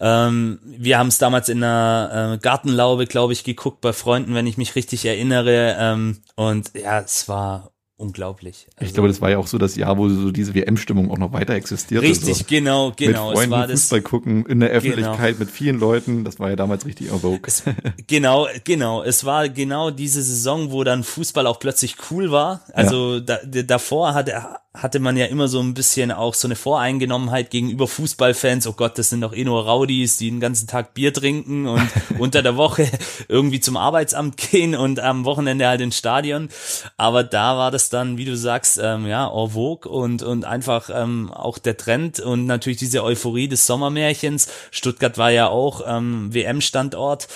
Ähm, 0.00 0.60
wir 0.64 0.98
haben 0.98 1.08
es 1.08 1.16
damals 1.16 1.48
in 1.48 1.64
einer 1.64 2.34
äh, 2.34 2.38
Gartenlaube, 2.38 3.06
glaube 3.06 3.32
ich, 3.32 3.42
geguckt 3.44 3.80
bei 3.80 3.94
Freunden, 3.94 4.34
wenn 4.34 4.46
ich 4.46 4.58
mich 4.58 4.76
richtig 4.76 5.06
erinnere. 5.06 5.76
Ähm, 5.78 6.22
und 6.36 6.72
ja, 6.74 7.00
es 7.00 7.26
war 7.26 7.73
unglaublich. 7.96 8.66
Also, 8.76 8.88
ich 8.88 8.94
glaube, 8.94 9.08
das 9.08 9.20
war 9.20 9.30
ja 9.30 9.38
auch 9.38 9.46
so 9.46 9.58
das 9.58 9.76
Jahr, 9.76 9.96
wo 9.98 10.08
so 10.08 10.30
diese 10.30 10.54
WM-Stimmung 10.54 11.10
auch 11.10 11.18
noch 11.18 11.32
weiter 11.32 11.54
existiert. 11.54 12.02
Richtig, 12.02 12.38
so. 12.38 12.44
genau, 12.48 12.92
genau. 12.96 13.30
Mit 13.30 13.38
Freunden 13.38 13.52
es 13.54 13.60
war 13.60 13.68
Fußball 13.68 14.00
das, 14.00 14.10
gucken, 14.10 14.46
in 14.46 14.60
der 14.60 14.70
Öffentlichkeit 14.70 15.34
genau. 15.34 15.38
mit 15.38 15.50
vielen 15.50 15.78
Leuten, 15.78 16.24
das 16.24 16.38
war 16.38 16.50
ja 16.50 16.56
damals 16.56 16.86
richtig 16.86 17.10
en 17.10 17.20
vogue. 17.20 17.40
Es, 17.46 17.62
genau, 18.06 18.48
genau. 18.64 19.02
Es 19.02 19.24
war 19.24 19.48
genau 19.48 19.90
diese 19.90 20.22
Saison, 20.22 20.72
wo 20.72 20.84
dann 20.84 21.04
Fußball 21.04 21.46
auch 21.46 21.58
plötzlich 21.58 21.96
cool 22.10 22.30
war. 22.30 22.62
Also 22.72 23.16
ja. 23.16 23.20
da, 23.20 23.38
davor 23.62 24.14
hat 24.14 24.28
er 24.28 24.63
hatte 24.74 24.98
man 24.98 25.16
ja 25.16 25.26
immer 25.26 25.46
so 25.46 25.60
ein 25.60 25.72
bisschen 25.72 26.10
auch 26.10 26.34
so 26.34 26.48
eine 26.48 26.56
Voreingenommenheit 26.56 27.50
gegenüber 27.50 27.86
Fußballfans. 27.86 28.66
Oh 28.66 28.72
Gott, 28.72 28.98
das 28.98 29.08
sind 29.08 29.20
doch 29.20 29.32
eh 29.32 29.44
nur 29.44 29.64
Rowdies, 29.64 30.16
die 30.16 30.28
den 30.28 30.40
ganzen 30.40 30.66
Tag 30.66 30.94
Bier 30.94 31.14
trinken 31.14 31.68
und 31.68 31.88
unter 32.18 32.42
der 32.42 32.56
Woche 32.56 32.90
irgendwie 33.28 33.60
zum 33.60 33.76
Arbeitsamt 33.76 34.36
gehen 34.36 34.74
und 34.74 34.98
am 34.98 35.24
Wochenende 35.24 35.68
halt 35.68 35.80
ins 35.80 35.96
Stadion. 35.96 36.48
Aber 36.96 37.22
da 37.22 37.56
war 37.56 37.70
das 37.70 37.88
dann, 37.88 38.18
wie 38.18 38.24
du 38.24 38.36
sagst, 38.36 38.80
ähm, 38.82 39.06
ja, 39.06 39.28
en 39.28 39.50
vogue 39.50 39.88
und, 39.88 40.24
und 40.24 40.44
einfach 40.44 40.90
ähm, 40.92 41.30
auch 41.32 41.58
der 41.58 41.76
Trend 41.76 42.18
und 42.18 42.46
natürlich 42.46 42.78
diese 42.78 43.04
Euphorie 43.04 43.46
des 43.46 43.66
Sommermärchens. 43.66 44.48
Stuttgart 44.72 45.18
war 45.18 45.30
ja 45.30 45.46
auch 45.46 45.82
ähm, 45.86 46.34
WM-Standort 46.34 47.28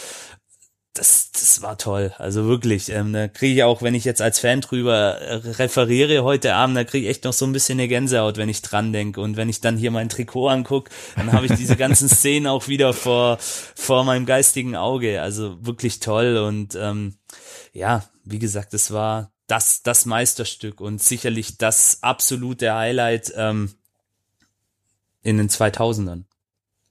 das, 0.95 1.31
das 1.33 1.63
war 1.63 1.79
toll. 1.79 2.13
Also 2.19 2.47
wirklich, 2.47 2.89
ähm, 2.89 3.13
da 3.13 3.29
kriege 3.29 3.55
ich 3.55 3.63
auch, 3.63 3.83
wenn 3.83 3.95
ich 3.95 4.05
jetzt 4.05 4.21
als 4.21 4.41
Fan 4.41 4.61
drüber 4.61 5.19
äh, 5.19 5.35
referiere 5.35 6.25
heute 6.25 6.55
Abend, 6.55 6.77
da 6.77 6.85
kriege 6.85 7.07
ich 7.07 7.11
echt 7.11 7.25
noch 7.25 7.33
so 7.33 7.47
ein 7.47 7.53
bisschen 7.53 7.79
eine 7.79 7.89
Gänsehaut, 7.89 8.37
wenn 8.37 8.49
ich 8.49 8.63
dran 8.63 8.93
denke. 8.93 9.21
Und 9.21 9.37
wenn 9.37 9.49
ich 9.49 9.61
dann 9.61 9.77
hier 9.77 9.91
mein 9.91 10.09
Trikot 10.09 10.49
angucke, 10.49 10.91
dann 11.17 11.33
habe 11.33 11.47
ich 11.47 11.53
diese 11.53 11.77
ganzen 11.77 12.09
Szenen 12.09 12.47
auch 12.47 12.69
wieder 12.69 12.93
vor, 12.93 13.39
vor 13.41 14.05
meinem 14.05 14.27
geistigen 14.27 14.77
Auge. 14.77 15.23
Also 15.23 15.65
wirklich 15.65 16.01
toll. 16.01 16.37
Und 16.39 16.75
ähm, 16.75 17.15
ja, 17.73 18.05
wie 18.25 18.39
gesagt, 18.39 18.75
es 18.75 18.91
war 18.91 19.31
das, 19.47 19.83
das 19.83 20.05
Meisterstück 20.05 20.81
und 20.81 21.03
sicherlich 21.03 21.59
das 21.59 22.03
absolute 22.03 22.75
Highlight 22.75 23.33
ähm, 23.37 23.75
in 25.23 25.39
den 25.39 25.49
2000ern 25.49 26.25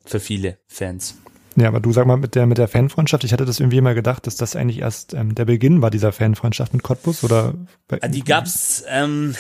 für 0.05 0.19
viele 0.19 0.57
Fans. 0.67 1.15
Ja, 1.59 1.69
aber 1.69 1.79
du 1.79 1.91
sag 1.91 2.05
mal 2.05 2.17
mit 2.17 2.35
der 2.35 2.45
mit 2.45 2.59
der 2.59 2.67
Fanfreundschaft, 2.67 3.23
ich 3.23 3.33
hatte 3.33 3.43
das 3.43 3.59
irgendwie 3.59 3.79
immer 3.79 3.95
gedacht, 3.95 4.27
dass 4.27 4.35
das 4.35 4.55
eigentlich 4.55 4.81
erst 4.81 5.15
ähm, 5.15 5.33
der 5.33 5.45
Beginn 5.45 5.81
war 5.81 5.89
dieser 5.89 6.11
Fanfreundschaft 6.11 6.71
mit 6.71 6.83
Cottbus 6.83 7.23
oder 7.23 7.55
ah, 7.89 8.07
die 8.07 8.23
gab's 8.23 8.83
ähm, 8.87 9.33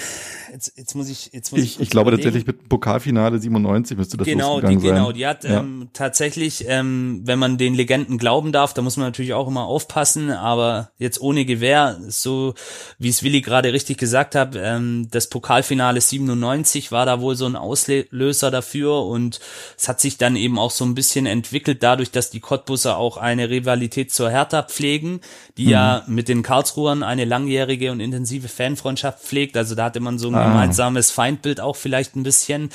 jetzt, 0.57 0.73
jetzt 0.75 0.95
muss 0.95 1.09
ich 1.09 1.29
jetzt 1.33 1.51
muss 1.51 1.61
ich 1.61 1.75
ich, 1.75 1.81
ich 1.81 1.89
glaube 1.89 2.09
überlegen. 2.09 2.23
tatsächlich 2.23 2.47
mit 2.47 2.67
Pokalfinale 2.67 3.37
97 3.39 3.97
müsste 3.97 4.17
das 4.17 4.25
genau 4.25 4.59
die, 4.59 4.77
genau 4.77 5.11
die 5.11 5.27
hat 5.27 5.43
ja. 5.43 5.59
ähm, 5.59 5.89
tatsächlich 5.93 6.65
ähm, 6.67 7.21
wenn 7.25 7.37
man 7.37 7.57
den 7.57 7.75
Legenden 7.75 8.17
glauben 8.17 8.51
darf 8.51 8.73
da 8.73 8.81
muss 8.81 8.97
man 8.97 9.07
natürlich 9.07 9.33
auch 9.33 9.47
immer 9.47 9.65
aufpassen 9.65 10.31
aber 10.31 10.89
jetzt 10.97 11.21
ohne 11.21 11.45
Gewehr 11.45 11.99
so 12.07 12.55
wie 12.97 13.09
es 13.09 13.21
Willi 13.21 13.41
gerade 13.41 13.71
richtig 13.71 13.97
gesagt 13.97 14.33
hat 14.33 14.55
ähm, 14.59 15.07
das 15.11 15.27
Pokalfinale 15.27 16.01
97 16.01 16.91
war 16.91 17.05
da 17.05 17.21
wohl 17.21 17.35
so 17.35 17.45
ein 17.45 17.55
Auslöser 17.55 18.49
dafür 18.49 19.05
und 19.05 19.39
es 19.77 19.87
hat 19.87 20.01
sich 20.01 20.17
dann 20.17 20.35
eben 20.35 20.57
auch 20.57 20.71
so 20.71 20.85
ein 20.85 20.95
bisschen 20.95 21.27
entwickelt 21.27 21.83
dadurch 21.83 22.09
dass 22.09 22.31
die 22.31 22.39
Cottbusser 22.39 22.97
auch 22.97 23.17
eine 23.17 23.49
Rivalität 23.49 24.11
zur 24.11 24.31
Hertha 24.31 24.63
pflegen 24.63 25.21
die 25.57 25.65
mhm. 25.65 25.71
ja 25.71 26.03
mit 26.07 26.27
den 26.27 26.41
Karlsruhern 26.41 27.03
eine 27.03 27.25
langjährige 27.25 27.91
und 27.91 27.99
intensive 27.99 28.47
Fanfreundschaft 28.47 29.23
pflegt 29.23 29.55
also 29.55 29.75
da 29.75 29.85
hatte 29.85 29.99
man 29.99 30.17
so 30.17 30.29
ein 30.29 30.35
ah. 30.35 30.46
Gemeinsames 30.49 31.11
Feindbild 31.11 31.59
auch 31.61 31.75
vielleicht 31.75 32.15
ein 32.15 32.23
bisschen. 32.23 32.69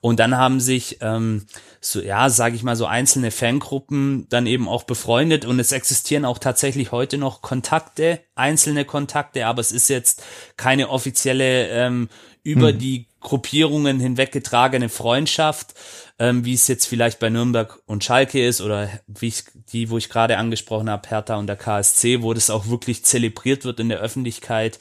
Und 0.00 0.18
dann 0.18 0.36
haben 0.36 0.60
sich, 0.60 0.98
ähm, 1.00 1.46
so, 1.80 2.00
ja, 2.00 2.28
sage 2.28 2.56
ich 2.56 2.62
mal, 2.62 2.76
so 2.76 2.86
einzelne 2.86 3.30
Fangruppen 3.30 4.26
dann 4.28 4.46
eben 4.46 4.68
auch 4.68 4.84
befreundet 4.84 5.44
und 5.44 5.58
es 5.58 5.72
existieren 5.72 6.24
auch 6.24 6.38
tatsächlich 6.38 6.92
heute 6.92 7.18
noch 7.18 7.42
Kontakte, 7.42 8.20
einzelne 8.34 8.84
Kontakte, 8.84 9.46
aber 9.46 9.60
es 9.60 9.72
ist 9.72 9.88
jetzt 9.88 10.22
keine 10.56 10.90
offizielle 10.90 11.68
ähm, 11.68 12.08
über 12.42 12.68
hm. 12.68 12.78
die 12.78 13.06
Gruppierungen 13.20 14.00
hinweggetragene 14.00 14.88
Freundschaft, 14.88 15.74
ähm, 16.18 16.44
wie 16.44 16.54
es 16.54 16.68
jetzt 16.68 16.86
vielleicht 16.86 17.18
bei 17.18 17.28
Nürnberg 17.28 17.80
und 17.86 18.02
Schalke 18.02 18.46
ist 18.46 18.60
oder 18.60 18.88
wie 19.06 19.28
ich 19.28 19.44
die, 19.72 19.90
wo 19.90 19.98
ich 19.98 20.08
gerade 20.08 20.38
angesprochen 20.38 20.88
habe, 20.88 21.08
Hertha 21.08 21.36
und 21.36 21.46
der 21.46 21.56
KSC, 21.56 22.22
wo 22.22 22.32
das 22.32 22.50
auch 22.50 22.68
wirklich 22.68 23.04
zelebriert 23.04 23.64
wird 23.64 23.80
in 23.80 23.90
der 23.90 24.00
Öffentlichkeit. 24.00 24.78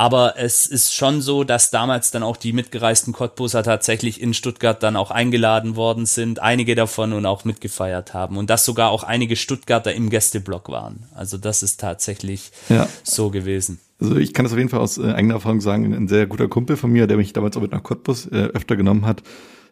Aber 0.00 0.38
es 0.38 0.66
ist 0.66 0.94
schon 0.94 1.20
so, 1.20 1.44
dass 1.44 1.70
damals 1.70 2.10
dann 2.10 2.22
auch 2.22 2.38
die 2.38 2.54
mitgereisten 2.54 3.12
Cottbuser 3.12 3.62
tatsächlich 3.62 4.18
in 4.18 4.32
Stuttgart 4.32 4.82
dann 4.82 4.96
auch 4.96 5.10
eingeladen 5.10 5.76
worden 5.76 6.06
sind, 6.06 6.40
einige 6.40 6.74
davon 6.74 7.12
und 7.12 7.26
auch 7.26 7.44
mitgefeiert 7.44 8.14
haben 8.14 8.38
und 8.38 8.48
dass 8.48 8.64
sogar 8.64 8.92
auch 8.92 9.04
einige 9.04 9.36
Stuttgarter 9.36 9.92
im 9.92 10.08
Gästeblock 10.08 10.70
waren. 10.70 11.04
Also 11.14 11.36
das 11.36 11.62
ist 11.62 11.80
tatsächlich 11.80 12.50
ja. 12.70 12.88
so 13.02 13.28
gewesen. 13.28 13.78
Also 14.00 14.16
ich 14.16 14.32
kann 14.32 14.46
das 14.46 14.52
auf 14.52 14.58
jeden 14.58 14.70
Fall 14.70 14.80
aus 14.80 14.96
äh, 14.96 15.12
eigener 15.12 15.34
Erfahrung 15.34 15.60
sagen, 15.60 15.92
ein 15.92 16.08
sehr 16.08 16.26
guter 16.26 16.48
Kumpel 16.48 16.78
von 16.78 16.90
mir, 16.90 17.06
der 17.06 17.18
mich 17.18 17.34
damals 17.34 17.58
auch 17.58 17.60
mit 17.60 17.72
nach 17.72 17.82
Cottbus 17.82 18.24
äh, 18.24 18.36
öfter 18.54 18.76
genommen 18.76 19.04
hat, 19.04 19.22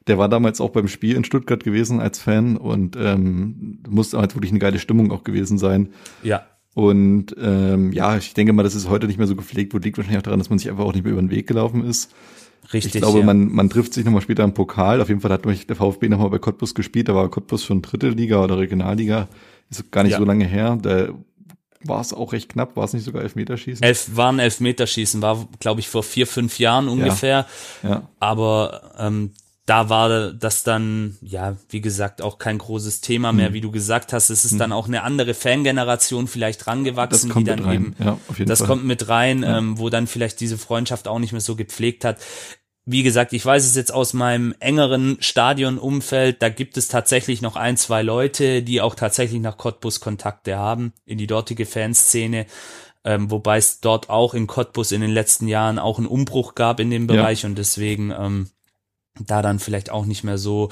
der 0.09 0.19
war 0.19 0.29
damals 0.29 0.61
auch 0.61 0.73
beim 0.73 0.89
Spiel 0.89 1.17
in 1.17 1.25
Stuttgart 1.25 1.65
gewesen 1.65 2.01
als 2.01 2.19
Fan 2.19 2.59
und 2.59 2.97
ähm, 3.01 3.79
muss 3.89 4.13
halt 4.13 4.35
wirklich 4.35 4.53
eine 4.53 4.59
geile 4.59 4.79
Stimmung 4.79 5.11
auch 5.11 5.25
gewesen 5.25 5.57
sein. 5.57 5.95
Ja. 6.23 6.45
Und 6.75 7.35
ähm, 7.41 7.93
ja, 7.93 8.17
ich 8.17 8.35
denke 8.35 8.53
mal, 8.53 8.63
dass 8.63 8.75
es 8.75 8.89
heute 8.89 9.07
nicht 9.07 9.19
mehr 9.19 9.27
so 9.27 9.35
gepflegt 9.35 9.73
wird, 9.73 9.85
liegt 9.85 9.97
wahrscheinlich 9.97 10.19
auch 10.19 10.23
daran, 10.23 10.39
dass 10.39 10.51
man 10.51 10.59
sich 10.59 10.71
einfach 10.71 10.85
auch 10.85 10.93
nicht 10.93 11.03
mehr 11.03 11.13
über 11.13 11.23
den 11.23 11.31
Weg 11.31 11.47
gelaufen 11.47 11.85
ist. 11.85 12.13
Richtig. 12.73 12.97
Ich 12.97 13.01
glaube, 13.01 13.21
ja. 13.21 13.25
man, 13.25 13.51
man 13.51 13.71
trifft 13.71 13.95
sich 13.95 14.05
nochmal 14.05 14.21
später 14.21 14.45
im 14.45 14.53
Pokal. 14.53 15.01
Auf 15.01 15.09
jeden 15.09 15.21
Fall 15.21 15.33
hat 15.33 15.45
der 15.45 15.77
VfB 15.77 16.09
nochmal 16.09 16.31
bei 16.31 16.39
Cottbus 16.39 16.75
gespielt. 16.75 17.09
Da 17.09 17.15
war 17.15 17.29
Cottbus 17.31 17.65
schon 17.65 17.83
Dritte 17.83 18.11
Liga 18.11 18.43
oder 18.43 18.59
Regionalliga. 18.59 19.29
Ist 19.71 19.91
gar 19.91 20.03
nicht 20.03 20.13
ja. 20.13 20.19
so 20.19 20.25
lange 20.25 20.45
her. 20.45 20.79
Da 20.81 21.09
war 21.83 22.01
es 22.01 22.13
auch 22.13 22.33
recht 22.33 22.51
knapp. 22.51 22.77
War 22.77 22.85
es 22.85 22.93
nicht 22.93 23.05
sogar 23.05 23.23
Elfmeterschießen? 23.23 23.83
Elf, 23.83 24.17
waren 24.17 24.39
Elfmeterschießen. 24.39 25.23
War, 25.23 25.49
glaube 25.61 25.81
ich, 25.81 25.89
vor 25.89 26.03
vier, 26.03 26.27
fünf 26.27 26.59
Jahren 26.59 26.89
ungefähr. 26.89 27.47
Ja. 27.83 27.89
ja. 27.89 28.09
Aber 28.21 28.93
ähm, 28.99 29.33
da 29.69 29.91
war 29.91 30.33
das 30.33 30.63
dann, 30.63 31.19
ja, 31.21 31.57
wie 31.69 31.83
gesagt, 31.83 32.23
auch 32.23 32.39
kein 32.39 32.57
großes 32.57 33.03
Thema 33.03 33.35
mehr, 33.35 33.51
mhm. 33.51 33.55
wie 33.55 33.61
du 33.61 33.71
gesagt 33.71 34.15
hast. 34.15 34.31
Es 34.31 34.47
ist 34.47 34.53
mhm. 34.53 34.59
dann 34.59 34.73
auch 34.73 34.89
eine 34.89 35.03
andere 35.03 35.35
Fangeneration 35.35 36.27
vielleicht 36.27 36.67
rangewachsen, 36.67 37.35
die 37.37 37.45
dann 37.45 37.71
eben, 37.71 37.95
ja, 37.99 38.19
das 38.47 38.61
Fall. 38.61 38.69
kommt 38.69 38.87
mit 38.87 39.11
rein, 39.11 39.43
ja. 39.43 39.59
ähm, 39.59 39.79
wo 39.79 39.91
dann 39.91 40.07
vielleicht 40.07 40.41
diese 40.41 40.57
Freundschaft 40.57 41.07
auch 41.07 41.19
nicht 41.19 41.33
mehr 41.33 41.43
so 41.43 41.55
gepflegt 41.55 42.07
hat. 42.07 42.17
Wie 42.87 43.03
gesagt, 43.03 43.35
ich 43.35 43.45
weiß 43.45 43.67
es 43.67 43.75
jetzt 43.75 43.93
aus 43.93 44.15
meinem 44.15 44.55
engeren 44.59 45.19
Stadionumfeld, 45.21 46.41
da 46.41 46.49
gibt 46.49 46.79
es 46.79 46.89
tatsächlich 46.89 47.43
noch 47.43 47.57
ein, 47.57 47.77
zwei 47.77 48.01
Leute, 48.01 48.63
die 48.63 48.81
auch 48.81 48.95
tatsächlich 48.95 49.43
nach 49.43 49.59
Cottbus 49.59 50.01
Kontakte 50.01 50.57
haben, 50.57 50.95
in 51.05 51.19
die 51.19 51.27
dortige 51.27 51.67
Fanszene. 51.67 52.47
Ähm, 53.05 53.31
wobei 53.31 53.59
es 53.59 53.81
dort 53.81 54.09
auch 54.09 54.33
in 54.33 54.47
Cottbus 54.47 54.93
in 54.93 55.03
den 55.03 55.11
letzten 55.11 55.47
Jahren 55.47 55.79
auch 55.79 55.99
einen 55.99 56.07
Umbruch 56.07 56.55
gab 56.55 56.81
in 56.81 56.91
dem 56.91 57.07
Bereich 57.07 57.43
ja. 57.43 57.51
und 57.51 57.59
deswegen 57.59 58.11
ähm, 58.19 58.49
da 59.21 59.43
dann 59.43 59.59
vielleicht 59.59 59.91
auch 59.91 60.05
nicht 60.05 60.25
mehr 60.25 60.39
so 60.39 60.71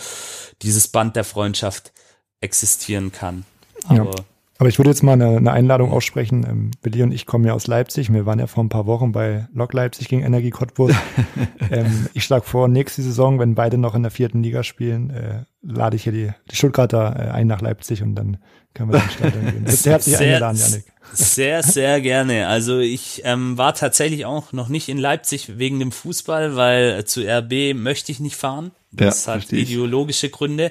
dieses 0.62 0.88
Band 0.88 1.16
der 1.16 1.24
Freundschaft 1.24 1.92
existieren 2.40 3.12
kann. 3.12 3.44
Aber, 3.88 4.04
ja. 4.04 4.24
Aber 4.58 4.68
ich 4.68 4.78
würde 4.78 4.90
jetzt 4.90 5.02
mal 5.02 5.12
eine, 5.12 5.36
eine 5.36 5.52
Einladung 5.52 5.92
aussprechen. 5.92 6.46
Ähm, 6.48 6.70
Billy 6.80 7.02
und 7.02 7.12
ich 7.12 7.26
kommen 7.26 7.44
ja 7.44 7.52
aus 7.52 7.66
Leipzig. 7.66 8.12
Wir 8.12 8.24
waren 8.24 8.38
ja 8.38 8.46
vor 8.46 8.64
ein 8.64 8.70
paar 8.70 8.86
Wochen 8.86 9.12
bei 9.12 9.48
Lok 9.52 9.72
Leipzig 9.74 10.08
gegen 10.08 10.22
Energie 10.22 10.50
Cottbus. 10.50 10.92
ähm, 11.70 12.06
ich 12.14 12.24
schlage 12.24 12.46
vor, 12.46 12.68
nächste 12.68 13.02
Saison, 13.02 13.38
wenn 13.38 13.54
beide 13.54 13.76
noch 13.76 13.94
in 13.94 14.02
der 14.02 14.10
vierten 14.10 14.42
Liga 14.42 14.62
spielen, 14.62 15.10
äh, 15.10 15.44
lade 15.62 15.96
ich 15.96 16.04
hier 16.04 16.12
die, 16.12 16.30
die 16.50 16.56
Stuttgarter 16.56 17.16
äh, 17.16 17.30
ein 17.30 17.46
nach 17.46 17.60
Leipzig 17.60 18.02
und 18.02 18.14
dann 18.14 18.38
können 18.72 18.92
wir 18.92 18.98
dann 18.98 19.10
Stadion 19.10 19.44
gehen. 19.44 19.64
Bist 19.64 19.86
herzlich 19.86 20.18
eingeladen, 20.18 20.58
Janik. 20.58 20.84
Sehr, 21.12 21.62
sehr 21.62 22.00
gerne. 22.00 22.48
Also 22.48 22.78
ich 22.78 23.22
ähm, 23.24 23.56
war 23.58 23.74
tatsächlich 23.74 24.24
auch 24.26 24.52
noch 24.52 24.68
nicht 24.68 24.88
in 24.88 24.98
Leipzig 24.98 25.58
wegen 25.58 25.78
dem 25.78 25.92
Fußball, 25.92 26.56
weil 26.56 27.04
zu 27.04 27.20
RB 27.22 27.74
möchte 27.74 28.10
ich 28.10 28.20
nicht 28.20 28.36
fahren. 28.36 28.72
Das 28.90 29.26
ja, 29.26 29.34
hat 29.34 29.52
ideologische 29.52 30.30
Gründe. 30.30 30.70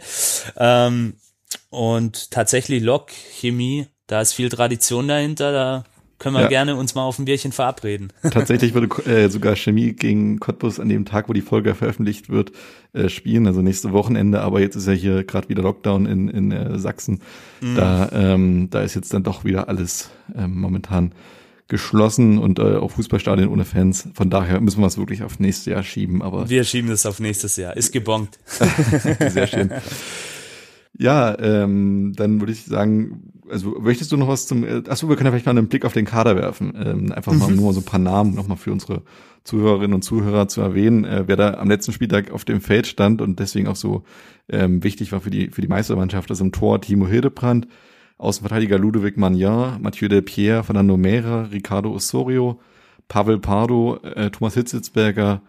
Ähm, 0.57 1.15
und 1.69 2.31
tatsächlich 2.31 2.83
Lok, 2.83 3.09
Chemie, 3.11 3.87
da 4.07 4.21
ist 4.21 4.33
viel 4.33 4.49
Tradition 4.49 5.07
dahinter. 5.07 5.51
Da 5.51 5.83
können 6.17 6.35
wir 6.35 6.43
ja. 6.43 6.47
gerne 6.47 6.75
uns 6.75 6.95
mal 6.95 7.03
auf 7.03 7.19
ein 7.19 7.25
Bierchen 7.25 7.51
verabreden. 7.51 8.13
Tatsächlich 8.31 8.73
würde 8.73 8.87
äh, 9.05 9.29
sogar 9.29 9.55
Chemie 9.55 9.93
gegen 9.93 10.39
Cottbus 10.39 10.79
an 10.79 10.87
dem 10.87 11.05
Tag, 11.05 11.27
wo 11.27 11.33
die 11.33 11.41
Folge 11.41 11.75
veröffentlicht 11.75 12.29
wird, 12.29 12.51
äh, 12.93 13.09
spielen, 13.09 13.47
also 13.47 13.61
nächste 13.61 13.91
Wochenende. 13.91 14.41
Aber 14.41 14.61
jetzt 14.61 14.75
ist 14.75 14.87
ja 14.87 14.93
hier 14.93 15.23
gerade 15.23 15.49
wieder 15.49 15.63
Lockdown 15.63 16.05
in, 16.05 16.29
in 16.29 16.51
äh, 16.51 16.79
Sachsen. 16.79 17.21
Mhm. 17.61 17.75
Da, 17.75 18.09
ähm, 18.13 18.69
da 18.69 18.81
ist 18.81 18.95
jetzt 18.95 19.13
dann 19.13 19.23
doch 19.23 19.43
wieder 19.43 19.67
alles 19.67 20.09
ähm, 20.35 20.57
momentan 20.59 21.11
geschlossen 21.67 22.37
und 22.37 22.59
äh, 22.59 22.75
auch 22.75 22.91
Fußballstadien 22.91 23.49
ohne 23.49 23.65
Fans. 23.65 24.07
Von 24.13 24.29
daher 24.29 24.61
müssen 24.61 24.81
wir 24.81 24.87
es 24.87 24.97
wirklich 24.97 25.23
auf 25.23 25.39
nächstes 25.39 25.65
Jahr 25.65 25.83
schieben. 25.83 26.21
Aber 26.21 26.49
wir 26.49 26.63
schieben 26.63 26.89
das 26.89 27.05
auf 27.05 27.19
nächstes 27.19 27.57
Jahr. 27.57 27.75
Ist 27.75 27.91
gebongt. 27.91 28.37
Sehr 29.29 29.47
schön. 29.47 29.71
Ja, 30.97 31.37
ähm, 31.39 32.13
dann 32.15 32.39
würde 32.39 32.53
ich 32.53 32.63
sagen, 32.63 33.33
also 33.49 33.77
möchtest 33.79 34.11
du 34.11 34.17
noch 34.17 34.27
was 34.27 34.47
zum, 34.47 34.63
äh, 34.63 34.83
achso, 34.87 35.09
wir 35.09 35.15
können 35.15 35.25
ja 35.25 35.31
vielleicht 35.31 35.45
mal 35.45 35.57
einen 35.57 35.67
Blick 35.67 35.85
auf 35.85 35.93
den 35.93 36.05
Kader 36.05 36.35
werfen. 36.35 36.73
Ähm, 36.75 37.11
einfach 37.11 37.33
mal 37.33 37.49
mhm. 37.49 37.57
nur 37.57 37.73
so 37.73 37.81
ein 37.81 37.85
paar 37.85 37.99
Namen 37.99 38.33
nochmal 38.33 38.57
für 38.57 38.71
unsere 38.71 39.01
Zuhörerinnen 39.43 39.93
und 39.93 40.01
Zuhörer 40.03 40.47
zu 40.47 40.61
erwähnen, 40.61 41.05
äh, 41.05 41.23
wer 41.27 41.35
da 41.35 41.55
am 41.55 41.69
letzten 41.69 41.91
Spieltag 41.91 42.31
auf 42.31 42.45
dem 42.45 42.61
Feld 42.61 42.87
stand 42.87 43.21
und 43.21 43.39
deswegen 43.39 43.67
auch 43.67 43.75
so 43.75 44.03
ähm, 44.49 44.83
wichtig 44.83 45.11
war 45.11 45.21
für 45.21 45.29
die, 45.29 45.49
für 45.49 45.61
die 45.61 45.67
Meistermannschaft. 45.67 46.29
Also 46.29 46.43
im 46.43 46.51
Tor 46.51 46.81
Timo 46.81 47.07
Hildebrand, 47.07 47.67
Außenverteidiger 48.17 48.79
Ludovic 48.79 49.17
Magnan, 49.17 49.81
Mathieu 49.81 50.07
Delpierre, 50.07 50.63
Fernando 50.63 50.95
Mera, 50.97 51.43
Ricardo 51.43 51.93
Osorio, 51.93 52.59
Pavel 53.07 53.39
Pardo, 53.39 53.99
äh, 54.01 54.31
Thomas 54.31 54.53
Hitzitzberger, 54.55 55.41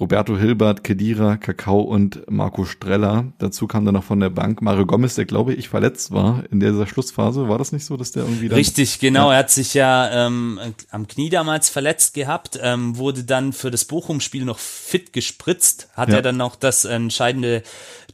Roberto 0.00 0.38
Hilbert, 0.38 0.84
Kedira, 0.84 1.36
Kakao 1.36 1.80
und 1.80 2.22
Marco 2.30 2.64
Streller. 2.64 3.32
Dazu 3.38 3.66
kam 3.66 3.84
dann 3.84 3.94
noch 3.94 4.04
von 4.04 4.20
der 4.20 4.30
Bank 4.30 4.62
Mario 4.62 4.86
Gomez, 4.86 5.16
der 5.16 5.24
glaube 5.24 5.54
ich 5.54 5.68
verletzt 5.68 6.12
war 6.12 6.44
in 6.52 6.60
dieser 6.60 6.86
Schlussphase. 6.86 7.48
War 7.48 7.58
das 7.58 7.72
nicht 7.72 7.84
so, 7.84 7.96
dass 7.96 8.12
der 8.12 8.22
irgendwie 8.22 8.48
dann, 8.48 8.56
Richtig, 8.56 9.00
genau. 9.00 9.30
Ja. 9.30 9.34
Er 9.34 9.38
hat 9.40 9.50
sich 9.50 9.74
ja 9.74 10.26
ähm, 10.26 10.60
am 10.90 11.08
Knie 11.08 11.30
damals 11.30 11.68
verletzt 11.68 12.14
gehabt, 12.14 12.58
ähm, 12.62 12.96
wurde 12.96 13.24
dann 13.24 13.52
für 13.52 13.72
das 13.72 13.86
Bochum-Spiel 13.86 14.44
noch 14.44 14.60
fit 14.60 15.12
gespritzt, 15.12 15.88
hat 15.94 16.10
ja. 16.10 16.16
er 16.16 16.22
dann 16.22 16.36
noch 16.36 16.54
das 16.54 16.84
entscheidende 16.84 17.64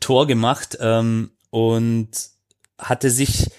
Tor 0.01 0.27
gemacht 0.27 0.79
ähm, 0.81 1.33
und 1.51 2.09
hatte 2.79 3.11
sich 3.11 3.51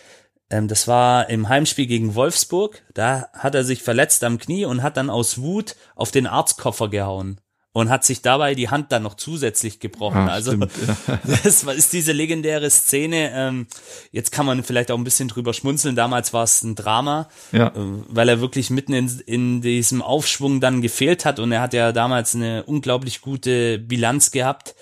ähm, 0.50 0.68
das 0.68 0.88
war 0.88 1.30
im 1.30 1.48
Heimspiel 1.48 1.86
gegen 1.86 2.16
Wolfsburg. 2.16 2.84
Da 2.96 3.28
hat 3.34 3.54
er 3.54 3.64
sich 3.64 3.84
verletzt 3.84 4.24
am 4.24 4.40
Knie 4.40 4.66
und 4.66 4.82
hat 4.82 4.98
dann 4.98 5.12
aus 5.12 5.40
Wut 5.40 5.76
auf 5.96 6.10
den 6.10 6.26
Arztkoffer 6.26 6.90
gehauen 6.90 7.40
und 7.76 7.90
hat 7.90 8.06
sich 8.06 8.22
dabei 8.22 8.56
die 8.56 8.70
Hand 8.70 8.94
dann 8.94 9.04
noch 9.04 9.16
zusätzlich 9.16 9.82
gebrochen. 9.82 10.30
Ah, 10.30 10.32
also 10.32 10.52
stimmt, 10.52 10.72
ja. 10.88 11.20
das 11.44 11.64
ist 11.64 11.92
diese 11.92 12.14
legendäre 12.14 12.70
Szene. 12.70 13.32
Ähm, 13.36 13.68
jetzt 14.14 14.32
kann 14.32 14.46
man 14.46 14.64
vielleicht 14.64 14.92
auch 14.92 14.98
ein 14.98 15.04
bisschen 15.04 15.28
drüber 15.28 15.54
schmunzeln. 15.54 15.94
Damals 15.94 16.32
war 16.32 16.46
es 16.46 16.64
ein 16.64 16.76
Drama, 16.76 17.28
Ja. 17.52 17.68
äh, 17.68 17.72
weil 17.76 18.30
er 18.30 18.40
wirklich 18.40 18.70
mitten 18.70 18.94
in, 18.94 19.20
in 19.26 19.62
diesem 19.62 20.02
Aufschwung 20.02 20.62
dann 20.62 20.82
gefehlt 20.82 21.26
hat 21.26 21.38
und 21.38 21.52
er 21.52 21.60
hat 21.60 21.74
ja 21.74 21.92
damals 21.92 22.34
eine 22.34 22.64
unglaublich 22.64 23.20
gute 23.20 23.78
Bilanz 23.78 24.32
gehabt 24.32 24.74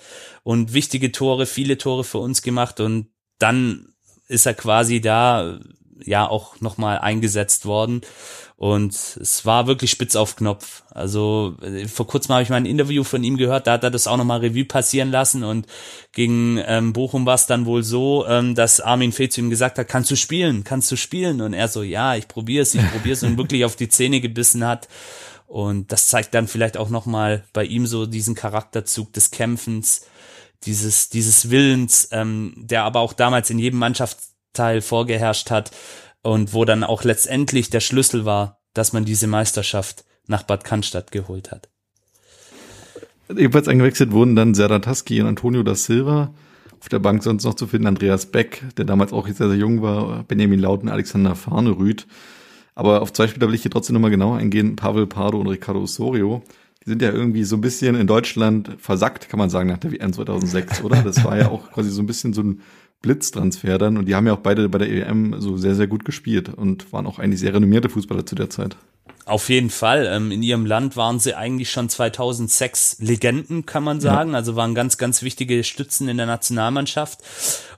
und 0.44 0.72
wichtige 0.72 1.10
Tore, 1.10 1.46
viele 1.46 1.78
Tore 1.78 2.04
für 2.04 2.18
uns 2.18 2.42
gemacht 2.42 2.78
und 2.78 3.08
dann 3.40 3.88
ist 4.28 4.46
er 4.46 4.54
quasi 4.54 5.00
da 5.00 5.58
ja 6.04 6.28
auch 6.28 6.60
nochmal 6.60 6.98
eingesetzt 6.98 7.66
worden. 7.66 8.02
Und 8.64 8.94
es 9.20 9.44
war 9.44 9.66
wirklich 9.66 9.90
spitz 9.90 10.16
auf 10.16 10.36
Knopf. 10.36 10.84
Also 10.88 11.54
äh, 11.60 11.86
vor 11.86 12.06
kurzem 12.06 12.32
habe 12.32 12.42
ich 12.42 12.48
mal 12.48 12.56
ein 12.56 12.64
Interview 12.64 13.04
von 13.04 13.22
ihm 13.22 13.36
gehört, 13.36 13.66
da 13.66 13.72
hat 13.72 13.84
er 13.84 13.90
das 13.90 14.06
auch 14.06 14.16
nochmal 14.16 14.40
Revue 14.40 14.64
passieren 14.64 15.10
lassen 15.10 15.44
und 15.44 15.66
gegen 16.12 16.58
ähm, 16.66 16.94
Bochum 16.94 17.26
war 17.26 17.34
es 17.34 17.44
dann 17.44 17.66
wohl 17.66 17.82
so, 17.82 18.26
ähm, 18.26 18.54
dass 18.54 18.80
Armin 18.80 19.12
Fee 19.12 19.28
zu 19.28 19.42
ihm 19.42 19.50
gesagt 19.50 19.78
hat, 19.78 19.86
kannst 19.86 20.10
du 20.10 20.16
spielen, 20.16 20.64
kannst 20.64 20.90
du 20.90 20.96
spielen? 20.96 21.42
Und 21.42 21.52
er 21.52 21.68
so, 21.68 21.82
ja, 21.82 22.16
ich 22.16 22.26
probier's, 22.26 22.74
ich 22.74 22.90
probier's 22.90 23.22
und 23.22 23.36
wirklich 23.36 23.66
auf 23.66 23.76
die 23.76 23.90
Zähne 23.90 24.22
gebissen 24.22 24.66
hat. 24.66 24.88
Und 25.46 25.92
das 25.92 26.08
zeigt 26.08 26.32
dann 26.32 26.48
vielleicht 26.48 26.78
auch 26.78 26.88
nochmal 26.88 27.44
bei 27.52 27.66
ihm 27.66 27.86
so 27.86 28.06
diesen 28.06 28.34
Charakterzug 28.34 29.12
des 29.12 29.30
Kämpfens, 29.30 30.06
dieses, 30.64 31.10
dieses 31.10 31.50
Willens, 31.50 32.08
ähm, 32.12 32.54
der 32.56 32.84
aber 32.84 33.00
auch 33.00 33.12
damals 33.12 33.50
in 33.50 33.58
jedem 33.58 33.78
Mannschaftsteil 33.78 34.80
vorgeherrscht 34.80 35.50
hat 35.50 35.70
und 36.24 36.54
wo 36.54 36.64
dann 36.64 36.82
auch 36.82 37.04
letztendlich 37.04 37.70
der 37.70 37.80
Schlüssel 37.80 38.24
war, 38.24 38.58
dass 38.72 38.92
man 38.92 39.04
diese 39.04 39.26
Meisterschaft 39.26 40.04
nach 40.26 40.42
Bad 40.42 40.64
Cannstatt 40.64 41.12
geholt 41.12 41.52
hat. 41.52 41.68
Ebenfalls 43.28 43.68
eingewechselt 43.68 44.12
wurden 44.12 44.34
dann 44.34 44.54
Serdar 44.54 44.82
Taski 44.82 45.20
und 45.20 45.28
Antonio 45.28 45.62
da 45.62 45.74
Silva. 45.74 46.34
Auf 46.80 46.88
der 46.88 46.98
Bank 46.98 47.22
sonst 47.22 47.44
noch 47.44 47.54
zu 47.54 47.66
finden 47.66 47.86
Andreas 47.86 48.26
Beck, 48.26 48.62
der 48.76 48.84
damals 48.84 49.12
auch 49.12 49.26
sehr, 49.26 49.48
sehr 49.48 49.56
jung 49.56 49.80
war, 49.80 50.24
Benjamin 50.24 50.60
Lauten, 50.60 50.88
Alexander 50.88 51.34
Farnerüth. 51.34 52.06
Aber 52.74 53.02
auf 53.02 53.12
zwei 53.12 53.28
Spieler 53.28 53.48
will 53.48 53.54
ich 53.54 53.62
hier 53.62 53.70
trotzdem 53.70 53.94
nochmal 53.94 54.10
genau 54.10 54.34
eingehen. 54.34 54.76
Pavel 54.76 55.06
Pardo 55.06 55.38
und 55.38 55.46
Ricardo 55.46 55.80
Osorio. 55.80 56.42
Die 56.84 56.90
sind 56.90 57.00
ja 57.00 57.12
irgendwie 57.12 57.44
so 57.44 57.56
ein 57.56 57.62
bisschen 57.62 57.94
in 57.94 58.06
Deutschland 58.06 58.76
versackt, 58.78 59.28
kann 59.28 59.38
man 59.38 59.48
sagen, 59.48 59.70
nach 59.70 59.78
der 59.78 59.92
WM 59.92 60.12
2006, 60.12 60.82
oder? 60.82 61.02
Das 61.02 61.24
war 61.24 61.38
ja 61.38 61.48
auch 61.48 61.70
quasi 61.70 61.90
so 61.90 62.02
ein 62.02 62.06
bisschen 62.06 62.34
so 62.34 62.42
ein 62.42 62.60
Blitztransfer 63.04 63.76
dann. 63.76 63.98
Und 63.98 64.06
die 64.06 64.14
haben 64.14 64.26
ja 64.26 64.32
auch 64.32 64.38
beide 64.38 64.68
bei 64.70 64.78
der 64.78 64.88
EM 64.88 65.36
so 65.38 65.58
sehr, 65.58 65.74
sehr 65.74 65.86
gut 65.86 66.06
gespielt 66.06 66.48
und 66.48 66.90
waren 66.92 67.06
auch 67.06 67.18
eigentlich 67.18 67.40
sehr 67.40 67.52
renommierte 67.52 67.90
Fußballer 67.90 68.24
zu 68.24 68.34
der 68.34 68.48
Zeit. 68.48 68.76
Auf 69.26 69.50
jeden 69.50 69.70
Fall. 69.70 70.08
Ähm, 70.10 70.30
in 70.30 70.42
ihrem 70.42 70.64
Land 70.64 70.96
waren 70.96 71.18
sie 71.18 71.34
eigentlich 71.34 71.70
schon 71.70 71.88
2006 71.88 72.96
Legenden, 73.00 73.66
kann 73.66 73.84
man 73.84 74.00
sagen. 74.00 74.34
Also 74.34 74.56
waren 74.56 74.74
ganz, 74.74 74.96
ganz 74.96 75.22
wichtige 75.22 75.64
Stützen 75.64 76.08
in 76.08 76.16
der 76.16 76.26
Nationalmannschaft. 76.26 77.20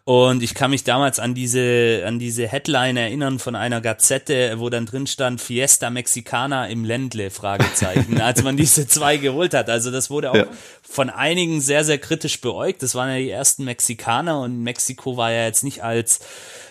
Und 0.09 0.45
ich 0.45 0.55
kann 0.55 0.71
mich 0.71 0.85
damals 0.85 1.19
an 1.19 1.35
diese, 1.35 2.05
an 2.07 2.21
diese 2.21 2.47
Headline 2.47 2.97
erinnern 2.97 3.41
von 3.41 3.57
einer 3.57 3.81
Gazette, 3.81 4.55
wo 4.61 4.71
dann 4.71 4.87
drin 4.87 5.09
stand 5.09 5.41
Fiesta 5.41 5.91
Mexicana 5.91 6.69
im 6.69 6.85
Ländle, 6.85 7.31
Fragezeichen, 7.31 8.21
als 8.21 8.45
man 8.45 8.57
diese 8.57 8.87
zwei 8.87 9.17
geholt 9.17 9.53
hat. 9.53 9.69
Also 9.69 9.91
das 9.91 10.09
wurde 10.09 10.31
auch 10.31 10.37
Ja. 10.37 10.47
von 10.89 11.11
einigen 11.11 11.61
sehr, 11.61 11.83
sehr 11.83 11.99
kritisch 11.99 12.41
beäugt. 12.41 12.85
Das 12.85 12.95
waren 12.95 13.09
ja 13.11 13.19
die 13.19 13.31
ersten 13.31 13.65
Mexikaner 13.65 14.41
und 14.43 14.63
Mexiko 14.63 15.17
war 15.17 15.33
ja 15.33 15.43
jetzt 15.45 15.65
nicht 15.65 15.83
als, 15.83 16.21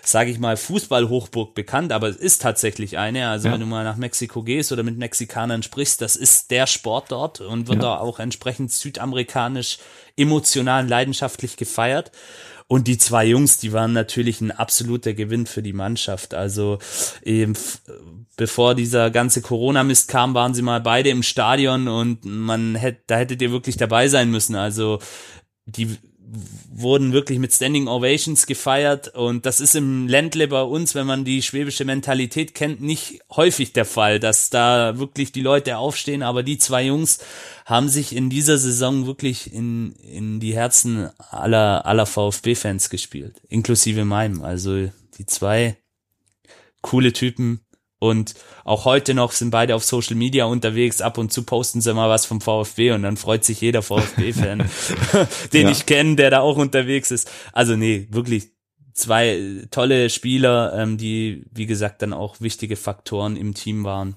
sage 0.02 0.32
ich 0.32 0.40
mal, 0.40 0.56
Fußballhochburg 0.56 1.54
bekannt, 1.56 1.92
aber 1.92 2.08
es 2.08 2.16
ist 2.16 2.42
tatsächlich 2.42 2.98
eine. 2.98 3.28
Also 3.28 3.50
Ja. 3.50 3.54
wenn 3.56 3.60
du 3.60 3.66
mal 3.68 3.84
nach 3.84 3.98
Mexiko 3.98 4.44
gehst 4.44 4.72
oder 4.72 4.84
mit 4.84 4.98
Mexikanern 4.98 5.62
sprichst, 5.62 6.00
das 6.00 6.16
ist 6.16 6.52
der 6.52 6.68
Sport 6.68 7.12
dort 7.12 7.42
und 7.42 7.68
wird 7.68 7.84
Ja. 7.84 7.96
da 7.96 7.98
auch 8.00 8.20
entsprechend 8.20 8.72
südamerikanisch 8.72 9.80
emotional 10.16 10.84
und 10.84 10.88
leidenschaftlich 10.90 11.58
gefeiert. 11.58 12.14
Und 12.68 12.88
die 12.88 12.98
zwei 12.98 13.26
Jungs, 13.26 13.60
die 13.60 13.74
waren 13.74 13.94
natürlich 13.94 14.42
ein 14.42 14.52
absoluter 14.52 15.14
Gewinn 15.14 15.46
für 15.46 15.62
die 15.62 15.74
Mannschaft. 15.74 16.34
Also 16.34 16.80
eben, 17.24 17.54
bevor 18.38 18.74
dieser 18.74 19.12
ganze 19.12 19.42
Corona-Mist 19.42 20.08
kam, 20.08 20.34
waren 20.34 20.56
sie 20.56 20.64
mal 20.64 20.82
beide 20.82 21.10
im 21.10 21.22
Stadion 21.22 21.88
und 21.88 22.26
man 22.26 22.74
hätte, 22.74 23.04
da 23.06 23.18
hättet 23.18 23.42
ihr 23.44 23.52
wirklich 23.52 23.78
dabei 23.78 24.08
sein 24.08 24.32
müssen. 24.32 24.56
Also 24.56 25.00
die 25.66 25.98
wurden 26.74 27.14
wirklich 27.14 27.40
mit 27.40 27.54
Standing 27.54 27.88
Ovations 27.88 28.48
gefeiert 28.48 29.10
und 29.16 29.46
das 29.46 29.62
ist 29.62 29.76
im 29.76 30.08
Ländle 30.08 30.48
bei 30.48 30.62
uns, 30.62 30.96
wenn 30.96 31.08
man 31.08 31.24
die 31.24 31.42
schwäbische 31.42 31.86
Mentalität 31.86 32.54
kennt, 32.54 32.82
nicht 32.82 33.22
häufig 33.36 33.74
der 33.74 33.86
Fall, 33.86 34.20
dass 34.20 34.50
da 34.50 34.98
wirklich 34.98 35.32
die 35.32 35.42
Leute 35.42 35.78
aufstehen, 35.78 36.24
aber 36.24 36.44
die 36.44 36.58
zwei 36.58 36.86
Jungs 36.86 37.20
haben 37.66 37.90
sich 37.90 38.16
in 38.16 38.30
dieser 38.30 38.58
Saison 38.58 39.06
wirklich 39.06 39.54
in, 39.54 39.94
in 39.94 40.40
die 40.40 40.54
Herzen 40.54 41.10
aller, 41.18 41.86
aller 41.86 42.06
VfB-Fans 42.06 42.90
gespielt, 42.90 43.42
inklusive 43.50 44.06
meinem. 44.06 44.44
Also 44.44 44.92
die 45.18 45.26
zwei 45.26 45.78
coole 46.82 47.14
Typen 47.14 47.65
und 48.00 48.36
auch 48.64 48.86
heute 48.86 49.14
noch 49.14 49.32
sind 49.32 49.52
beide 49.52 49.76
auf 49.76 49.84
Social 49.84 50.16
Media 50.16 50.46
unterwegs. 50.46 51.02
Ab 51.02 51.18
und 51.18 51.32
zu 51.32 51.44
posten 51.44 51.82
sie 51.82 51.94
mal 51.94 52.10
was 52.10 52.26
vom 52.26 52.42
VfB 52.42 52.92
und 52.92 53.04
dann 53.04 53.18
freut 53.18 53.44
sich 53.46 53.62
jeder 53.62 53.82
VfB-Fan, 53.82 54.60
den 55.54 55.68
Ja. 55.68 55.72
ich 55.72 55.86
kenne, 55.86 56.16
der 56.16 56.30
da 56.30 56.40
auch 56.42 56.58
unterwegs 56.58 57.12
ist. 57.12 57.30
Also 57.54 57.76
nee, 57.76 58.08
wirklich 58.12 58.50
zwei 58.94 59.66
tolle 59.72 60.10
Spieler, 60.10 60.74
ähm, 60.76 60.98
die, 60.98 61.46
wie 61.52 61.66
gesagt, 61.66 62.02
dann 62.02 62.14
auch 62.14 62.42
wichtige 62.42 62.76
Faktoren 62.76 63.36
im 63.36 63.54
Team 63.54 63.84
waren. 63.84 64.16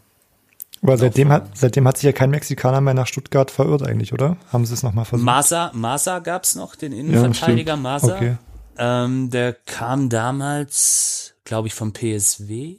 Aber 0.82 0.96
seitdem 0.96 1.32
hat, 1.32 1.58
seitdem 1.58 1.88
hat 1.88 1.96
sich 1.96 2.04
ja 2.04 2.12
kein 2.12 2.30
Mexikaner 2.30 2.80
mehr 2.80 2.94
nach 2.94 3.08
Stuttgart 3.08 3.50
verirrt 3.50 3.82
eigentlich, 3.82 4.12
oder? 4.12 4.36
Haben 4.52 4.64
sie 4.64 4.74
es 4.74 4.84
nochmal 4.84 5.04
versucht? 5.04 5.26
Masa, 5.26 5.72
Masa 5.74 6.20
gab's 6.20 6.54
noch, 6.54 6.76
den 6.76 6.92
Innenverteidiger 6.92 7.72
stimmt. 7.72 7.82
Masa. 7.82 8.16
Okay. 8.16 8.36
Ähm, 8.78 9.30
der 9.30 9.54
kam 9.54 10.08
damals, 10.08 11.34
glaube 11.44 11.66
ich, 11.66 11.74
vom 11.74 11.92
PSW. 11.92 12.76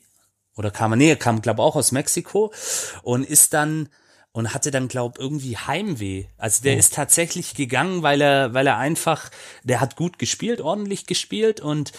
Oder 0.59 0.71
kam 0.71 0.91
er, 0.91 0.97
nee, 0.97 1.15
kam, 1.15 1.41
glaube 1.41 1.63
auch 1.63 1.77
aus 1.77 1.93
Mexiko 1.93 2.51
und 3.01 3.23
ist 3.23 3.53
dann 3.53 3.87
und 4.33 4.53
hatte 4.53 4.71
dann, 4.71 4.89
glaube 4.89 5.19
irgendwie 5.19 5.57
Heimweh. 5.57 6.25
Also 6.37 6.61
der 6.63 6.77
ist 6.77 6.93
tatsächlich 6.93 7.55
gegangen, 7.55 8.03
weil 8.03 8.19
er, 8.19 8.53
weil 8.53 8.67
er 8.67 8.77
einfach, 8.77 9.31
der 9.63 9.79
hat 9.79 9.95
gut 9.95 10.19
gespielt, 10.19 10.59
ordentlich 10.59 11.05
gespielt 11.05 11.61
und 11.61 11.93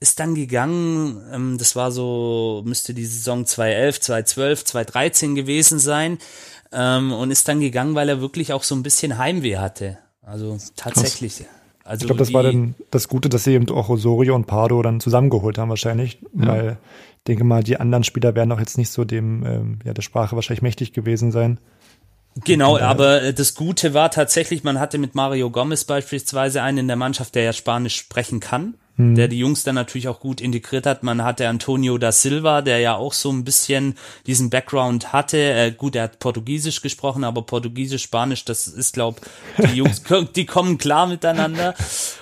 ist 0.00 0.20
dann 0.20 0.34
gegangen, 0.34 1.26
ähm, 1.32 1.58
das 1.58 1.76
war 1.76 1.90
so, 1.90 2.62
müsste 2.66 2.92
die 2.92 3.06
Saison 3.06 3.46
2011, 3.46 4.00
2012, 4.02 4.64
2013 4.66 5.34
gewesen 5.34 5.78
sein, 5.78 6.18
ähm, 6.72 7.10
und 7.10 7.30
ist 7.30 7.48
dann 7.48 7.60
gegangen, 7.60 7.94
weil 7.94 8.10
er 8.10 8.20
wirklich 8.20 8.52
auch 8.52 8.64
so 8.64 8.74
ein 8.74 8.82
bisschen 8.82 9.16
Heimweh 9.16 9.56
hatte. 9.56 9.98
Also 10.20 10.58
tatsächlich. 10.76 11.46
Also 11.84 12.04
Ich 12.04 12.06
glaube, 12.06 12.18
das 12.18 12.32
war 12.32 12.42
dann 12.42 12.74
das 12.90 13.08
Gute, 13.08 13.28
dass 13.28 13.44
sie 13.44 13.52
eben 13.52 13.68
auch 13.68 13.90
Osorio 13.90 14.34
und 14.34 14.46
Pardo 14.46 14.80
dann 14.82 15.00
zusammengeholt 15.00 15.58
haben 15.58 15.68
wahrscheinlich, 15.68 16.18
weil 16.32 16.78
ich 17.18 17.24
denke 17.26 17.44
mal, 17.44 17.62
die 17.62 17.78
anderen 17.78 18.04
Spieler 18.04 18.34
werden 18.34 18.50
auch 18.52 18.58
jetzt 18.58 18.78
nicht 18.78 18.90
so 18.90 19.04
dem, 19.04 19.44
ähm, 19.46 19.78
ja, 19.84 19.92
der 19.92 20.02
Sprache 20.02 20.34
wahrscheinlich 20.34 20.62
mächtig 20.62 20.94
gewesen 20.94 21.30
sein. 21.30 21.58
Genau, 22.44 22.78
aber 22.78 23.22
äh, 23.22 23.34
das 23.34 23.54
Gute 23.54 23.94
war 23.94 24.10
tatsächlich, 24.10 24.64
man 24.64 24.80
hatte 24.80 24.98
mit 24.98 25.14
Mario 25.14 25.50
Gomez 25.50 25.84
beispielsweise 25.84 26.62
einen 26.62 26.78
in 26.78 26.86
der 26.88 26.96
Mannschaft, 26.96 27.34
der 27.34 27.44
ja 27.44 27.52
Spanisch 27.52 27.96
sprechen 27.96 28.40
kann, 28.40 28.74
der 28.96 29.28
die 29.28 29.38
Jungs 29.38 29.64
dann 29.64 29.74
natürlich 29.74 30.08
auch 30.08 30.20
gut 30.20 30.40
integriert 30.40 30.86
hat. 30.86 31.02
Man 31.02 31.24
hatte 31.24 31.48
Antonio 31.48 31.98
da 31.98 32.12
Silva, 32.12 32.62
der 32.62 32.78
ja 32.78 32.94
auch 32.94 33.12
so 33.12 33.30
ein 33.30 33.44
bisschen 33.44 33.96
diesen 34.26 34.50
Background 34.50 35.12
hatte. 35.12 35.38
Äh, 35.38 35.72
gut, 35.72 35.96
er 35.96 36.04
hat 36.04 36.20
Portugiesisch 36.20 36.80
gesprochen, 36.80 37.24
aber 37.24 37.42
Portugiesisch, 37.42 38.02
Spanisch, 38.04 38.44
das 38.44 38.68
ist, 38.68 38.94
glaub, 38.94 39.20
die 39.58 39.74
Jungs, 39.76 40.02
die 40.36 40.46
kommen 40.46 40.78
klar 40.78 41.06
miteinander. 41.06 41.74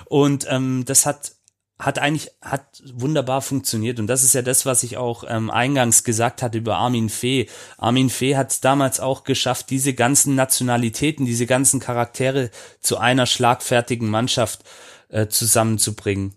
Und 0.07 0.47
ähm, 0.49 0.85
das 0.87 1.07
hat 1.07 1.33
hat 1.79 1.99
eigentlich 1.99 2.31
hat 2.41 2.81
wunderbar 2.95 3.43
funktioniert 3.43 3.99
und 3.99 4.07
das 4.07 4.23
ist 4.23 4.35
ja 4.35 4.43
das, 4.43 4.67
was 4.67 4.85
ich 4.85 4.99
auch 4.99 5.25
ähm, 5.27 5.51
eingangs 5.51 6.05
gesagt 6.05 6.41
hatte 6.41 6.59
über 6.59 6.77
Armin 6.77 7.09
Fee. 7.09 7.49
Armin 7.77 8.09
Fee 8.09 8.37
hat 8.37 8.53
es 8.53 8.61
damals 8.61 9.01
auch 9.01 9.25
geschafft, 9.25 9.69
diese 9.71 9.93
ganzen 9.93 10.37
Nationalitäten, 10.37 11.27
diese 11.27 11.47
ganzen 11.47 11.81
Charaktere 11.81 12.51
zu 12.81 12.99
einer 12.99 13.27
schlagfertigen 13.27 14.09
Mannschaft 14.09 14.61
äh, 15.09 15.27
zusammenzubringen. 15.27 16.35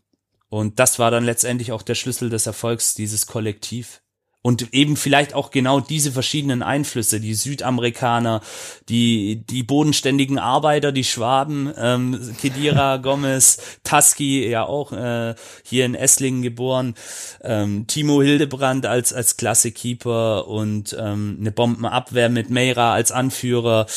Und 0.49 0.79
das 0.79 0.99
war 0.99 1.11
dann 1.11 1.25
letztendlich 1.25 1.71
auch 1.71 1.81
der 1.81 1.95
Schlüssel 1.95 2.29
des 2.29 2.45
Erfolgs 2.45 2.95
dieses 2.95 3.27
Kollektiv. 3.27 4.01
Und 4.45 4.75
eben 4.75 4.95
vielleicht 4.95 5.33
auch 5.33 5.49
genau 5.49 5.79
diese 5.79 6.11
verschiedenen 6.11 6.61
Einflüsse, 6.61 7.19
die 7.19 7.33
Südamerikaner, 7.33 8.41
die, 8.89 9.43
die 9.43 9.63
bodenständigen 9.63 10.37
Arbeiter, 10.37 10.91
die 10.91 11.03
Schwaben, 11.03 11.73
ähm, 11.75 12.35
Kedira, 12.39 12.97
Gomez, 13.01 13.57
Taski, 13.83 14.47
ja 14.47 14.63
auch 14.63 14.91
äh, 14.91 15.33
hier 15.63 15.87
in 15.87 15.95
Esslingen 15.95 16.43
geboren, 16.43 16.93
ähm, 17.41 17.87
Timo 17.87 18.21
Hildebrand 18.21 18.85
als, 18.85 19.13
als 19.13 19.35
Klasse-Keeper 19.37 20.47
und 20.47 20.95
ähm, 20.99 21.37
eine 21.39 21.51
Bombenabwehr 21.51 22.29
mit 22.29 22.51
Meira 22.51 22.93
als 22.93 23.11
Anführer. 23.11 23.87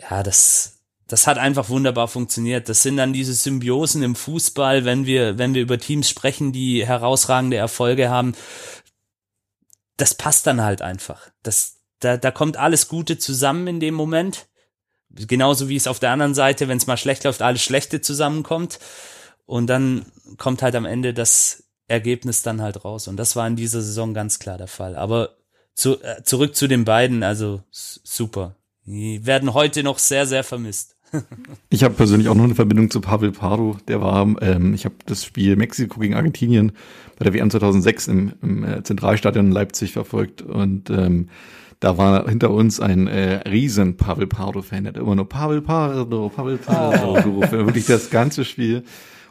Ja, 0.00 0.22
das, 0.22 0.77
das 1.08 1.26
hat 1.26 1.38
einfach 1.38 1.70
wunderbar 1.70 2.06
funktioniert. 2.06 2.68
Das 2.68 2.82
sind 2.82 2.98
dann 2.98 3.14
diese 3.14 3.32
Symbiosen 3.32 4.02
im 4.02 4.14
Fußball, 4.14 4.84
wenn 4.84 5.06
wir, 5.06 5.38
wenn 5.38 5.54
wir 5.54 5.62
über 5.62 5.78
Teams 5.78 6.08
sprechen, 6.08 6.52
die 6.52 6.86
herausragende 6.86 7.56
Erfolge 7.56 8.10
haben. 8.10 8.34
Das 9.96 10.14
passt 10.14 10.46
dann 10.46 10.62
halt 10.62 10.82
einfach. 10.82 11.30
Das, 11.42 11.78
da, 12.00 12.18
da 12.18 12.30
kommt 12.30 12.58
alles 12.58 12.88
Gute 12.88 13.18
zusammen 13.18 13.66
in 13.66 13.80
dem 13.80 13.94
Moment. 13.94 14.48
genauso 15.10 15.70
wie 15.70 15.76
es 15.76 15.86
auf 15.86 15.98
der 15.98 16.10
anderen 16.10 16.34
Seite, 16.34 16.68
wenn 16.68 16.76
es 16.76 16.86
mal 16.86 16.98
schlecht 16.98 17.24
läuft, 17.24 17.40
alles 17.40 17.62
Schlechte 17.62 18.02
zusammenkommt. 18.02 18.78
Und 19.46 19.66
dann 19.66 20.04
kommt 20.36 20.60
halt 20.60 20.74
am 20.74 20.84
Ende 20.84 21.14
das 21.14 21.64
Ergebnis 21.86 22.42
dann 22.42 22.60
halt 22.60 22.84
raus. 22.84 23.08
Und 23.08 23.16
das 23.16 23.34
war 23.34 23.46
in 23.46 23.56
dieser 23.56 23.80
Saison 23.80 24.12
ganz 24.12 24.38
klar 24.38 24.58
der 24.58 24.68
Fall. 24.68 24.94
Aber 24.94 25.38
zu, 25.74 26.02
äh, 26.02 26.22
zurück 26.22 26.54
zu 26.54 26.66
den 26.66 26.84
beiden, 26.84 27.22
also 27.22 27.62
super. 27.70 28.56
Die 28.84 29.24
werden 29.24 29.54
heute 29.54 29.82
noch 29.82 29.98
sehr, 29.98 30.26
sehr 30.26 30.44
vermisst. 30.44 30.97
ich 31.70 31.84
habe 31.84 31.94
persönlich 31.94 32.28
auch 32.28 32.34
noch 32.34 32.44
eine 32.44 32.54
Verbindung 32.54 32.90
zu 32.90 33.00
Pavel 33.00 33.32
Pardo. 33.32 33.76
Der 33.88 34.00
war, 34.00 34.26
ähm, 34.42 34.74
ich 34.74 34.84
habe 34.84 34.94
das 35.06 35.24
Spiel 35.24 35.56
Mexiko 35.56 36.00
gegen 36.00 36.14
Argentinien 36.14 36.72
bei 37.18 37.24
der 37.24 37.34
WM 37.34 37.50
2006 37.50 38.08
im, 38.08 38.32
im 38.42 38.64
äh, 38.64 38.82
Zentralstadion 38.82 39.46
in 39.46 39.52
Leipzig 39.52 39.92
verfolgt 39.92 40.42
und 40.42 40.90
ähm, 40.90 41.28
da 41.80 41.96
war 41.96 42.28
hinter 42.28 42.50
uns 42.50 42.80
ein 42.80 43.06
äh, 43.06 43.48
riesen 43.48 43.96
Pavel 43.96 44.26
Pardo-Fan, 44.26 44.84
der 44.84 44.94
hat 44.94 45.00
immer 45.00 45.14
nur 45.14 45.28
Pavel 45.28 45.62
Pardo, 45.62 46.28
Pavel 46.28 46.58
Pardo 46.58 47.12
gerufen. 47.22 47.52
Wirklich 47.66 47.86
das 47.86 48.10
ganze 48.10 48.44
Spiel. 48.44 48.82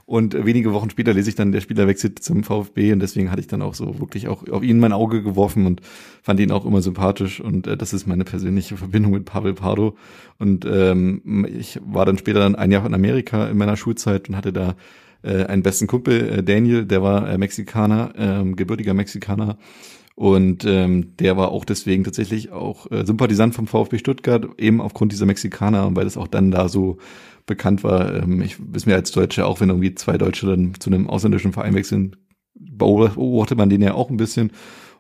Und 0.08 0.46
wenige 0.46 0.72
Wochen 0.72 0.90
später 0.90 1.14
lese 1.14 1.30
ich 1.30 1.36
dann, 1.36 1.52
der 1.52 1.60
Spieler 1.60 1.86
wechselt 1.86 2.20
zum 2.20 2.46
VfB 2.46 2.94
und 2.94 3.02
deswegen 3.02 3.30
hatte 3.30 3.42
ich 3.42 3.48
dann 3.48 3.62
auch 3.62 3.74
so 3.74 4.00
wirklich 4.00 4.30
auch 4.30 4.48
auf 4.48 4.64
ihn 4.64 4.80
mein 4.80 4.94
Auge 4.94 5.22
geworfen 5.22 5.66
und 5.66 5.82
fand 6.24 6.40
ihn 6.40 6.50
auch 6.50 6.66
immer 6.66 6.82
sympathisch 6.82 7.42
und 7.42 7.68
äh, 7.68 7.76
das 7.76 7.92
ist 7.92 8.08
meine 8.08 8.24
persönliche 8.24 8.78
Verbindung 8.78 9.12
mit 9.12 9.26
Pavel 9.26 9.54
Pardo. 9.54 9.98
Und 10.40 10.66
ähm, 10.66 11.46
ich 11.54 11.82
war 11.86 12.06
dann 12.06 12.18
später 12.18 12.40
dann 12.40 12.56
ein 12.56 12.72
Jahr 12.72 12.86
in 12.86 12.94
Amerika 12.94 13.50
in 13.50 13.58
meiner 13.58 13.76
Schulzeit 13.76 14.30
und 14.30 14.38
hatte 14.38 14.54
da 14.54 14.76
äh, 15.24 15.44
einen 15.44 15.62
besten 15.62 15.88
Kumpel, 15.88 16.30
äh, 16.30 16.42
Daniel, 16.42 16.86
der 16.86 17.04
war 17.04 17.30
äh, 17.30 17.38
Mexikaner, 17.38 18.14
äh, 18.18 18.54
gebürtiger 18.54 18.94
Mexikaner. 18.94 19.58
Und 20.16 20.64
ähm, 20.64 21.18
der 21.18 21.36
war 21.36 21.52
auch 21.52 21.66
deswegen 21.66 22.06
tatsächlich 22.06 22.54
auch 22.54 22.90
äh, 22.92 23.06
Sympathisant 23.06 23.54
vom 23.54 23.68
VfB 23.68 23.98
Stuttgart, 23.98 24.48
eben 24.58 24.80
aufgrund 24.80 25.12
dieser 25.12 25.26
Mexikaner, 25.26 25.94
weil 25.98 26.08
es 26.08 26.16
auch 26.16 26.28
dann 26.28 26.50
da 26.50 26.70
so 26.70 26.98
bekannt 27.48 27.84
war. 27.84 28.14
Ähm, 28.14 28.42
ich 28.42 28.58
wissen 28.60 28.90
wir 28.90 28.96
als 28.96 29.12
Deutsche, 29.12 29.48
auch 29.48 29.60
wenn 29.60 29.70
irgendwie 29.70 29.96
zwei 29.96 30.20
Deutsche 30.20 30.46
dann 30.46 30.76
zu 30.80 30.92
einem 30.92 31.10
ausländischen 31.10 31.54
Verein 31.54 31.74
wechseln, 31.74 32.16
beobachtet 32.54 33.58
man 33.58 33.70
den 33.70 33.82
ja 33.82 33.96
auch 33.96 34.12
ein 34.12 34.18
bisschen. 34.18 34.52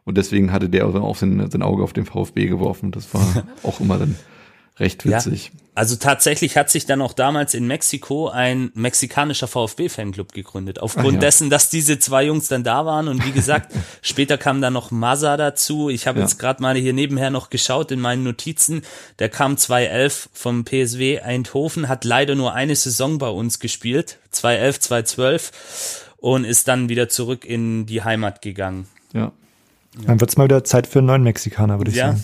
Und 0.04 0.18
deswegen 0.18 0.52
hatte 0.52 0.70
der 0.70 0.88
auch 0.88 1.16
sein, 1.16 1.52
sein 1.52 1.62
Auge 1.62 1.84
auf 1.84 1.94
den 1.94 2.06
VfB 2.06 2.48
geworfen. 2.48 2.92
Das 2.92 3.14
war 3.14 3.44
auch 3.64 3.80
immer 3.80 4.00
dann 4.00 4.16
recht 4.80 5.06
witzig. 5.06 5.52
Ja, 5.54 5.60
also 5.78 5.96
tatsächlich 5.96 6.58
hat 6.58 6.72
sich 6.72 6.88
dann 6.88 7.04
auch 7.04 7.14
damals 7.14 7.54
in 7.54 7.68
Mexiko 7.68 8.30
ein 8.30 8.72
mexikanischer 8.74 9.48
VfB-Fanclub 9.48 10.32
gegründet. 10.32 10.80
Aufgrund 10.80 11.14
ja. 11.14 11.20
dessen, 11.20 11.52
dass 11.52 11.70
diese 11.70 12.00
zwei 12.00 12.26
Jungs 12.26 12.48
dann 12.48 12.64
da 12.64 12.88
waren. 12.88 13.08
Und 13.08 13.24
wie 13.24 13.32
gesagt, 13.32 13.72
später 14.02 14.40
kam 14.40 14.60
dann 14.60 14.74
noch 14.74 14.90
Maza 14.90 15.38
dazu. 15.38 15.90
Ich 15.90 16.08
habe 16.08 16.18
ja. 16.18 16.26
jetzt 16.26 16.40
gerade 16.40 16.64
mal 16.64 16.76
hier 16.76 16.94
nebenher 16.94 17.30
noch 17.30 17.52
geschaut 17.52 17.92
in 17.92 18.00
meinen 18.00 18.24
Notizen. 18.24 18.82
Der 19.20 19.30
kam 19.30 19.56
2011 19.56 20.30
vom 20.34 20.66
PSW 20.66 21.20
Eindhoven, 21.20 21.88
hat 21.88 22.06
leider 22.06 22.34
nur 22.34 22.56
eine 22.56 22.76
Saison 22.76 23.20
bei 23.20 23.30
uns 23.30 23.60
gespielt. 23.60 24.18
2011, 24.32 24.80
2012 24.80 25.52
und 26.18 26.44
ist 26.44 26.68
dann 26.68 26.90
wieder 26.90 27.08
zurück 27.08 27.46
in 27.46 27.86
die 27.86 28.04
Heimat 28.04 28.42
gegangen. 28.42 28.88
Ja. 29.14 29.32
Dann 30.06 30.20
wird's 30.20 30.38
mal 30.38 30.46
wieder 30.46 30.64
Zeit 30.64 30.88
für 30.88 31.00
einen 31.00 31.08
neuen 31.08 31.24
Mexikaner, 31.24 31.78
würde 31.78 31.92
ich 31.92 31.98
ja. 31.98 32.14
sagen. 32.14 32.24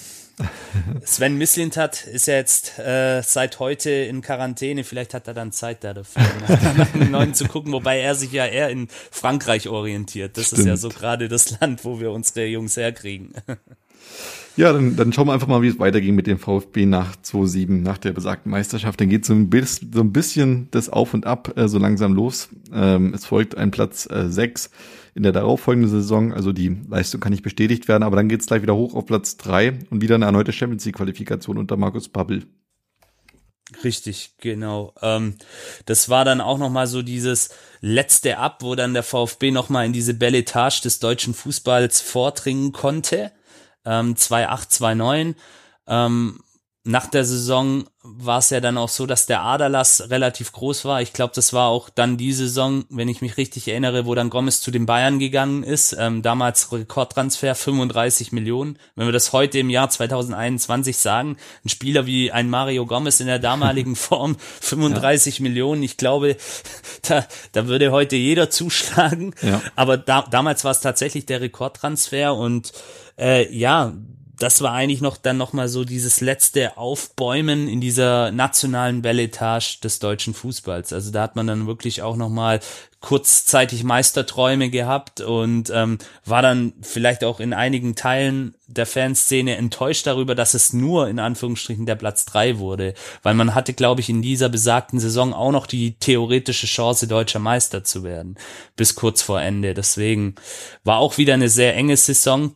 Sven 1.06 1.38
Mislintat 1.38 2.06
ist 2.06 2.28
ja 2.28 2.36
jetzt 2.36 2.80
äh, 2.80 3.22
seit 3.22 3.60
heute 3.60 3.90
in 3.90 4.22
Quarantäne. 4.22 4.84
Vielleicht 4.84 5.14
hat 5.14 5.28
er 5.28 5.34
dann 5.34 5.52
Zeit 5.52 5.84
da 5.84 5.94
dafür, 5.94 6.24
nach 6.48 6.94
einem 6.94 7.12
neuen 7.12 7.34
zu 7.34 7.46
gucken, 7.46 7.72
wobei 7.72 8.00
er 8.00 8.16
sich 8.16 8.32
ja 8.32 8.46
eher 8.46 8.70
in 8.70 8.88
Frankreich 9.12 9.68
orientiert. 9.70 10.38
Das 10.38 10.48
Stimmt. 10.48 10.60
ist 10.60 10.66
ja 10.68 10.78
so 10.78 10.90
gerade 10.90 11.28
das 11.28 11.60
Land, 11.60 11.86
wo 11.86 12.00
wir 12.00 12.12
unsere 12.12 12.46
Jungs 12.46 12.78
herkriegen. 12.78 13.34
Ja, 14.56 14.72
dann, 14.72 14.96
dann 14.96 15.12
schauen 15.12 15.28
wir 15.28 15.34
einfach 15.34 15.48
mal, 15.48 15.64
wie 15.64 15.68
es 15.68 15.80
weiterging 15.80 16.14
mit 16.14 16.28
dem 16.28 16.38
VfB 16.38 16.86
nach 16.86 17.16
2-7, 17.16 17.82
nach 17.82 17.98
der 17.98 18.12
besagten 18.12 18.52
Meisterschaft. 18.52 19.02
Dann 19.02 19.10
geht 19.10 19.26
so 19.26 19.34
ein, 19.34 19.50
bisschen, 19.50 19.92
so 19.92 20.02
ein 20.02 20.14
bisschen 20.14 20.68
das 20.70 20.90
Auf 20.90 21.16
und 21.16 21.26
Ab 21.26 21.58
äh, 21.58 21.68
so 21.68 21.80
langsam 21.80 22.14
los. 22.14 22.50
Ähm, 22.72 23.14
es 23.16 23.26
folgt 23.26 23.58
ein 23.58 23.72
Platz 23.72 24.08
äh, 24.12 24.30
6 24.30 24.70
in 25.16 25.24
der 25.24 25.32
darauffolgenden 25.32 25.90
Saison. 25.90 26.34
Also 26.34 26.52
die 26.52 26.78
Leistung 26.88 27.20
kann 27.20 27.32
nicht 27.32 27.44
bestätigt 27.44 27.88
werden, 27.88 28.04
aber 28.04 28.16
dann 28.16 28.30
geht 28.30 28.42
es 28.42 28.48
gleich 28.48 28.62
wieder 28.62 28.76
hoch 28.76 28.94
auf 28.94 29.08
Platz 29.08 29.38
drei 29.38 29.80
und 29.90 30.02
wieder 30.02 30.16
eine 30.16 30.26
erneute 30.26 30.54
Champions 30.54 30.86
League 30.86 30.98
Qualifikation 30.98 31.58
unter 31.58 31.76
Markus 31.76 32.10
Babbel. 32.10 32.46
Richtig, 33.84 34.36
genau. 34.40 34.94
Ähm, 35.02 35.36
das 35.86 36.10
war 36.10 36.26
dann 36.26 36.42
auch 36.42 36.60
nochmal 36.60 36.86
so 36.86 37.02
dieses 37.02 37.50
letzte 37.82 38.38
Ab, 38.38 38.58
wo 38.62 38.76
dann 38.76 38.94
der 38.94 39.04
VfB 39.04 39.52
nochmal 39.52 39.86
in 39.86 39.94
diese 39.94 40.14
Belletage 40.14 40.82
des 40.84 41.00
deutschen 41.00 41.34
Fußballs 41.34 42.02
vordringen 42.02 42.72
konnte. 42.72 43.32
Ähm, 43.86 44.16
2-8, 44.16 44.70
2-9. 44.70 45.36
Ähm, 45.88 46.40
nach 46.86 47.08
der 47.08 47.24
Saison 47.24 47.86
war 48.02 48.40
es 48.40 48.50
ja 48.50 48.60
dann 48.60 48.78
auch 48.78 48.90
so, 48.90 49.06
dass 49.06 49.26
der 49.26 49.42
Aderlass 49.42 50.10
relativ 50.10 50.52
groß 50.52 50.84
war. 50.84 51.02
Ich 51.02 51.14
glaube, 51.14 51.32
das 51.34 51.54
war 51.54 51.70
auch 51.70 51.90
dann 51.90 52.18
die 52.18 52.34
Saison, 52.34 52.84
wenn 52.90 53.08
ich 53.08 53.22
mich 53.22 53.38
richtig 53.38 53.70
erinnere, 53.70 54.06
wo 54.06 54.14
dann 54.16 54.30
Gomez 54.30 54.60
zu 54.60 54.70
den 54.70 54.86
Bayern 54.86 55.18
gegangen 55.18 55.64
ist. 55.64 55.96
Ähm, 55.98 56.22
damals 56.22 56.74
Rekordtransfer 56.74 57.56
35 57.56 58.34
Millionen. 58.34 58.78
Wenn 58.96 59.08
wir 59.08 59.14
das 59.14 59.32
heute 59.32 59.60
im 59.60 59.70
Jahr 59.70 59.90
2021 59.90 60.98
sagen, 60.98 61.38
ein 61.64 61.70
Spieler 61.70 62.06
wie 62.06 62.34
ein 62.34 62.50
Mario 62.50 62.86
Gomez 62.86 63.22
in 63.22 63.28
der 63.28 63.40
damaligen 63.40 63.96
Form 63.96 64.36
35 64.60 65.40
ja. 65.40 65.44
Millionen. 65.44 65.84
Ich 65.84 65.96
glaube, 65.96 66.36
da, 67.08 67.26
da 67.54 67.68
würde 67.68 67.94
heute 67.94 68.18
jeder 68.18 68.50
zuschlagen. 68.50 69.34
Ja. 69.42 69.62
Aber 69.78 69.96
da, 69.96 70.24
damals 70.30 70.66
war 70.66 70.72
es 70.72 70.82
tatsächlich 70.82 71.26
der 71.26 71.40
Rekordtransfer 71.40 72.36
und 72.36 72.74
äh, 73.18 73.52
ja, 73.56 73.94
das 74.38 74.62
war 74.62 74.74
eigentlich 74.74 75.02
noch 75.02 75.18
dann 75.18 75.38
noch 75.38 75.54
mal 75.54 75.70
so 75.70 75.86
dieses 75.86 76.20
letzte 76.20 76.78
Aufbäumen 76.78 77.68
in 77.68 77.80
dieser 77.80 78.32
nationalen 78.32 79.02
Belletage 79.02 79.80
des 79.82 80.00
deutschen 80.00 80.34
Fußballs. 80.34 80.92
Also 80.92 81.12
da 81.12 81.22
hat 81.22 81.36
man 81.36 81.48
dann 81.48 81.68
wirklich 81.68 82.02
auch 82.02 82.16
noch 82.16 82.30
mal 82.30 82.60
kurzzeitig 83.00 83.84
Meisterträume 83.84 84.70
gehabt 84.70 85.22
und 85.22 85.70
ähm, 85.74 85.98
war 86.26 86.42
dann 86.42 86.74
vielleicht 86.82 87.24
auch 87.24 87.40
in 87.40 87.54
einigen 87.54 87.96
Teilen 87.96 88.56
der 88.66 88.86
Fanszene 88.86 89.58
enttäuscht 89.58 90.08
darüber, 90.08 90.36
dass 90.36 90.54
es 90.54 90.74
nur 90.74 91.10
in 91.10 91.20
Anführungsstrichen 91.20 91.86
der 91.86 91.96
Platz 91.96 92.26
drei 92.26 92.58
wurde, 92.58 92.94
weil 93.22 93.36
man 93.36 93.54
hatte, 93.54 93.74
glaube 93.74 94.02
ich, 94.02 94.10
in 94.10 94.22
dieser 94.22 94.50
besagten 94.50 95.00
Saison 95.00 95.34
auch 95.34 95.52
noch 95.52 95.68
die 95.68 95.96
theoretische 96.00 96.66
Chance, 96.66 97.08
deutscher 97.08 97.40
Meister 97.40 97.84
zu 97.84 98.04
werden, 98.04 98.38
bis 98.78 98.96
kurz 98.96 99.22
vor 99.22 99.42
Ende. 99.42 99.74
Deswegen 99.74 100.36
war 100.84 100.98
auch 100.98 101.18
wieder 101.18 101.34
eine 101.34 101.50
sehr 101.50 101.76
enge 101.76 101.98
Saison 101.98 102.56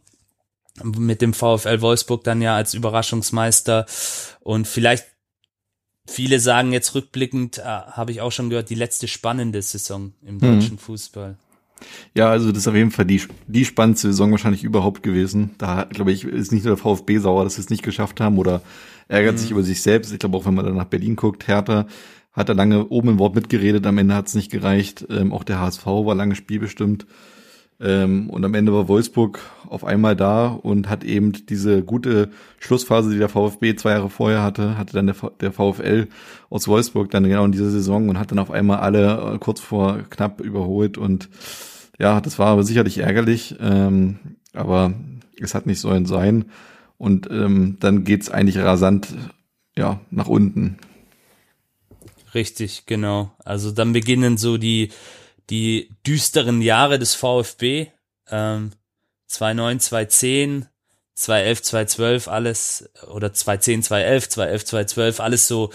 mit 0.83 1.21
dem 1.21 1.33
VfL 1.33 1.81
Wolfsburg 1.81 2.23
dann 2.23 2.41
ja 2.41 2.55
als 2.55 2.73
Überraschungsmeister 2.73 3.85
und 4.41 4.67
vielleicht 4.67 5.05
viele 6.07 6.39
sagen 6.39 6.71
jetzt 6.71 6.95
rückblickend, 6.95 7.59
äh, 7.59 7.63
habe 7.63 8.11
ich 8.11 8.21
auch 8.21 8.31
schon 8.31 8.49
gehört, 8.49 8.69
die 8.69 8.75
letzte 8.75 9.07
spannende 9.07 9.61
Saison 9.61 10.13
im 10.25 10.35
mhm. 10.35 10.39
deutschen 10.39 10.73
mhm. 10.73 10.79
Fußball. 10.79 11.37
Ja, 12.15 12.29
also 12.31 12.49
das 12.49 12.59
ist 12.59 12.67
auf 12.67 12.75
jeden 12.75 12.91
Fall 12.91 13.05
die, 13.05 13.21
die 13.45 13.65
spannendste 13.65 14.07
Saison 14.07 14.31
wahrscheinlich 14.31 14.63
überhaupt 14.63 15.03
gewesen. 15.03 15.51
Da, 15.59 15.83
glaube 15.83 16.11
ich, 16.11 16.23
ist 16.23 16.51
nicht 16.51 16.65
nur 16.65 16.75
der 16.75 16.81
VfB 16.81 17.19
sauer, 17.19 17.43
dass 17.43 17.55
sie 17.55 17.61
es 17.61 17.69
nicht 17.69 17.83
geschafft 17.83 18.19
haben 18.19 18.37
oder 18.39 18.61
ärgert 19.07 19.35
mhm. 19.35 19.37
sich 19.37 19.51
über 19.51 19.63
sich 19.63 19.81
selbst. 19.81 20.11
Ich 20.11 20.19
glaube 20.19 20.37
auch, 20.37 20.45
wenn 20.45 20.55
man 20.55 20.65
dann 20.65 20.75
nach 20.75 20.85
Berlin 20.85 21.15
guckt, 21.15 21.47
Hertha 21.47 21.85
hat 22.33 22.49
da 22.49 22.53
lange 22.53 22.87
oben 22.87 23.09
im 23.09 23.19
Wort 23.19 23.35
mitgeredet, 23.35 23.85
am 23.85 23.97
Ende 23.97 24.15
hat 24.15 24.27
es 24.27 24.35
nicht 24.35 24.51
gereicht. 24.51 25.05
Ähm, 25.09 25.31
auch 25.31 25.43
der 25.43 25.59
HSV 25.59 25.85
war 25.85 26.15
lange 26.15 26.35
spielbestimmt. 26.35 27.05
Ähm, 27.79 28.29
und 28.31 28.43
am 28.43 28.55
Ende 28.55 28.73
war 28.73 28.87
Wolfsburg 28.87 29.39
auf 29.69 29.83
einmal 29.83 30.15
da 30.15 30.47
und 30.47 30.89
hat 30.89 31.03
eben 31.03 31.31
diese 31.31 31.83
gute 31.83 32.31
Schlussphase, 32.59 33.11
die 33.11 33.19
der 33.19 33.29
VfB 33.29 33.75
zwei 33.75 33.91
Jahre 33.91 34.09
vorher 34.09 34.41
hatte, 34.41 34.77
hatte 34.77 34.93
dann 34.93 35.05
der, 35.05 35.15
der 35.41 35.51
VfL 35.51 36.07
aus 36.49 36.67
Wolfsburg 36.67 37.11
dann 37.11 37.25
genau 37.25 37.45
in 37.45 37.51
dieser 37.51 37.69
Saison 37.69 38.09
und 38.09 38.17
hat 38.17 38.31
dann 38.31 38.39
auf 38.39 38.49
einmal 38.49 38.79
alle 38.79 39.35
äh, 39.35 39.37
kurz 39.37 39.59
vor 39.59 39.99
knapp 40.09 40.41
überholt 40.41 40.97
und 40.97 41.29
ja, 41.99 42.19
das 42.19 42.39
war 42.39 42.47
aber 42.47 42.63
sicherlich 42.63 42.97
ärgerlich, 42.97 43.55
ähm, 43.59 44.37
aber 44.53 44.93
es 45.39 45.53
hat 45.53 45.67
nicht 45.67 45.79
sollen 45.79 46.07
sein 46.07 46.45
und 46.97 47.29
ähm, 47.29 47.77
dann 47.79 48.03
geht's 48.03 48.31
eigentlich 48.31 48.57
rasant 48.57 49.15
ja 49.75 50.01
nach 50.09 50.27
unten. 50.27 50.79
Richtig, 52.33 52.85
genau. 52.87 53.31
Also 53.45 53.71
dann 53.71 53.93
beginnen 53.93 54.37
so 54.37 54.57
die 54.57 54.89
die 55.49 55.89
düsteren 56.05 56.61
Jahre 56.61 56.99
des 56.99 57.15
VfB, 57.15 57.87
ähm, 58.29 58.71
2009, 59.27 59.79
2010, 59.79 60.67
2011, 61.15 61.63
2012, 61.63 62.27
alles, 62.27 62.89
oder 63.09 63.33
2010, 63.33 63.83
2011, 63.83 64.29
2011, 64.29 64.65
2012, 64.65 65.19
alles 65.19 65.47
so, 65.47 65.71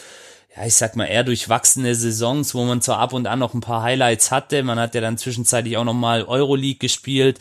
ja, 0.57 0.67
ich 0.67 0.75
sag 0.75 0.97
mal, 0.97 1.07
eher 1.07 1.25
durchwachsene 1.25 1.95
Saisons, 1.95 2.55
wo 2.55 2.65
man 2.65 2.83
zwar 2.83 2.99
ab 2.99 3.13
und 3.13 3.27
an 3.27 3.39
noch 3.39 3.55
ein 3.55 3.61
paar 3.61 3.83
Highlights 3.83 4.31
hatte. 4.31 4.63
Man 4.63 4.79
hat 4.79 4.95
ja 4.95 5.01
dann 5.01 5.19
zwischenzeitlich 5.19 5.77
auch 5.77 5.85
noch 5.85 5.95
mal 5.95 6.25
Euroleague 6.25 6.79
gespielt, 6.79 7.39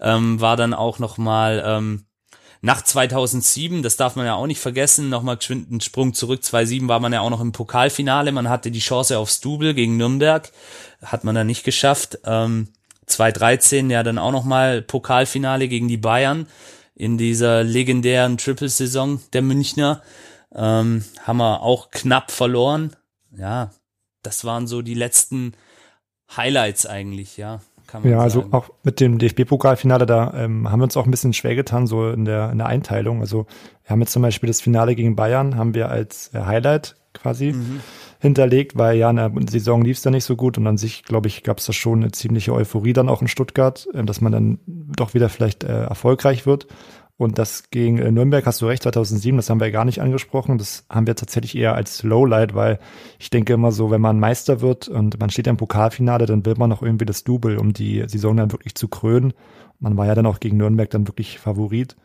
ähm, 0.00 0.40
war 0.40 0.56
dann 0.56 0.74
auch 0.74 0.98
noch 0.98 1.18
mal 1.18 1.62
ähm, 1.64 2.06
nach 2.62 2.82
2007, 2.82 3.82
das 3.82 3.96
darf 3.96 4.16
man 4.16 4.26
ja 4.26 4.34
auch 4.34 4.46
nicht 4.46 4.60
vergessen, 4.60 5.08
nochmal 5.08 5.36
geschwind 5.36 5.70
einen 5.70 5.80
Sprung 5.80 6.14
zurück. 6.14 6.42
2007 6.42 6.88
war 6.88 7.00
man 7.00 7.12
ja 7.12 7.20
auch 7.20 7.30
noch 7.30 7.40
im 7.40 7.52
Pokalfinale. 7.52 8.32
Man 8.32 8.48
hatte 8.48 8.70
die 8.70 8.80
Chance 8.80 9.18
aufs 9.18 9.40
Double 9.40 9.74
gegen 9.74 9.96
Nürnberg 9.96 10.50
hat 11.02 11.24
man 11.24 11.34
dann 11.34 11.46
nicht 11.46 11.64
geschafft. 11.64 12.18
Ähm, 12.24 12.68
2013 13.06 13.90
ja 13.90 14.02
dann 14.02 14.18
auch 14.18 14.32
nochmal 14.32 14.82
Pokalfinale 14.82 15.68
gegen 15.68 15.88
die 15.88 15.96
Bayern 15.96 16.46
in 16.94 17.18
dieser 17.18 17.62
legendären 17.62 18.38
Triple-Saison 18.38 19.20
der 19.32 19.42
Münchner. 19.42 20.02
ähm, 20.54 21.04
haben 21.22 21.36
wir 21.36 21.62
auch 21.62 21.90
knapp 21.90 22.30
verloren. 22.30 22.96
Ja, 23.36 23.70
das 24.22 24.44
waren 24.44 24.66
so 24.66 24.80
die 24.80 24.94
letzten 24.94 25.52
Highlights 26.34 26.86
eigentlich, 26.86 27.36
ja. 27.36 27.60
Kann 27.86 28.02
man 28.02 28.12
ja, 28.12 28.18
also 28.18 28.40
sagen. 28.40 28.52
auch 28.52 28.70
mit 28.82 29.00
dem 29.00 29.18
DFB-Pokalfinale, 29.18 30.06
da 30.06 30.34
ähm, 30.34 30.70
haben 30.70 30.80
wir 30.80 30.84
uns 30.84 30.96
auch 30.96 31.04
ein 31.04 31.10
bisschen 31.10 31.32
schwer 31.32 31.54
getan, 31.54 31.86
so 31.86 32.10
in 32.10 32.24
der, 32.24 32.50
in 32.50 32.58
der 32.58 32.66
Einteilung. 32.66 33.20
Also 33.20 33.46
wir 33.84 33.90
haben 33.90 34.00
jetzt 34.00 34.12
zum 34.12 34.22
Beispiel 34.22 34.48
das 34.48 34.60
Finale 34.60 34.94
gegen 34.94 35.16
Bayern, 35.16 35.56
haben 35.56 35.74
wir 35.74 35.88
als 35.88 36.30
äh, 36.34 36.40
Highlight 36.40 36.96
quasi 37.12 37.52
mhm. 37.52 37.80
hinterlegt, 38.18 38.76
weil 38.76 38.96
ja 38.96 39.10
in 39.10 39.16
der 39.16 39.32
Saison 39.48 39.82
lief 39.82 39.96
es 39.96 40.02
da 40.02 40.10
nicht 40.10 40.24
so 40.24 40.36
gut 40.36 40.58
und 40.58 40.66
an 40.66 40.76
sich, 40.76 41.04
glaube 41.04 41.28
ich, 41.28 41.42
gab 41.42 41.58
es 41.58 41.66
da 41.66 41.72
schon 41.72 42.02
eine 42.02 42.12
ziemliche 42.12 42.52
Euphorie 42.52 42.92
dann 42.92 43.08
auch 43.08 43.22
in 43.22 43.28
Stuttgart, 43.28 43.86
äh, 43.94 44.04
dass 44.04 44.20
man 44.20 44.32
dann 44.32 44.58
doch 44.66 45.14
wieder 45.14 45.28
vielleicht 45.28 45.64
äh, 45.64 45.84
erfolgreich 45.84 46.46
wird. 46.46 46.66
Und 47.18 47.38
das 47.38 47.70
gegen 47.70 47.98
äh, 47.98 48.12
Nürnberg 48.12 48.44
hast 48.44 48.60
du 48.60 48.66
recht, 48.66 48.82
2007, 48.82 49.38
das 49.38 49.48
haben 49.48 49.60
wir 49.60 49.70
gar 49.70 49.86
nicht 49.86 50.02
angesprochen. 50.02 50.58
Das 50.58 50.84
haben 50.90 51.06
wir 51.06 51.16
tatsächlich 51.16 51.56
eher 51.56 51.74
als 51.74 52.02
Lowlight, 52.02 52.54
weil 52.54 52.78
ich 53.18 53.30
denke 53.30 53.54
immer 53.54 53.72
so, 53.72 53.90
wenn 53.90 54.02
man 54.02 54.20
Meister 54.20 54.60
wird 54.60 54.88
und 54.88 55.18
man 55.18 55.30
steht 55.30 55.46
im 55.46 55.56
Pokalfinale, 55.56 56.26
dann 56.26 56.44
will 56.44 56.56
man 56.58 56.68
noch 56.68 56.82
irgendwie 56.82 57.06
das 57.06 57.24
Double, 57.24 57.56
um 57.56 57.72
die 57.72 58.04
Saison 58.06 58.36
dann 58.36 58.52
wirklich 58.52 58.74
zu 58.74 58.88
krönen. 58.88 59.32
Man 59.78 59.96
war 59.96 60.06
ja 60.06 60.14
dann 60.14 60.26
auch 60.26 60.40
gegen 60.40 60.58
Nürnberg 60.58 60.90
dann 60.90 61.08
wirklich 61.08 61.38
Favorit. 61.38 61.96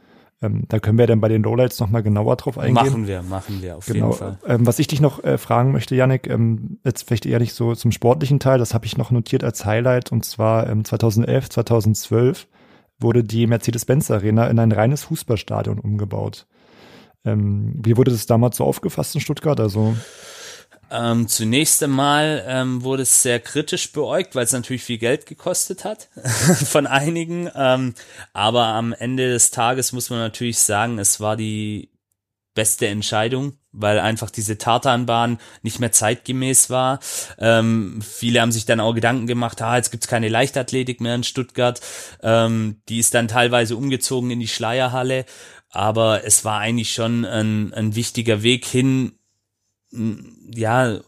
Ähm, 0.42 0.64
da 0.70 0.80
können 0.80 0.98
wir 0.98 1.08
dann 1.08 1.20
bei 1.20 1.28
den 1.28 1.44
Lowlights 1.44 1.80
nochmal 1.80 2.04
genauer 2.04 2.38
drauf 2.38 2.58
eingehen. 2.58 2.74
Machen 2.74 3.08
wir, 3.08 3.22
machen 3.22 3.62
wir, 3.62 3.78
auf 3.78 3.86
genau. 3.86 4.08
jeden 4.08 4.18
Fall. 4.18 4.38
Ähm, 4.48 4.66
was 4.66 4.80
ich 4.80 4.88
dich 4.88 5.02
noch 5.02 5.24
äh, 5.24 5.38
fragen 5.38 5.72
möchte, 5.72 5.96
Yannick, 5.96 6.28
ähm, 6.28 6.80
jetzt 6.84 7.04
vielleicht 7.04 7.26
eher 7.26 7.40
nicht 7.40 7.54
so 7.54 7.76
zum 7.76 7.92
sportlichen 7.92 8.40
Teil, 8.40 8.58
das 8.58 8.74
habe 8.74 8.86
ich 8.86 8.98
noch 8.98 9.12
notiert 9.12 9.44
als 9.44 9.66
Highlight 9.66 10.12
und 10.12 10.26
zwar 10.26 10.68
ähm, 10.68 10.84
2011, 10.84 11.50
2012 11.50 12.48
wurde 13.02 13.24
die 13.24 13.48
Mercedes-Benz 13.48 14.12
Arena 14.12 14.48
in 14.48 14.60
ein 14.60 14.72
reines 14.72 15.04
Fußballstadion 15.04 15.80
umgebaut. 15.80 16.48
Ähm, 17.26 17.74
wie 17.76 17.98
wurde 17.98 18.12
das 18.12 18.26
damals 18.26 18.58
so 18.58 18.66
aufgefasst 18.66 19.16
in 19.16 19.22
Stuttgart? 19.22 19.60
Also 19.60 19.96
ähm, 20.92 21.30
zunächst 21.30 21.82
einmal 21.82 22.44
ähm, 22.46 22.84
wurde 22.84 23.04
es 23.04 23.24
sehr 23.24 23.40
kritisch 23.40 23.94
beäugt, 23.94 24.36
weil 24.36 24.44
es 24.44 24.52
natürlich 24.52 24.84
viel 24.84 24.98
Geld 24.98 25.26
gekostet 25.26 25.86
hat 25.86 26.10
von 26.66 26.86
einigen. 26.86 27.50
Ähm, 27.56 27.94
aber 28.34 28.66
am 28.66 28.92
Ende 28.92 29.30
des 29.30 29.52
Tages 29.52 29.94
muss 29.94 30.10
man 30.10 30.20
natürlich 30.20 30.60
sagen, 30.60 31.00
es 31.00 31.22
war 31.22 31.38
die 31.38 31.92
beste 32.54 32.88
Entscheidung, 32.88 33.54
weil 33.72 34.00
einfach 34.00 34.30
diese 34.30 34.58
Tartanbahn 34.58 35.40
nicht 35.62 35.80
mehr 35.80 35.92
zeitgemäß 35.92 36.70
war. 36.70 37.00
Ähm, 37.40 38.02
viele 38.02 38.42
haben 38.42 38.52
sich 38.52 38.66
dann 38.66 38.80
auch 38.80 38.94
Gedanken 38.94 39.28
gemacht, 39.28 39.62
ah, 39.62 39.78
jetzt 39.78 39.92
gibt's 39.92 40.08
keine 40.08 40.30
Leichtathletik 40.30 41.02
mehr 41.02 41.16
in 41.16 41.24
Stuttgart. 41.24 41.80
Ähm, 42.22 42.82
die 42.90 43.00
ist 43.00 43.14
dann 43.14 43.28
teilweise 43.28 43.76
umgezogen 43.76 44.32
in 44.32 44.40
die 44.40 44.48
Schleierhalle. 44.48 45.26
Aber 45.70 46.26
es 46.26 46.44
war 46.44 46.60
eigentlich 46.60 46.94
schon 46.94 47.24
ein, 47.24 47.74
ein 47.74 47.96
wichtiger 47.96 48.44
Weg 48.44 48.66
hin, 48.66 49.14
ja, 49.94 51.00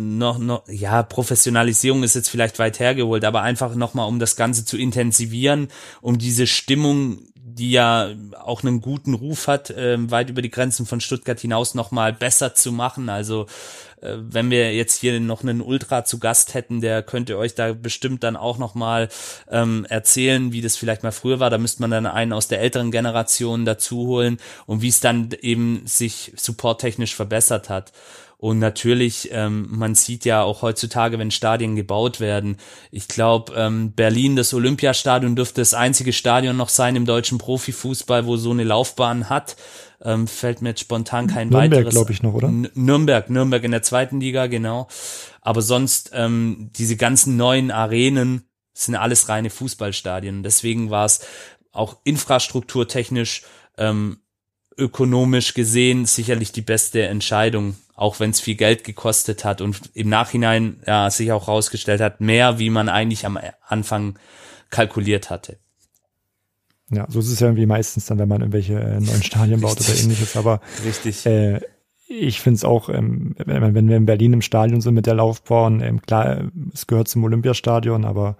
noch, 0.00 0.38
noch, 0.38 0.68
ja, 0.68 1.02
Professionalisierung 1.02 2.02
ist 2.02 2.16
jetzt 2.16 2.28
vielleicht 2.28 2.58
weit 2.58 2.80
hergeholt, 2.80 3.24
aber 3.24 3.42
einfach 3.42 3.74
nochmal, 3.76 4.08
um 4.08 4.18
das 4.18 4.34
Ganze 4.34 4.64
zu 4.64 4.76
intensivieren, 4.76 5.68
um 6.00 6.18
diese 6.18 6.46
Stimmung 6.48 7.27
die 7.58 7.70
ja 7.70 8.10
auch 8.42 8.62
einen 8.62 8.80
guten 8.80 9.14
Ruf 9.14 9.48
hat, 9.48 9.70
äh, 9.70 9.98
weit 10.10 10.30
über 10.30 10.42
die 10.42 10.50
Grenzen 10.50 10.86
von 10.86 11.00
Stuttgart 11.00 11.38
hinaus 11.38 11.74
nochmal 11.74 12.12
besser 12.12 12.54
zu 12.54 12.72
machen. 12.72 13.08
Also 13.08 13.46
äh, 14.00 14.16
wenn 14.18 14.50
wir 14.50 14.74
jetzt 14.74 15.00
hier 15.00 15.18
noch 15.20 15.42
einen 15.42 15.60
Ultra 15.60 16.04
zu 16.04 16.18
Gast 16.18 16.54
hätten, 16.54 16.80
der 16.80 17.02
könnte 17.02 17.36
euch 17.36 17.54
da 17.54 17.72
bestimmt 17.72 18.22
dann 18.22 18.36
auch 18.36 18.58
nochmal 18.58 19.08
ähm, 19.50 19.86
erzählen, 19.88 20.52
wie 20.52 20.60
das 20.60 20.76
vielleicht 20.76 21.02
mal 21.02 21.12
früher 21.12 21.40
war. 21.40 21.50
Da 21.50 21.58
müsste 21.58 21.82
man 21.82 21.90
dann 21.90 22.06
einen 22.06 22.32
aus 22.32 22.48
der 22.48 22.60
älteren 22.60 22.90
Generation 22.90 23.64
dazu 23.64 24.06
holen 24.06 24.38
und 24.66 24.82
wie 24.82 24.88
es 24.88 25.00
dann 25.00 25.30
eben 25.40 25.82
sich 25.86 26.32
supporttechnisch 26.36 27.14
verbessert 27.14 27.68
hat. 27.68 27.92
Und 28.40 28.60
natürlich, 28.60 29.30
ähm, 29.32 29.66
man 29.68 29.96
sieht 29.96 30.24
ja 30.24 30.42
auch 30.44 30.62
heutzutage, 30.62 31.18
wenn 31.18 31.32
Stadien 31.32 31.74
gebaut 31.74 32.20
werden, 32.20 32.56
ich 32.92 33.08
glaube, 33.08 33.52
ähm, 33.56 33.92
Berlin, 33.92 34.36
das 34.36 34.54
Olympiastadion 34.54 35.34
dürfte 35.34 35.60
das 35.60 35.74
einzige 35.74 36.12
Stadion 36.12 36.56
noch 36.56 36.68
sein 36.68 36.94
im 36.94 37.04
deutschen 37.04 37.38
Profifußball, 37.38 38.26
wo 38.26 38.36
so 38.36 38.52
eine 38.52 38.62
Laufbahn 38.62 39.28
hat. 39.28 39.56
Ähm, 40.00 40.28
fällt 40.28 40.62
mir 40.62 40.68
jetzt 40.68 40.80
spontan 40.82 41.26
kein 41.26 41.48
Nürnberg, 41.48 41.72
weiteres. 41.72 41.94
glaube 41.94 42.12
ich 42.12 42.22
noch, 42.22 42.32
oder? 42.32 42.46
N 42.46 42.68
Nürnberg, 42.74 43.28
Nürnberg 43.28 43.64
in 43.64 43.72
der 43.72 43.82
zweiten 43.82 44.20
Liga, 44.20 44.46
genau. 44.46 44.86
Aber 45.40 45.60
sonst 45.60 46.12
ähm, 46.14 46.70
diese 46.76 46.96
ganzen 46.96 47.36
neuen 47.36 47.72
Arenen 47.72 48.44
sind 48.72 48.94
alles 48.94 49.28
reine 49.28 49.50
Fußballstadien. 49.50 50.44
Deswegen 50.44 50.90
war 50.90 51.06
es 51.06 51.22
auch 51.72 51.96
infrastrukturtechnisch 52.04 53.42
ähm, 53.76 54.18
ökonomisch 54.78 55.54
gesehen 55.54 56.06
sicherlich 56.06 56.52
die 56.52 56.62
beste 56.62 57.02
Entscheidung, 57.02 57.76
auch 57.94 58.20
wenn 58.20 58.30
es 58.30 58.40
viel 58.40 58.54
Geld 58.54 58.84
gekostet 58.84 59.44
hat 59.44 59.60
und 59.60 59.90
im 59.94 60.08
Nachhinein 60.08 60.80
ja, 60.86 61.10
sich 61.10 61.32
auch 61.32 61.48
herausgestellt 61.48 62.00
hat, 62.00 62.20
mehr 62.20 62.58
wie 62.58 62.70
man 62.70 62.88
eigentlich 62.88 63.26
am 63.26 63.38
Anfang 63.66 64.18
kalkuliert 64.70 65.30
hatte. 65.30 65.58
Ja, 66.90 67.06
so 67.08 67.20
ist 67.20 67.28
es 67.28 67.40
ja 67.40 67.48
irgendwie 67.48 67.66
meistens 67.66 68.06
dann, 68.06 68.18
wenn 68.18 68.28
man 68.28 68.40
irgendwelche 68.40 68.80
äh, 68.80 69.00
neuen 69.00 69.22
Stadien 69.22 69.60
baut 69.60 69.80
oder 69.80 69.98
ähnliches. 69.98 70.36
Aber 70.36 70.60
Richtig. 70.84 71.26
Äh, 71.26 71.60
ich 72.08 72.40
finde 72.40 72.56
es 72.56 72.64
auch, 72.64 72.88
ähm, 72.88 73.34
wenn, 73.36 73.74
wenn 73.74 73.88
wir 73.88 73.96
in 73.96 74.06
Berlin 74.06 74.32
im 74.32 74.42
Stadion 74.42 74.80
sind 74.80 74.94
mit 74.94 75.04
der 75.04 75.14
Laufbahn, 75.14 75.82
ähm, 75.82 76.00
klar, 76.00 76.50
es 76.72 76.86
gehört 76.86 77.08
zum 77.08 77.24
Olympiastadion, 77.24 78.06
aber 78.06 78.38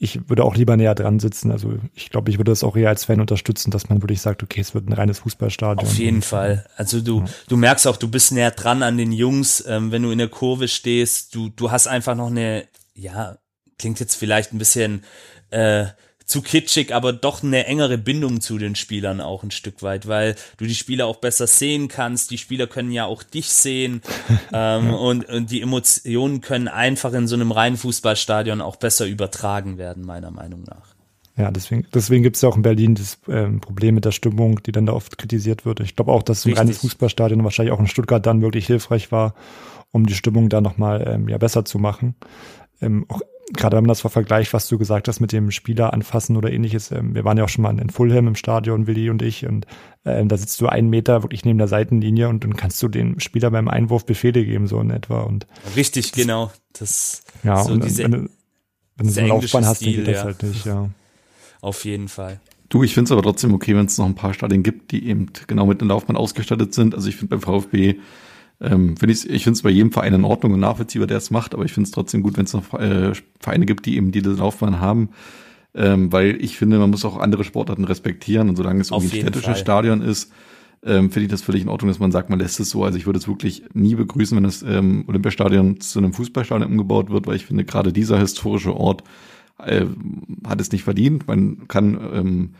ich 0.00 0.28
würde 0.28 0.44
auch 0.44 0.54
lieber 0.54 0.76
näher 0.76 0.94
dran 0.94 1.18
sitzen. 1.18 1.50
Also 1.50 1.74
ich 1.92 2.10
glaube, 2.10 2.30
ich 2.30 2.38
würde 2.38 2.52
das 2.52 2.62
auch 2.62 2.76
eher 2.76 2.88
als 2.88 3.04
Fan 3.04 3.20
unterstützen, 3.20 3.72
dass 3.72 3.88
man 3.88 4.00
wirklich 4.00 4.20
sagt, 4.20 4.44
okay, 4.44 4.60
es 4.60 4.72
wird 4.72 4.88
ein 4.88 4.92
reines 4.92 5.18
Fußballstadion. 5.18 5.84
Auf 5.84 5.98
jeden 5.98 6.22
Fall. 6.22 6.64
Also 6.76 7.00
du, 7.00 7.20
ja. 7.20 7.26
du 7.48 7.56
merkst 7.56 7.86
auch, 7.88 7.96
du 7.96 8.08
bist 8.08 8.30
näher 8.30 8.52
dran 8.52 8.84
an 8.84 8.96
den 8.96 9.10
Jungs, 9.10 9.64
ähm, 9.66 9.90
wenn 9.90 10.04
du 10.04 10.12
in 10.12 10.18
der 10.18 10.28
Kurve 10.28 10.68
stehst. 10.68 11.34
Du, 11.34 11.48
du 11.48 11.72
hast 11.72 11.88
einfach 11.88 12.14
noch 12.14 12.28
eine, 12.28 12.68
ja, 12.94 13.38
klingt 13.76 13.98
jetzt 13.98 14.14
vielleicht 14.14 14.52
ein 14.52 14.58
bisschen 14.58 15.02
äh, 15.50 15.86
zu 16.28 16.42
kitschig, 16.42 16.94
aber 16.94 17.12
doch 17.14 17.42
eine 17.42 17.66
engere 17.66 17.96
Bindung 17.96 18.42
zu 18.42 18.58
den 18.58 18.74
Spielern 18.74 19.20
auch 19.20 19.42
ein 19.42 19.50
Stück 19.50 19.82
weit, 19.82 20.06
weil 20.06 20.36
du 20.58 20.66
die 20.66 20.74
Spieler 20.74 21.06
auch 21.06 21.16
besser 21.16 21.46
sehen 21.46 21.88
kannst. 21.88 22.30
Die 22.30 22.38
Spieler 22.38 22.66
können 22.66 22.92
ja 22.92 23.06
auch 23.06 23.22
dich 23.22 23.48
sehen 23.48 24.02
ähm, 24.52 24.92
und, 24.92 25.24
und 25.26 25.50
die 25.50 25.62
Emotionen 25.62 26.42
können 26.42 26.68
einfach 26.68 27.14
in 27.14 27.26
so 27.26 27.34
einem 27.34 27.50
reinen 27.50 27.78
Fußballstadion 27.78 28.60
auch 28.60 28.76
besser 28.76 29.06
übertragen 29.06 29.78
werden, 29.78 30.04
meiner 30.04 30.30
Meinung 30.30 30.64
nach. 30.64 30.94
Ja, 31.38 31.50
deswegen, 31.50 31.86
deswegen 31.94 32.22
gibt 32.24 32.36
es 32.36 32.42
ja 32.42 32.48
auch 32.50 32.56
in 32.56 32.62
Berlin 32.62 32.94
das 32.94 33.18
ähm, 33.28 33.60
Problem 33.60 33.94
mit 33.94 34.04
der 34.04 34.10
Stimmung, 34.10 34.62
die 34.64 34.72
dann 34.72 34.86
da 34.86 34.92
oft 34.92 35.16
kritisiert 35.16 35.64
wird. 35.64 35.80
Ich 35.80 35.96
glaube 35.96 36.12
auch, 36.12 36.22
dass 36.22 36.44
ein 36.44 36.52
reines 36.52 36.78
Fußballstadion 36.78 37.42
wahrscheinlich 37.42 37.72
auch 37.72 37.80
in 37.80 37.86
Stuttgart 37.86 38.24
dann 38.26 38.42
wirklich 38.42 38.66
hilfreich 38.66 39.12
war, 39.12 39.34
um 39.92 40.04
die 40.04 40.14
Stimmung 40.14 40.50
da 40.50 40.60
nochmal 40.60 41.06
ähm, 41.08 41.28
ja, 41.28 41.38
besser 41.38 41.64
zu 41.64 41.78
machen. 41.78 42.16
Ähm, 42.82 43.06
auch 43.08 43.22
gerade 43.52 43.76
wenn 43.76 43.84
man 43.84 43.88
das 43.88 44.00
vergleicht, 44.00 44.52
was 44.52 44.68
du 44.68 44.78
gesagt 44.78 45.08
hast 45.08 45.20
mit 45.20 45.32
dem 45.32 45.50
Spieler 45.50 45.92
anfassen 45.92 46.36
oder 46.36 46.52
ähnliches. 46.52 46.90
Ähm, 46.90 47.14
wir 47.14 47.24
waren 47.24 47.38
ja 47.38 47.44
auch 47.44 47.48
schon 47.48 47.62
mal 47.62 47.78
in 47.78 47.90
Fulham 47.90 48.28
im 48.28 48.34
Stadion, 48.34 48.86
Willi 48.86 49.10
und 49.10 49.22
ich, 49.22 49.46
und 49.46 49.66
äh, 50.04 50.24
da 50.24 50.36
sitzt 50.36 50.60
du 50.60 50.66
einen 50.66 50.90
Meter 50.90 51.22
wirklich 51.22 51.44
neben 51.44 51.58
der 51.58 51.68
Seitenlinie 51.68 52.28
und 52.28 52.44
dann 52.44 52.56
kannst 52.56 52.82
du 52.82 52.88
dem 52.88 53.20
Spieler 53.20 53.50
beim 53.50 53.68
Einwurf 53.68 54.06
Befehle 54.06 54.44
geben, 54.44 54.66
so 54.66 54.80
in 54.80 54.90
etwa. 54.90 55.22
Und 55.22 55.46
Richtig, 55.76 56.12
das, 56.12 56.20
genau. 56.20 56.52
Das 56.72 57.22
ja, 57.42 57.62
so 57.62 57.72
und 57.72 57.84
diese, 57.84 58.04
wenn, 58.04 58.12
du, 58.12 58.30
wenn 58.96 59.06
du 59.06 59.12
so 59.12 59.20
eine 59.20 59.28
Laufbahn 59.28 59.66
hast, 59.66 59.82
dann 59.82 59.92
geht 59.92 60.06
das 60.06 60.16
ja. 60.16 60.24
halt 60.24 60.42
nicht, 60.42 60.66
ja. 60.66 60.90
Auf 61.60 61.84
jeden 61.84 62.08
Fall. 62.08 62.40
Du, 62.68 62.82
ich 62.82 62.92
finde 62.92 63.08
es 63.08 63.12
aber 63.12 63.22
trotzdem 63.22 63.54
okay, 63.54 63.74
wenn 63.74 63.86
es 63.86 63.96
noch 63.96 64.06
ein 64.06 64.14
paar 64.14 64.34
Stadien 64.34 64.62
gibt, 64.62 64.92
die 64.92 65.08
eben 65.08 65.30
genau 65.46 65.64
mit 65.66 65.80
einer 65.80 65.88
Laufbahn 65.88 66.16
ausgestattet 66.16 66.74
sind. 66.74 66.94
Also 66.94 67.08
ich 67.08 67.16
finde 67.16 67.36
beim 67.36 67.40
VfB 67.40 67.96
ähm, 68.60 68.96
find 68.96 69.12
ich 69.12 69.28
ich 69.28 69.44
finde 69.44 69.56
es 69.56 69.62
bei 69.62 69.70
jedem 69.70 69.92
Verein 69.92 70.14
in 70.14 70.24
Ordnung 70.24 70.52
und 70.54 70.60
nachvollziehbar, 70.60 71.06
der 71.06 71.18
es 71.18 71.30
macht, 71.30 71.54
aber 71.54 71.64
ich 71.64 71.72
finde 71.72 71.86
es 71.86 71.92
trotzdem 71.92 72.22
gut, 72.22 72.36
wenn 72.36 72.44
es 72.44 72.52
noch 72.52 72.74
äh, 72.74 73.12
Vereine 73.38 73.66
gibt, 73.66 73.86
die 73.86 73.96
eben 73.96 74.10
diese 74.10 74.32
Laufbahn 74.32 74.80
haben. 74.80 75.10
Ähm, 75.74 76.10
weil 76.12 76.42
ich 76.42 76.56
finde, 76.56 76.78
man 76.78 76.90
muss 76.90 77.04
auch 77.04 77.18
andere 77.18 77.44
Sportarten 77.44 77.84
respektieren 77.84 78.48
und 78.48 78.56
solange 78.56 78.80
es 78.80 78.90
irgendwie 78.90 79.18
ein 79.18 79.22
städtisches 79.22 79.44
Fall. 79.44 79.56
Stadion 79.56 80.02
ist, 80.02 80.32
ähm, 80.84 81.10
finde 81.10 81.26
ich 81.26 81.30
das 81.30 81.42
völlig 81.42 81.62
in 81.62 81.68
Ordnung, 81.68 81.88
dass 81.88 81.98
man 81.98 82.10
sagt, 82.10 82.30
man 82.30 82.38
lässt 82.38 82.58
es 82.58 82.70
so. 82.70 82.84
Also 82.84 82.98
ich 82.98 83.06
würde 83.06 83.18
es 83.18 83.28
wirklich 83.28 83.62
nie 83.74 83.94
begrüßen, 83.94 84.36
wenn 84.36 84.44
das 84.44 84.62
ähm, 84.62 85.04
Olympiastadion 85.06 85.80
zu 85.80 85.98
einem 85.98 86.12
Fußballstadion 86.12 86.70
umgebaut 86.70 87.10
wird, 87.10 87.26
weil 87.26 87.36
ich 87.36 87.46
finde, 87.46 87.64
gerade 87.64 87.92
dieser 87.92 88.18
historische 88.18 88.74
Ort 88.74 89.04
äh, 89.58 89.86
hat 90.46 90.60
es 90.60 90.72
nicht 90.72 90.84
verdient. 90.84 91.28
Man 91.28 91.68
kann 91.68 91.98
ähm, 92.12 92.50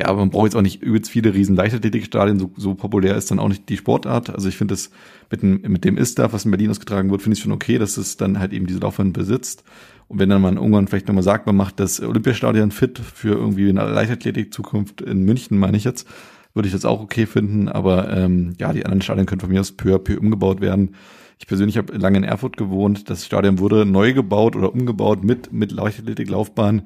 ja, 0.00 0.06
aber 0.06 0.20
man 0.20 0.30
braucht 0.30 0.44
jetzt 0.44 0.54
auch 0.54 0.62
nicht 0.62 0.80
übelst 0.80 1.10
viele 1.10 1.34
riesen 1.34 1.56
Leichtathletikstadien, 1.56 2.38
so, 2.38 2.52
so 2.56 2.74
populär 2.74 3.16
ist 3.16 3.32
dann 3.32 3.40
auch 3.40 3.48
nicht 3.48 3.68
die 3.68 3.76
Sportart. 3.76 4.30
Also 4.30 4.48
ich 4.48 4.56
finde 4.56 4.74
es 4.74 4.92
mit 5.28 5.42
dem, 5.42 5.60
mit 5.62 5.84
dem 5.84 5.98
Ist-Stuff, 5.98 6.32
was 6.32 6.44
in 6.44 6.52
Berlin 6.52 6.70
ausgetragen 6.70 7.10
wird, 7.10 7.20
finde 7.20 7.36
ich 7.36 7.42
schon 7.42 7.50
okay, 7.50 7.78
dass 7.78 7.96
es 7.96 8.16
dann 8.16 8.38
halt 8.38 8.52
eben 8.52 8.68
diese 8.68 8.78
Laufbahn 8.78 9.12
besitzt. 9.12 9.64
Und 10.06 10.20
wenn 10.20 10.28
dann 10.28 10.40
man 10.40 10.56
irgendwann 10.56 10.86
vielleicht 10.86 11.08
nochmal 11.08 11.24
sagt, 11.24 11.46
man 11.46 11.56
macht 11.56 11.80
das 11.80 12.00
Olympiastadion 12.00 12.70
fit 12.70 12.98
für 12.98 13.34
irgendwie 13.34 13.68
eine 13.68 13.90
Leichtathletik-Zukunft 13.90 15.00
in 15.00 15.24
München, 15.24 15.58
meine 15.58 15.76
ich 15.76 15.84
jetzt, 15.84 16.06
würde 16.54 16.68
ich 16.68 16.72
das 16.72 16.84
auch 16.84 17.00
okay 17.00 17.26
finden. 17.26 17.68
Aber 17.68 18.16
ähm, 18.16 18.54
ja, 18.58 18.72
die 18.72 18.84
anderen 18.84 19.02
Stadien 19.02 19.26
können 19.26 19.40
von 19.40 19.50
mir 19.50 19.60
aus 19.60 19.72
peu 19.72 19.96
à 19.96 19.98
peu 19.98 20.16
umgebaut 20.16 20.60
werden. 20.60 20.94
Ich 21.40 21.48
persönlich 21.48 21.76
habe 21.76 21.96
lange 21.98 22.18
in 22.18 22.24
Erfurt 22.24 22.56
gewohnt. 22.56 23.10
Das 23.10 23.26
Stadion 23.26 23.58
wurde 23.58 23.84
neu 23.84 24.12
gebaut 24.12 24.54
oder 24.54 24.72
umgebaut 24.72 25.24
mit, 25.24 25.52
mit 25.52 25.72
Leichtathletik-Laufbahn 25.72 26.82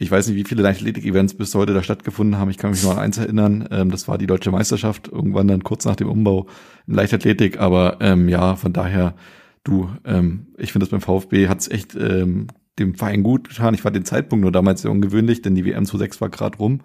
ich 0.00 0.10
weiß 0.10 0.28
nicht, 0.28 0.36
wie 0.36 0.44
viele 0.44 0.62
Leichtathletik-Events 0.62 1.34
bis 1.34 1.54
heute 1.54 1.74
da 1.74 1.82
stattgefunden 1.82 2.38
haben. 2.38 2.48
Ich 2.48 2.56
kann 2.56 2.70
mich 2.70 2.82
nur 2.82 2.92
an 2.92 2.98
eins 2.98 3.18
erinnern. 3.18 3.68
Ähm, 3.70 3.90
das 3.90 4.08
war 4.08 4.16
die 4.16 4.26
deutsche 4.26 4.50
Meisterschaft 4.50 5.08
irgendwann 5.08 5.46
dann 5.46 5.62
kurz 5.62 5.84
nach 5.84 5.94
dem 5.94 6.08
Umbau 6.08 6.46
in 6.86 6.94
Leichtathletik. 6.94 7.60
Aber 7.60 7.98
ähm, 8.00 8.26
ja, 8.26 8.56
von 8.56 8.72
daher, 8.72 9.14
du, 9.62 9.90
ähm, 10.06 10.46
ich 10.56 10.72
finde 10.72 10.86
das 10.86 10.90
beim 10.90 11.02
VfB 11.02 11.48
hat's 11.48 11.68
echt 11.68 11.94
ähm, 11.96 12.46
dem 12.78 12.94
Verein 12.94 13.22
gut 13.22 13.50
getan. 13.50 13.74
Ich 13.74 13.82
fand 13.82 13.94
den 13.94 14.06
Zeitpunkt 14.06 14.42
nur 14.42 14.52
damals 14.52 14.80
sehr 14.80 14.90
ungewöhnlich, 14.90 15.42
denn 15.42 15.54
die 15.54 15.66
WM 15.66 15.84
26 15.84 16.18
war 16.22 16.30
gerade 16.30 16.56
rum. 16.56 16.80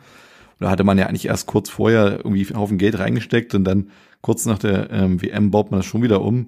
Da 0.59 0.69
hatte 0.69 0.83
man 0.83 0.97
ja 0.97 1.05
eigentlich 1.05 1.27
erst 1.27 1.47
kurz 1.47 1.69
vorher 1.69 2.17
irgendwie 2.17 2.45
einen 2.45 2.59
Haufen 2.59 2.77
Geld 2.77 2.99
reingesteckt 2.99 3.55
und 3.55 3.63
dann 3.63 3.91
kurz 4.19 4.45
nach 4.45 4.59
der 4.59 4.91
ähm, 4.91 5.21
WM 5.21 5.51
baut 5.51 5.71
man 5.71 5.79
das 5.79 5.85
schon 5.85 6.03
wieder 6.03 6.19
um. 6.21 6.47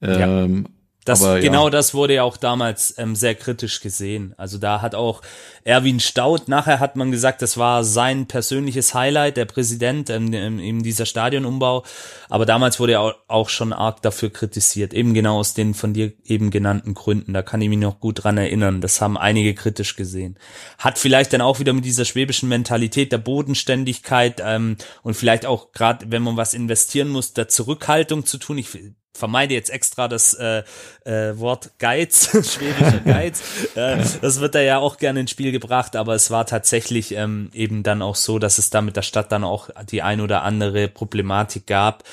Ähm, 0.00 0.64
ja. 0.64 0.70
Das, 1.06 1.22
Aber, 1.22 1.38
genau 1.38 1.66
ja. 1.66 1.70
das 1.70 1.94
wurde 1.94 2.14
ja 2.14 2.24
auch 2.24 2.36
damals 2.36 2.92
ähm, 2.98 3.14
sehr 3.14 3.36
kritisch 3.36 3.80
gesehen. 3.80 4.34
Also 4.36 4.58
da 4.58 4.82
hat 4.82 4.96
auch 4.96 5.22
Erwin 5.62 6.00
Staud, 6.00 6.48
nachher 6.48 6.80
hat 6.80 6.96
man 6.96 7.12
gesagt, 7.12 7.42
das 7.42 7.56
war 7.56 7.84
sein 7.84 8.26
persönliches 8.26 8.92
Highlight, 8.92 9.36
der 9.36 9.44
Präsident, 9.44 10.10
ähm, 10.10 10.32
eben 10.32 10.82
dieser 10.82 11.06
Stadionumbau. 11.06 11.84
Aber 12.28 12.44
damals 12.44 12.80
wurde 12.80 12.94
er 12.94 13.14
auch 13.28 13.48
schon 13.48 13.72
arg 13.72 14.02
dafür 14.02 14.30
kritisiert, 14.30 14.94
eben 14.94 15.14
genau 15.14 15.38
aus 15.38 15.54
den 15.54 15.74
von 15.74 15.94
dir 15.94 16.12
eben 16.24 16.50
genannten 16.50 16.94
Gründen. 16.94 17.32
Da 17.32 17.42
kann 17.42 17.62
ich 17.62 17.68
mich 17.68 17.78
noch 17.78 18.00
gut 18.00 18.24
dran 18.24 18.36
erinnern. 18.36 18.80
Das 18.80 19.00
haben 19.00 19.16
einige 19.16 19.54
kritisch 19.54 19.94
gesehen. 19.94 20.36
Hat 20.78 20.98
vielleicht 20.98 21.32
dann 21.32 21.40
auch 21.40 21.60
wieder 21.60 21.72
mit 21.72 21.84
dieser 21.84 22.04
schwäbischen 22.04 22.48
Mentalität 22.48 23.12
der 23.12 23.18
Bodenständigkeit 23.18 24.42
ähm, 24.44 24.76
und 25.04 25.14
vielleicht 25.14 25.46
auch 25.46 25.70
gerade, 25.70 26.06
wenn 26.10 26.22
man 26.22 26.36
was 26.36 26.52
investieren 26.52 27.10
muss, 27.10 27.32
der 27.32 27.46
Zurückhaltung 27.46 28.26
zu 28.26 28.38
tun. 28.38 28.58
Ich 28.58 28.70
vermeide 29.16 29.54
jetzt 29.54 29.70
extra 29.70 30.08
das 30.08 30.34
äh, 30.34 30.62
äh, 31.04 31.38
Wort 31.38 31.72
Geiz, 31.78 32.28
schwedischer 32.54 33.00
Geiz. 33.00 33.42
äh, 33.74 33.98
das 34.20 34.40
wird 34.40 34.54
da 34.54 34.60
ja 34.60 34.78
auch 34.78 34.98
gerne 34.98 35.20
ins 35.20 35.30
Spiel 35.30 35.52
gebracht, 35.52 35.96
aber 35.96 36.14
es 36.14 36.30
war 36.30 36.46
tatsächlich 36.46 37.12
ähm, 37.12 37.50
eben 37.52 37.82
dann 37.82 38.02
auch 38.02 38.16
so, 38.16 38.38
dass 38.38 38.58
es 38.58 38.70
da 38.70 38.80
mit 38.82 38.96
der 38.96 39.02
Stadt 39.02 39.32
dann 39.32 39.44
auch 39.44 39.70
die 39.90 40.02
ein 40.02 40.20
oder 40.20 40.42
andere 40.42 40.88
Problematik 40.88 41.66
gab. 41.66 42.04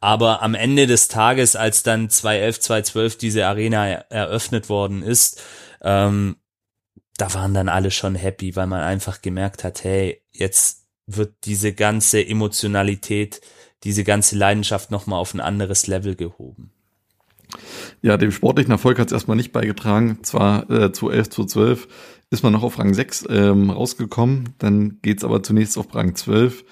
Aber 0.00 0.42
am 0.42 0.54
Ende 0.54 0.86
des 0.86 1.08
Tages, 1.08 1.56
als 1.56 1.82
dann 1.82 2.10
2011, 2.10 2.60
2012 2.60 3.18
diese 3.18 3.46
Arena 3.46 3.86
eröffnet 3.86 4.68
worden 4.68 5.02
ist, 5.02 5.42
ähm, 5.82 6.36
da 7.16 7.32
waren 7.32 7.54
dann 7.54 7.68
alle 7.68 7.90
schon 7.90 8.14
happy, 8.14 8.56
weil 8.56 8.66
man 8.66 8.82
einfach 8.82 9.22
gemerkt 9.22 9.64
hat, 9.64 9.84
hey, 9.84 10.22
jetzt 10.32 10.86
wird 11.06 11.34
diese 11.44 11.72
ganze 11.72 12.26
Emotionalität 12.26 13.40
diese 13.84 14.04
ganze 14.04 14.36
Leidenschaft 14.36 14.90
nochmal 14.90 15.18
auf 15.18 15.34
ein 15.34 15.40
anderes 15.40 15.86
Level 15.86 16.14
gehoben. 16.14 16.70
Ja, 18.02 18.16
dem 18.16 18.32
sportlichen 18.32 18.72
Erfolg 18.72 18.98
hat 18.98 19.08
es 19.08 19.12
erstmal 19.12 19.36
nicht 19.36 19.52
beigetragen. 19.52 20.18
Zwar 20.22 20.68
äh, 20.70 20.92
zu 20.92 21.10
11, 21.10 21.30
zu 21.30 21.44
12 21.44 21.88
ist 22.30 22.42
man 22.42 22.52
noch 22.52 22.62
auf 22.62 22.78
Rang 22.78 22.92
6 22.92 23.26
ähm, 23.30 23.70
rausgekommen, 23.70 24.54
dann 24.58 24.98
geht's 25.02 25.24
aber 25.24 25.42
zunächst 25.42 25.78
auf 25.78 25.94
Rang 25.94 26.14
12. 26.14 26.64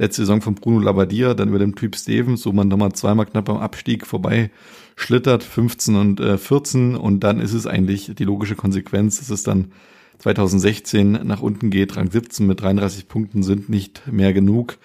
Letzte 0.00 0.22
Saison 0.22 0.42
von 0.42 0.54
Bruno 0.54 0.78
Labbadia, 0.78 1.34
dann 1.34 1.48
über 1.48 1.58
dem 1.58 1.74
Typ 1.74 1.96
Stevens, 1.96 2.46
wo 2.46 2.52
man 2.52 2.68
nochmal 2.68 2.92
zweimal 2.92 3.26
knapp 3.26 3.48
am 3.48 3.56
Abstieg 3.56 4.06
vorbei 4.06 4.50
schlittert, 4.94 5.44
15 5.44 5.96
und 5.96 6.20
äh, 6.20 6.38
14 6.38 6.96
und 6.96 7.20
dann 7.20 7.40
ist 7.40 7.52
es 7.52 7.66
eigentlich 7.66 8.12
die 8.16 8.24
logische 8.24 8.56
Konsequenz, 8.56 9.18
dass 9.18 9.30
es 9.30 9.44
dann 9.44 9.72
2016 10.18 11.12
nach 11.24 11.40
unten 11.40 11.70
geht, 11.70 11.96
Rang 11.96 12.10
17 12.10 12.46
mit 12.46 12.60
33 12.60 13.08
Punkten 13.08 13.42
sind 13.42 13.68
nicht 13.68 14.02
mehr 14.10 14.32
genug. 14.32 14.78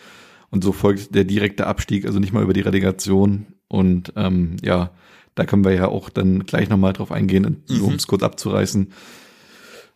Und 0.54 0.64
so 0.64 0.72
folgt 0.72 1.16
der 1.16 1.24
direkte 1.24 1.66
Abstieg, 1.66 2.06
also 2.06 2.20
nicht 2.20 2.32
mal 2.32 2.44
über 2.44 2.54
die 2.54 2.62
Relegation. 2.62 3.48
Und 3.68 4.14
ähm, 4.16 4.58
ja, 4.62 4.92
da 5.34 5.46
können 5.46 5.66
wir 5.66 5.74
ja 5.74 5.88
auch 5.88 6.12
dann 6.12 6.46
gleich 6.46 6.70
nochmal 6.70 6.94
drauf 6.94 7.12
eingehen, 7.12 7.64
mhm. 7.68 7.82
um 7.82 7.96
es 7.96 8.06
kurz 8.06 8.22
abzureißen. 8.22 8.92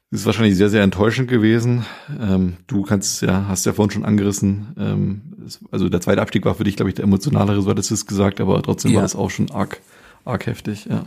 Ist 0.10 0.26
wahrscheinlich 0.26 0.58
sehr, 0.58 0.70
sehr 0.70 0.82
enttäuschend 0.82 1.30
gewesen. 1.30 1.86
Ähm, 2.20 2.58
du 2.66 2.82
kannst 2.82 3.22
ja, 3.22 3.47
hast 3.47 3.68
ja 3.68 3.74
vorhin 3.74 3.91
schon 3.91 4.03
angerissen. 4.03 4.74
Ähm, 4.80 5.22
also 5.70 5.89
der 5.89 6.01
zweite 6.01 6.24
Abstieg 6.24 6.43
war 6.43 6.55
für 6.55 6.64
dich, 6.64 6.76
glaube 6.76 6.89
ich, 6.89 6.95
der 6.95 7.03
emotionalere, 7.03 7.62
so 7.62 7.70
hattest 7.70 7.91
du 7.91 7.93
es 7.93 8.08
gesagt, 8.08 8.41
aber 8.41 8.60
trotzdem 8.64 8.93
ja. 8.93 8.95
war 8.95 9.03
das 9.03 9.16
auch 9.16 9.30
schon 9.30 9.51
arg, 9.51 9.80
arg 10.26 10.47
heftig, 10.47 10.86
ja. 10.86 11.03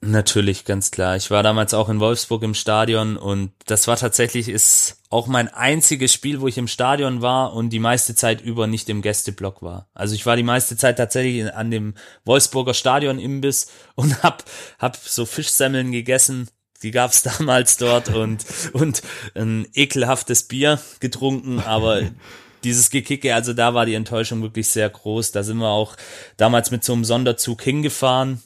Natürlich, 0.00 0.64
ganz 0.64 0.92
klar. 0.92 1.16
Ich 1.16 1.30
war 1.32 1.42
damals 1.42 1.74
auch 1.74 1.88
in 1.88 1.98
Wolfsburg 1.98 2.44
im 2.44 2.54
Stadion 2.54 3.16
und 3.16 3.50
das 3.66 3.88
war 3.88 3.96
tatsächlich, 3.96 4.48
ist 4.48 5.02
auch 5.10 5.26
mein 5.26 5.48
einziges 5.48 6.12
Spiel, 6.12 6.40
wo 6.40 6.46
ich 6.46 6.56
im 6.56 6.68
Stadion 6.68 7.20
war 7.20 7.52
und 7.52 7.70
die 7.70 7.80
meiste 7.80 8.14
Zeit 8.14 8.40
über 8.40 8.68
nicht 8.68 8.88
im 8.90 9.02
Gästeblock 9.02 9.60
war. 9.60 9.88
Also 9.94 10.14
ich 10.14 10.24
war 10.24 10.36
die 10.36 10.44
meiste 10.44 10.76
Zeit 10.76 10.98
tatsächlich 10.98 11.52
an 11.52 11.72
dem 11.72 11.94
Wolfsburger 12.24 12.74
Stadion 12.74 13.18
Imbiss 13.18 13.72
und 13.96 14.22
hab, 14.22 14.44
hab 14.78 14.96
so 14.96 15.26
Fischsemmeln 15.26 15.90
gegessen. 15.90 16.48
Die 16.84 16.92
gab's 16.92 17.22
damals 17.38 17.76
dort 17.76 18.08
und, 18.14 18.44
und 18.74 19.02
ein 19.34 19.66
ekelhaftes 19.74 20.44
Bier 20.44 20.78
getrunken, 21.00 21.58
aber 21.58 22.02
dieses 22.62 22.90
Gekicke, 22.90 23.34
also 23.34 23.52
da 23.52 23.74
war 23.74 23.84
die 23.84 23.94
Enttäuschung 23.94 24.42
wirklich 24.42 24.68
sehr 24.68 24.88
groß. 24.88 25.32
Da 25.32 25.42
sind 25.42 25.58
wir 25.58 25.70
auch 25.70 25.96
damals 26.36 26.70
mit 26.70 26.84
so 26.84 26.92
einem 26.92 27.04
Sonderzug 27.04 27.62
hingefahren 27.62 28.42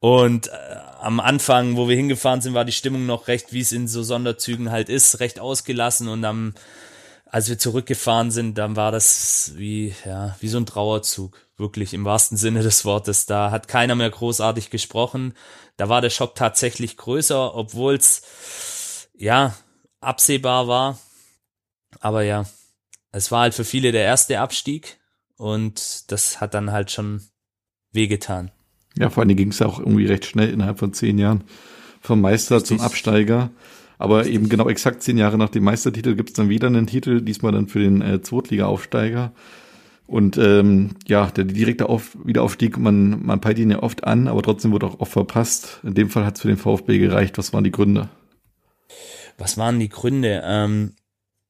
und 0.00 0.48
äh, 0.48 0.50
am 1.00 1.20
Anfang, 1.20 1.76
wo 1.76 1.88
wir 1.88 1.96
hingefahren 1.96 2.40
sind, 2.40 2.54
war 2.54 2.64
die 2.64 2.72
Stimmung 2.72 3.06
noch 3.06 3.28
recht, 3.28 3.52
wie 3.52 3.60
es 3.60 3.72
in 3.72 3.88
so 3.88 4.02
Sonderzügen 4.02 4.70
halt 4.70 4.88
ist, 4.88 5.20
recht 5.20 5.38
ausgelassen. 5.40 6.08
Und 6.08 6.24
am, 6.24 6.54
als 7.24 7.48
wir 7.48 7.58
zurückgefahren 7.58 8.30
sind, 8.30 8.58
dann 8.58 8.76
war 8.76 8.92
das 8.92 9.52
wie, 9.56 9.94
ja, 10.04 10.36
wie 10.40 10.48
so 10.48 10.58
ein 10.58 10.66
Trauerzug. 10.66 11.40
Wirklich 11.56 11.94
im 11.94 12.04
wahrsten 12.04 12.36
Sinne 12.36 12.62
des 12.62 12.84
Wortes. 12.84 13.26
Da 13.26 13.50
hat 13.50 13.68
keiner 13.68 13.94
mehr 13.94 14.10
großartig 14.10 14.68
gesprochen. 14.68 15.32
Da 15.76 15.88
war 15.88 16.00
der 16.00 16.10
Schock 16.10 16.34
tatsächlich 16.34 16.96
größer, 16.96 17.54
obwohl 17.54 17.94
es, 17.94 19.08
ja, 19.16 19.54
absehbar 20.00 20.68
war. 20.68 20.98
Aber 22.00 22.22
ja, 22.22 22.44
es 23.12 23.30
war 23.30 23.40
halt 23.40 23.54
für 23.54 23.64
viele 23.64 23.92
der 23.92 24.04
erste 24.04 24.40
Abstieg. 24.40 24.98
Und 25.36 26.10
das 26.10 26.40
hat 26.40 26.52
dann 26.52 26.72
halt 26.72 26.90
schon 26.90 27.22
wehgetan. 27.92 28.50
Ja, 28.98 29.10
vor 29.10 29.22
allem 29.22 29.36
ging 29.36 29.50
es 29.50 29.58
ja 29.58 29.66
auch 29.66 29.78
irgendwie 29.78 30.06
recht 30.06 30.24
schnell 30.24 30.50
innerhalb 30.50 30.78
von 30.78 30.92
zehn 30.92 31.18
Jahren 31.18 31.44
vom 32.00 32.20
Meister 32.20 32.56
Richtig. 32.56 32.78
zum 32.78 32.80
Absteiger. 32.80 33.50
Aber 33.98 34.26
eben 34.26 34.48
genau 34.48 34.68
exakt 34.68 35.02
zehn 35.02 35.16
Jahre 35.16 35.38
nach 35.38 35.48
dem 35.48 35.64
Meistertitel 35.64 36.14
gibt's 36.14 36.34
dann 36.34 36.48
wieder 36.48 36.66
einen 36.66 36.86
Titel, 36.86 37.22
diesmal 37.22 37.52
dann 37.52 37.68
für 37.68 37.80
den 37.80 38.02
äh, 38.02 38.20
Zweitliga-Aufsteiger. 38.20 39.32
Und 40.06 40.38
ähm, 40.38 40.90
ja, 41.06 41.26
der 41.26 41.44
direkte 41.44 41.88
Auf 41.88 42.16
Wiederaufstieg, 42.22 42.78
man, 42.78 43.24
man 43.24 43.40
peilt 43.40 43.58
ihn 43.58 43.70
ja 43.70 43.82
oft 43.82 44.04
an, 44.04 44.28
aber 44.28 44.42
trotzdem 44.42 44.72
wurde 44.72 44.86
auch 44.86 45.00
oft 45.00 45.12
verpasst. 45.12 45.80
In 45.82 45.94
dem 45.94 46.10
Fall 46.10 46.24
hat's 46.24 46.42
für 46.42 46.48
den 46.48 46.58
VfB 46.58 46.98
gereicht. 46.98 47.38
Was 47.38 47.52
waren 47.52 47.64
die 47.64 47.72
Gründe? 47.72 48.08
Was 49.38 49.58
waren 49.58 49.80
die 49.80 49.88
Gründe? 49.88 50.42
Ähm, 50.44 50.92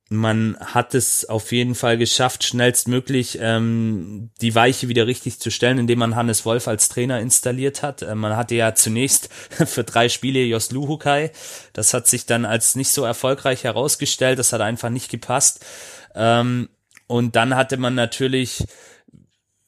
man 0.08 0.56
hat 0.60 0.94
es 0.94 1.28
auf 1.28 1.50
jeden 1.50 1.74
Fall 1.74 1.98
geschafft, 1.98 2.44
schnellstmöglich 2.44 3.38
ähm, 3.40 4.30
die 4.40 4.54
Weiche 4.54 4.86
wieder 4.86 5.08
richtig 5.08 5.40
zu 5.40 5.50
stellen, 5.50 5.78
indem 5.78 5.98
man 5.98 6.14
Hannes 6.14 6.44
Wolf 6.44 6.68
als 6.68 6.88
Trainer 6.88 7.18
installiert 7.18 7.82
hat. 7.82 8.02
Äh, 8.02 8.14
man 8.14 8.36
hatte 8.36 8.54
ja 8.54 8.74
zunächst 8.76 9.28
für 9.50 9.82
drei 9.82 10.08
Spiele 10.08 10.44
Jos 10.44 10.70
Luhukai. 10.70 11.32
Das 11.72 11.92
hat 11.92 12.06
sich 12.06 12.24
dann 12.24 12.44
als 12.44 12.76
nicht 12.76 12.90
so 12.90 13.04
erfolgreich 13.04 13.64
herausgestellt. 13.64 14.38
Das 14.38 14.52
hat 14.52 14.60
einfach 14.60 14.90
nicht 14.90 15.10
gepasst. 15.10 15.66
Ähm, 16.14 16.68
und 17.08 17.34
dann 17.34 17.56
hatte 17.56 17.76
man 17.76 17.96
natürlich 17.96 18.64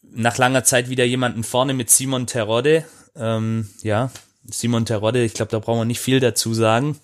nach 0.03 0.39
langer 0.39 0.63
Zeit 0.63 0.89
wieder 0.89 1.05
jemanden 1.05 1.43
vorne 1.43 1.75
mit 1.75 1.91
Simon 1.91 2.29
Terodde. 2.29 2.85
Ähm, 3.17 3.71
ja, 3.83 4.13
Simon 4.45 4.87
Terodde, 4.87 5.25
ich 5.25 5.35
glaube, 5.35 5.51
da 5.51 5.59
brauchen 5.59 5.81
wir 5.81 5.85
nicht 5.85 6.01
viel 6.01 6.21
dazu 6.21 6.55
sagen. 6.55 7.01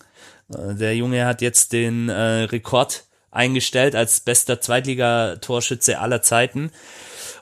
Äh, 0.53 0.75
der 0.75 0.95
Junge 0.95 1.25
hat 1.25 1.41
jetzt 1.41 1.73
den 1.73 2.07
äh, 2.07 2.43
Rekord 2.43 3.03
eingestellt 3.35 3.95
als 3.95 4.19
bester 4.19 4.61
Zweitligatorschütze 4.61 5.99
aller 5.99 6.21
Zeiten. 6.21 6.71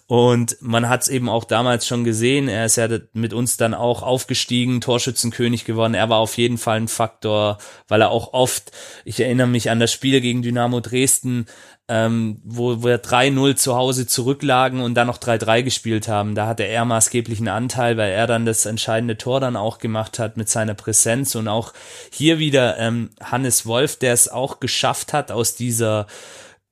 Und 0.06 0.58
man 0.60 0.90
hat 0.90 1.04
es 1.04 1.08
eben 1.08 1.30
auch 1.30 1.46
damals 1.46 1.88
schon 1.88 2.04
gesehen. 2.04 2.50
Er 2.50 2.66
ist 2.66 2.76
ja 2.76 2.88
mit 3.14 3.34
uns 3.34 3.56
dann 3.58 3.74
auch 3.74 4.04
aufgestiegen, 4.04 4.82
Torschützenkönig 4.82 5.64
geworden. 5.64 5.94
Er 5.94 6.10
war 6.10 6.20
auf 6.20 6.38
jeden 6.38 6.58
Fall 6.58 6.78
ein 6.78 6.88
Faktor, 6.90 7.58
weil 7.88 8.02
er 8.02 8.12
auch 8.12 8.34
oft, 8.34 8.72
ich 9.06 9.22
erinnere 9.22 9.48
mich 9.48 9.70
an 9.70 9.80
das 9.80 9.94
Spiel 9.94 10.20
gegen 10.20 10.42
Dynamo 10.42 10.82
Dresden, 10.82 11.46
ähm, 11.90 12.40
wo 12.44 12.84
wir 12.84 13.02
3-0 13.02 13.56
zu 13.56 13.76
Hause 13.76 14.08
zurücklagen 14.08 14.82
und 14.82 14.96
dann 14.96 15.08
noch 15.08 15.18
3-3 15.18 15.64
gespielt 15.64 16.08
haben. 16.08 16.34
Da 16.34 16.48
hatte 16.48 16.64
er 16.64 16.86
maßgeblichen 16.86 17.50
Anteil, 17.50 17.98
weil 17.98 18.12
er 18.12 18.26
dann 18.26 18.46
das 18.46 18.66
entscheidende 18.66 19.18
Tor 19.18 19.40
dann 19.42 19.56
auch 19.56 19.80
gemacht 19.80 20.18
hat 20.18 20.38
mit 20.38 20.48
seiner 20.48 20.76
Präsenz 20.76 21.36
und 21.36 21.48
auch 21.48 21.74
hier 22.12 22.40
wieder 22.40 22.78
ähm, 22.80 23.10
Hannes 23.22 23.66
Wolf, 23.66 23.98
der 23.98 24.14
es 24.14 24.30
auch 24.30 24.60
geschafft 24.60 25.12
hat, 25.12 25.32
aus 25.32 25.56
dieser 25.56 26.08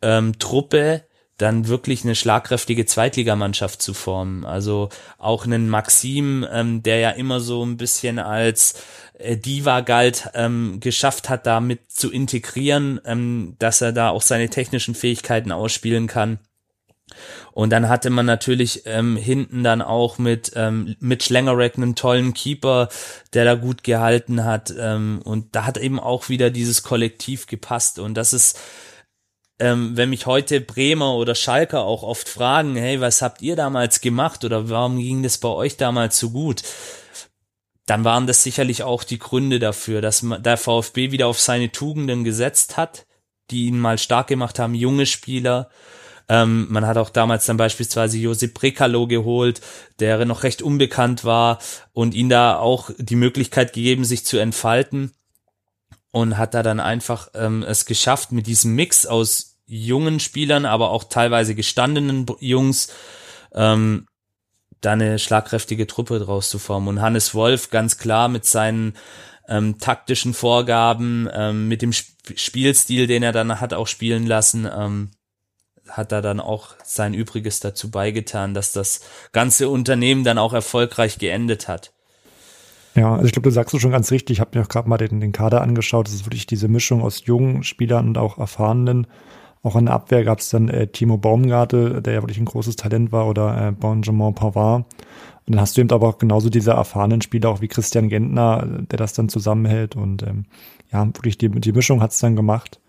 ähm, 0.01 0.39
Truppe 0.39 1.03
dann 1.41 1.67
wirklich 1.67 2.03
eine 2.03 2.15
schlagkräftige 2.15 2.85
Zweitligamannschaft 2.85 3.81
zu 3.81 3.93
formen. 3.93 4.45
Also 4.45 4.89
auch 5.17 5.45
einen 5.45 5.69
Maxim, 5.69 6.45
ähm, 6.51 6.83
der 6.83 6.99
ja 6.99 7.09
immer 7.11 7.39
so 7.39 7.65
ein 7.65 7.77
bisschen 7.77 8.19
als 8.19 8.75
äh, 9.17 9.37
Diva 9.37 9.81
galt, 9.81 10.29
ähm, 10.33 10.79
geschafft 10.79 11.29
hat, 11.29 11.45
damit 11.45 11.91
zu 11.91 12.11
integrieren, 12.11 13.01
ähm, 13.05 13.55
dass 13.59 13.81
er 13.81 13.91
da 13.91 14.09
auch 14.09 14.21
seine 14.21 14.49
technischen 14.49 14.95
Fähigkeiten 14.95 15.51
ausspielen 15.51 16.07
kann. 16.07 16.39
Und 17.51 17.71
dann 17.71 17.89
hatte 17.89 18.09
man 18.09 18.25
natürlich 18.25 18.83
ähm, 18.85 19.17
hinten 19.17 19.63
dann 19.63 19.81
auch 19.81 20.17
mit 20.17 20.53
ähm, 20.55 20.95
Mitch 20.99 21.33
Langerack 21.33 21.75
einen 21.75 21.95
tollen 21.95 22.33
Keeper, 22.33 22.89
der 23.33 23.45
da 23.45 23.55
gut 23.55 23.83
gehalten 23.83 24.45
hat. 24.45 24.73
Ähm, 24.77 25.21
und 25.23 25.55
da 25.55 25.65
hat 25.65 25.77
eben 25.77 25.99
auch 25.99 26.29
wieder 26.29 26.49
dieses 26.49 26.83
Kollektiv 26.83 27.47
gepasst. 27.47 27.99
Und 27.99 28.15
das 28.15 28.33
ist, 28.33 28.57
ähm, 29.61 29.95
wenn 29.95 30.09
mich 30.09 30.25
heute 30.25 30.59
Bremer 30.59 31.15
oder 31.15 31.35
Schalker 31.35 31.83
auch 31.83 32.03
oft 32.03 32.27
fragen, 32.27 32.75
hey, 32.75 32.99
was 32.99 33.21
habt 33.21 33.41
ihr 33.41 33.55
damals 33.55 34.01
gemacht 34.01 34.43
oder 34.43 34.69
warum 34.69 34.97
ging 34.97 35.23
das 35.23 35.37
bei 35.37 35.49
euch 35.49 35.77
damals 35.77 36.19
so 36.19 36.31
gut? 36.31 36.63
Dann 37.85 38.03
waren 38.03 38.27
das 38.27 38.43
sicherlich 38.43 38.83
auch 38.83 39.03
die 39.03 39.19
Gründe 39.19 39.59
dafür, 39.59 40.01
dass 40.01 40.23
der 40.23 40.57
VfB 40.57 41.11
wieder 41.11 41.27
auf 41.27 41.39
seine 41.39 41.71
Tugenden 41.71 42.23
gesetzt 42.23 42.77
hat, 42.77 43.05
die 43.49 43.67
ihn 43.67 43.79
mal 43.79 43.97
stark 43.97 44.27
gemacht 44.27 44.59
haben, 44.59 44.75
junge 44.75 45.05
Spieler, 45.05 45.69
ähm, 46.31 46.67
man 46.69 46.87
hat 46.87 46.97
auch 46.97 47.09
damals 47.09 47.45
dann 47.45 47.57
beispielsweise 47.57 48.17
Josip 48.17 48.53
Brekalo 48.53 49.05
geholt, 49.05 49.59
der 49.99 50.23
noch 50.23 50.43
recht 50.43 50.61
unbekannt 50.61 51.25
war 51.25 51.59
und 51.91 52.13
ihn 52.13 52.29
da 52.29 52.57
auch 52.57 52.89
die 52.97 53.17
Möglichkeit 53.17 53.73
gegeben, 53.73 54.05
sich 54.05 54.25
zu 54.25 54.37
entfalten 54.37 55.11
und 56.11 56.37
hat 56.37 56.53
da 56.53 56.63
dann 56.63 56.79
einfach 56.79 57.27
ähm, 57.33 57.63
es 57.63 57.85
geschafft, 57.85 58.31
mit 58.31 58.47
diesem 58.47 58.75
Mix 58.75 59.05
aus 59.05 59.50
jungen 59.71 60.19
Spielern, 60.19 60.65
aber 60.65 60.91
auch 60.91 61.05
teilweise 61.05 61.55
gestandenen 61.55 62.25
Jungs, 62.39 62.93
ähm, 63.53 64.05
da 64.81 64.93
eine 64.93 65.17
schlagkräftige 65.17 65.87
Truppe 65.87 66.19
draus 66.19 66.49
zu 66.49 66.59
formen. 66.59 66.87
Und 66.87 67.01
Hannes 67.01 67.33
Wolf 67.33 67.69
ganz 67.69 67.97
klar 67.97 68.27
mit 68.27 68.45
seinen 68.45 68.93
ähm, 69.47 69.77
taktischen 69.79 70.33
Vorgaben, 70.33 71.29
ähm, 71.33 71.67
mit 71.67 71.81
dem 71.81 71.91
Sp 71.95 72.11
Spielstil, 72.35 73.07
den 73.07 73.23
er 73.23 73.31
dann 73.31 73.59
hat 73.59 73.73
auch 73.73 73.87
spielen 73.87 74.27
lassen, 74.27 74.69
ähm, 74.71 75.09
hat 75.89 76.11
da 76.11 76.21
dann 76.21 76.39
auch 76.39 76.75
sein 76.83 77.15
Übriges 77.15 77.59
dazu 77.59 77.89
beigetan, 77.89 78.53
dass 78.53 78.73
das 78.73 79.01
ganze 79.31 79.69
Unternehmen 79.69 80.23
dann 80.23 80.37
auch 80.37 80.53
erfolgreich 80.53 81.17
geendet 81.17 81.67
hat. 81.67 81.93
Ja, 82.93 83.13
also 83.13 83.25
ich 83.25 83.31
glaube, 83.31 83.49
du 83.49 83.53
sagst 83.53 83.73
es 83.73 83.81
schon 83.81 83.91
ganz 83.91 84.11
richtig. 84.11 84.37
Ich 84.37 84.39
habe 84.39 84.57
mir 84.57 84.63
auch 84.63 84.69
gerade 84.69 84.87
mal 84.87 84.97
den, 84.97 85.19
den 85.19 85.31
Kader 85.31 85.61
angeschaut. 85.61 86.07
Das 86.07 86.13
ist 86.13 86.25
wirklich 86.25 86.45
diese 86.45 86.67
Mischung 86.67 87.01
aus 87.01 87.25
jungen 87.25 87.63
Spielern 87.63 88.09
und 88.09 88.17
auch 88.19 88.37
erfahrenen. 88.37 89.07
Auch 89.63 89.75
in 89.75 89.85
der 89.85 89.93
Abwehr 89.93 90.23
gab 90.23 90.39
es 90.39 90.49
dann 90.49 90.69
äh, 90.69 90.87
Timo 90.87 91.17
Baumgartel, 91.17 92.01
der 92.01 92.13
ja 92.13 92.21
wirklich 92.21 92.39
ein 92.39 92.45
großes 92.45 92.75
Talent 92.75 93.11
war, 93.11 93.27
oder 93.27 93.67
äh, 93.67 93.71
Benjamin 93.71 94.33
Pavard. 94.33 94.85
Und 95.45 95.55
dann 95.55 95.61
hast 95.61 95.77
du 95.77 95.81
eben 95.81 95.91
aber 95.91 96.07
auch 96.07 96.17
genauso 96.17 96.49
diese 96.49 96.71
erfahrenen 96.71 97.21
Spieler, 97.21 97.49
auch 97.49 97.61
wie 97.61 97.67
Christian 97.67 98.09
Gentner, 98.09 98.65
der 98.89 98.97
das 98.97 99.13
dann 99.13 99.29
zusammenhält. 99.29 99.95
Und 99.95 100.23
ähm, 100.23 100.45
ja, 100.91 101.05
wirklich 101.05 101.37
die, 101.37 101.49
die 101.49 101.71
Mischung 101.71 102.01
hat's 102.01 102.19
dann 102.19 102.35
gemacht. 102.35 102.80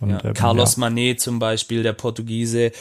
Und, 0.00 0.10
ja, 0.10 0.24
ähm, 0.24 0.34
Carlos 0.34 0.76
ja. 0.76 0.80
Manet 0.80 1.20
zum 1.20 1.38
Beispiel, 1.38 1.82
der 1.82 1.92
Portugiese, 1.92 2.72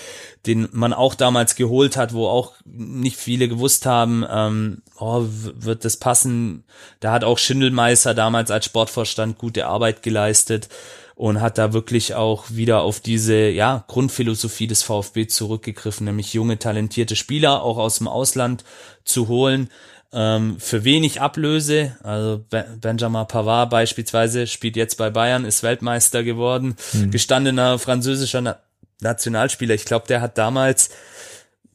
den 0.45 0.69
man 0.71 0.93
auch 0.93 1.15
damals 1.15 1.55
geholt 1.55 1.97
hat, 1.97 2.13
wo 2.13 2.27
auch 2.27 2.53
nicht 2.65 3.17
viele 3.17 3.47
gewusst 3.47 3.85
haben, 3.85 4.25
ähm, 4.29 4.81
oh, 4.99 5.23
wird 5.25 5.85
das 5.85 5.97
passen. 5.97 6.63
Da 6.99 7.11
hat 7.11 7.23
auch 7.23 7.37
Schindelmeister 7.37 8.13
damals 8.13 8.51
als 8.51 8.65
Sportvorstand 8.65 9.37
gute 9.37 9.67
Arbeit 9.67 10.03
geleistet 10.03 10.69
und 11.15 11.41
hat 11.41 11.57
da 11.57 11.73
wirklich 11.73 12.13
auch 12.13 12.45
wieder 12.49 12.81
auf 12.81 12.99
diese 12.99 13.49
ja, 13.49 13.83
Grundphilosophie 13.87 14.67
des 14.67 14.83
VfB 14.83 15.25
zurückgegriffen, 15.25 16.05
nämlich 16.05 16.33
junge, 16.35 16.59
talentierte 16.59 17.15
Spieler 17.15 17.63
auch 17.63 17.77
aus 17.77 17.97
dem 17.97 18.07
Ausland 18.07 18.63
zu 19.03 19.27
holen, 19.27 19.69
ähm, 20.13 20.57
für 20.59 20.83
wenig 20.83 21.21
Ablöse. 21.21 21.97
Also 22.03 22.43
Benjamin 22.81 23.27
Pavard 23.27 23.69
beispielsweise 23.69 24.47
spielt 24.47 24.75
jetzt 24.75 24.97
bei 24.97 25.09
Bayern, 25.09 25.45
ist 25.45 25.63
Weltmeister 25.63 26.23
geworden, 26.23 26.75
mhm. 26.93 27.11
gestandener 27.11 27.79
französischer 27.79 28.41
Na 28.41 28.57
Nationalspieler. 28.99 29.75
Ich 29.75 29.85
glaube, 29.85 30.07
der 30.07 30.21
hat 30.21 30.39
damals 30.39 30.89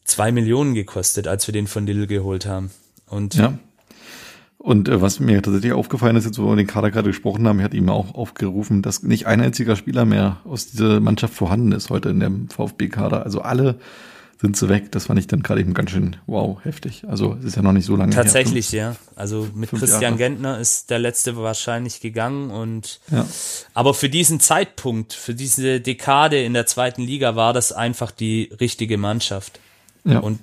zwei 0.04 0.32
Millionen 0.32 0.74
gekostet, 0.74 1.28
als 1.28 1.46
wir 1.46 1.52
den 1.52 1.68
von 1.68 1.86
Lille 1.86 2.08
geholt 2.08 2.46
haben. 2.46 2.72
Und 3.06 3.34
ja. 3.34 3.56
Und 4.62 4.88
äh, 4.88 5.00
was 5.00 5.18
mir 5.18 5.42
tatsächlich 5.42 5.72
aufgefallen 5.72 6.16
ist, 6.16 6.24
jetzt 6.24 6.38
wo 6.40 6.48
wir 6.48 6.56
den 6.56 6.68
Kader 6.68 6.90
gerade 6.90 7.10
gesprochen 7.10 7.46
haben, 7.48 7.60
hat 7.62 7.74
ihm 7.74 7.88
auch 7.88 8.14
aufgerufen, 8.14 8.80
dass 8.80 9.02
nicht 9.02 9.26
ein 9.26 9.40
einziger 9.40 9.74
Spieler 9.74 10.04
mehr 10.04 10.40
aus 10.44 10.70
dieser 10.70 11.00
Mannschaft 11.00 11.34
vorhanden 11.34 11.72
ist 11.72 11.90
heute 11.90 12.10
in 12.10 12.20
dem 12.20 12.48
VfB-Kader. 12.48 13.24
Also 13.24 13.40
alle 13.40 13.78
sind 14.42 14.56
sie 14.56 14.68
weg. 14.68 14.90
Das 14.90 15.06
fand 15.06 15.20
ich 15.20 15.28
dann 15.28 15.42
gerade 15.42 15.60
eben 15.60 15.72
ganz 15.72 15.92
schön, 15.92 16.16
wow, 16.26 16.58
heftig. 16.64 17.04
Also 17.06 17.36
es 17.38 17.44
ist 17.44 17.56
ja 17.56 17.62
noch 17.62 17.72
nicht 17.72 17.86
so 17.86 17.94
lange 17.94 18.12
Tatsächlich, 18.12 18.72
her. 18.72 18.96
ja. 18.98 19.16
Also 19.16 19.48
mit 19.54 19.70
Christian 19.70 20.02
Jahre. 20.02 20.16
Gentner 20.16 20.58
ist 20.58 20.90
der 20.90 20.98
letzte 20.98 21.36
wahrscheinlich 21.36 22.00
gegangen 22.00 22.50
und 22.50 23.00
ja. 23.10 23.24
aber 23.72 23.94
für 23.94 24.08
diesen 24.08 24.40
Zeitpunkt, 24.40 25.12
für 25.12 25.34
diese 25.34 25.80
Dekade 25.80 26.42
in 26.42 26.54
der 26.54 26.66
zweiten 26.66 27.02
Liga 27.02 27.36
war 27.36 27.52
das 27.52 27.70
einfach 27.72 28.10
die 28.10 28.52
richtige 28.60 28.98
Mannschaft. 28.98 29.60
Ja. 30.04 30.18
Und 30.18 30.40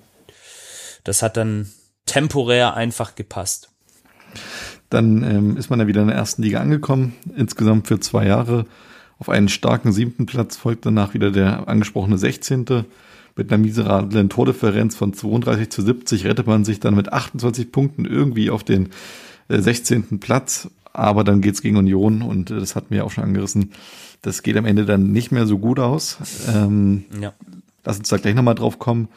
das 1.04 1.22
hat 1.22 1.36
dann 1.36 1.70
temporär 2.06 2.76
einfach 2.76 3.16
gepasst. 3.16 3.70
Dann 4.90 5.24
ähm, 5.24 5.58
ist 5.58 5.70
man 5.70 5.82
ja 5.82 5.88
wieder 5.88 6.02
in 6.02 6.08
der 6.08 6.16
ersten 6.16 6.42
Liga 6.42 6.62
angekommen, 6.62 7.16
insgesamt 7.36 7.88
für 7.88 8.00
zwei 8.00 8.26
Jahre. 8.26 8.66
Auf 9.20 9.28
einen 9.28 9.50
starken 9.50 9.92
siebten 9.92 10.26
Platz 10.26 10.56
folgt 10.56 10.86
danach 10.86 11.14
wieder 11.14 11.32
der 11.32 11.68
angesprochene 11.68 12.18
sechzehnte 12.18 12.86
mit 13.36 13.52
einer 13.52 13.62
miserablen 13.62 14.30
Tordifferenz 14.30 14.96
von 14.96 15.14
32 15.14 15.70
zu 15.70 15.82
70 15.82 16.26
rettet 16.26 16.48
man 16.48 16.66
sich 16.66 16.80
dann 16.80 16.96
mit 16.96 17.12
28 17.12 17.72
Punkten 17.72 18.06
irgendwie 18.06 18.50
auf 18.50 18.64
den 18.64 18.90
16. 19.50 20.04
Äh, 20.12 20.18
Platz. 20.18 20.70
Aber 20.92 21.24
dann 21.24 21.42
geht's 21.42 21.62
gegen 21.62 21.78
Union 21.78 22.22
und 22.22 22.52
äh, 22.52 22.60
das 22.60 22.76
hatten 22.76 22.94
wir 22.94 23.06
auch 23.06 23.12
schon 23.12 23.24
angerissen. 23.24 23.72
Das 24.22 24.44
geht 24.44 24.58
am 24.58 24.66
Ende 24.66 24.86
dann 24.86 25.12
nicht 25.12 25.32
mehr 25.32 25.46
so 25.46 25.60
gut 25.60 25.80
aus. 25.80 26.18
Ähm, 26.54 27.06
ja. 27.22 27.34
Lass 27.86 28.00
uns 28.00 28.10
da 28.10 28.18
gleich 28.18 28.36
nochmal 28.36 28.56
drauf 28.56 28.80
kommen. 28.80 29.08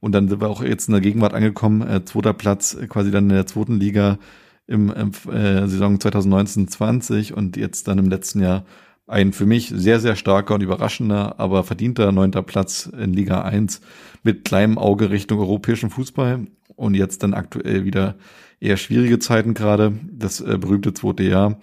Und 0.00 0.12
dann 0.12 0.28
sind 0.28 0.40
wir 0.40 0.48
auch 0.48 0.62
jetzt 0.62 0.88
in 0.88 0.92
der 0.92 1.00
Gegenwart 1.00 1.34
angekommen. 1.34 1.82
Äh, 1.82 2.04
zweiter 2.04 2.32
Platz 2.32 2.74
äh, 2.74 2.86
quasi 2.86 3.10
dann 3.10 3.24
in 3.24 3.36
der 3.36 3.46
zweiten 3.46 3.78
Liga 3.78 4.18
im, 4.66 4.90
im 4.90 5.10
äh, 5.32 5.66
Saison 5.68 5.96
2019-20 5.98 7.32
und 7.32 7.56
jetzt 7.56 7.88
dann 7.88 7.98
im 7.98 8.08
letzten 8.08 8.40
Jahr 8.40 8.64
ein 9.12 9.32
für 9.32 9.46
mich 9.46 9.72
sehr, 9.74 10.00
sehr 10.00 10.16
starker 10.16 10.54
und 10.54 10.62
überraschender, 10.62 11.38
aber 11.38 11.64
verdienter 11.64 12.10
neunter 12.12 12.42
Platz 12.42 12.86
in 12.86 13.12
Liga 13.12 13.42
1 13.42 13.80
mit 14.22 14.44
kleinem 14.44 14.78
Auge 14.78 15.10
Richtung 15.10 15.38
europäischen 15.38 15.90
Fußball 15.90 16.46
und 16.76 16.94
jetzt 16.94 17.22
dann 17.22 17.34
aktuell 17.34 17.84
wieder 17.84 18.16
eher 18.60 18.76
schwierige 18.76 19.18
Zeiten 19.18 19.54
gerade. 19.54 19.92
Das 20.10 20.40
äh, 20.40 20.56
berühmte 20.58 20.94
zweite 20.94 21.24
Jahr 21.24 21.58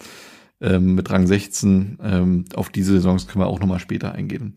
ähm, 0.62 0.96
mit 0.96 1.10
Rang 1.10 1.26
16. 1.26 1.98
Ähm, 2.02 2.46
auf 2.54 2.70
diese 2.70 2.94
Saisons 2.94 3.28
können 3.28 3.44
wir 3.44 3.48
auch 3.48 3.60
nochmal 3.60 3.80
später 3.80 4.14
eingehen. 4.14 4.54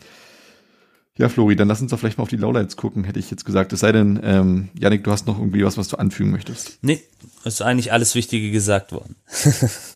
Ja, 1.16 1.28
Flori, 1.28 1.57
dann 1.57 1.68
lass 1.68 1.82
uns 1.82 1.90
doch 1.90 1.99
vielleicht 1.99 2.16
mal 2.16 2.22
auf 2.22 2.30
die 2.30 2.36
Lowlights 2.36 2.76
gucken, 2.76 3.05
hätte 3.05 3.18
ich 3.18 3.30
jetzt 3.30 3.45
gesagt. 3.45 3.72
Es 3.72 3.80
sei 3.80 3.93
denn, 3.93 4.18
ähm, 4.22 4.70
Janik, 4.78 5.05
du 5.05 5.11
hast 5.11 5.26
noch 5.26 5.38
irgendwie 5.38 5.64
was, 5.64 5.76
was 5.76 5.88
du 5.88 5.99
anfügen 5.99 6.30
möchtest. 6.30 6.78
Nee, 6.82 7.03
ist 7.45 7.61
eigentlich 7.61 7.93
alles 7.93 8.14
Wichtige 8.14 8.51
gesagt 8.51 8.93
worden. 8.93 9.16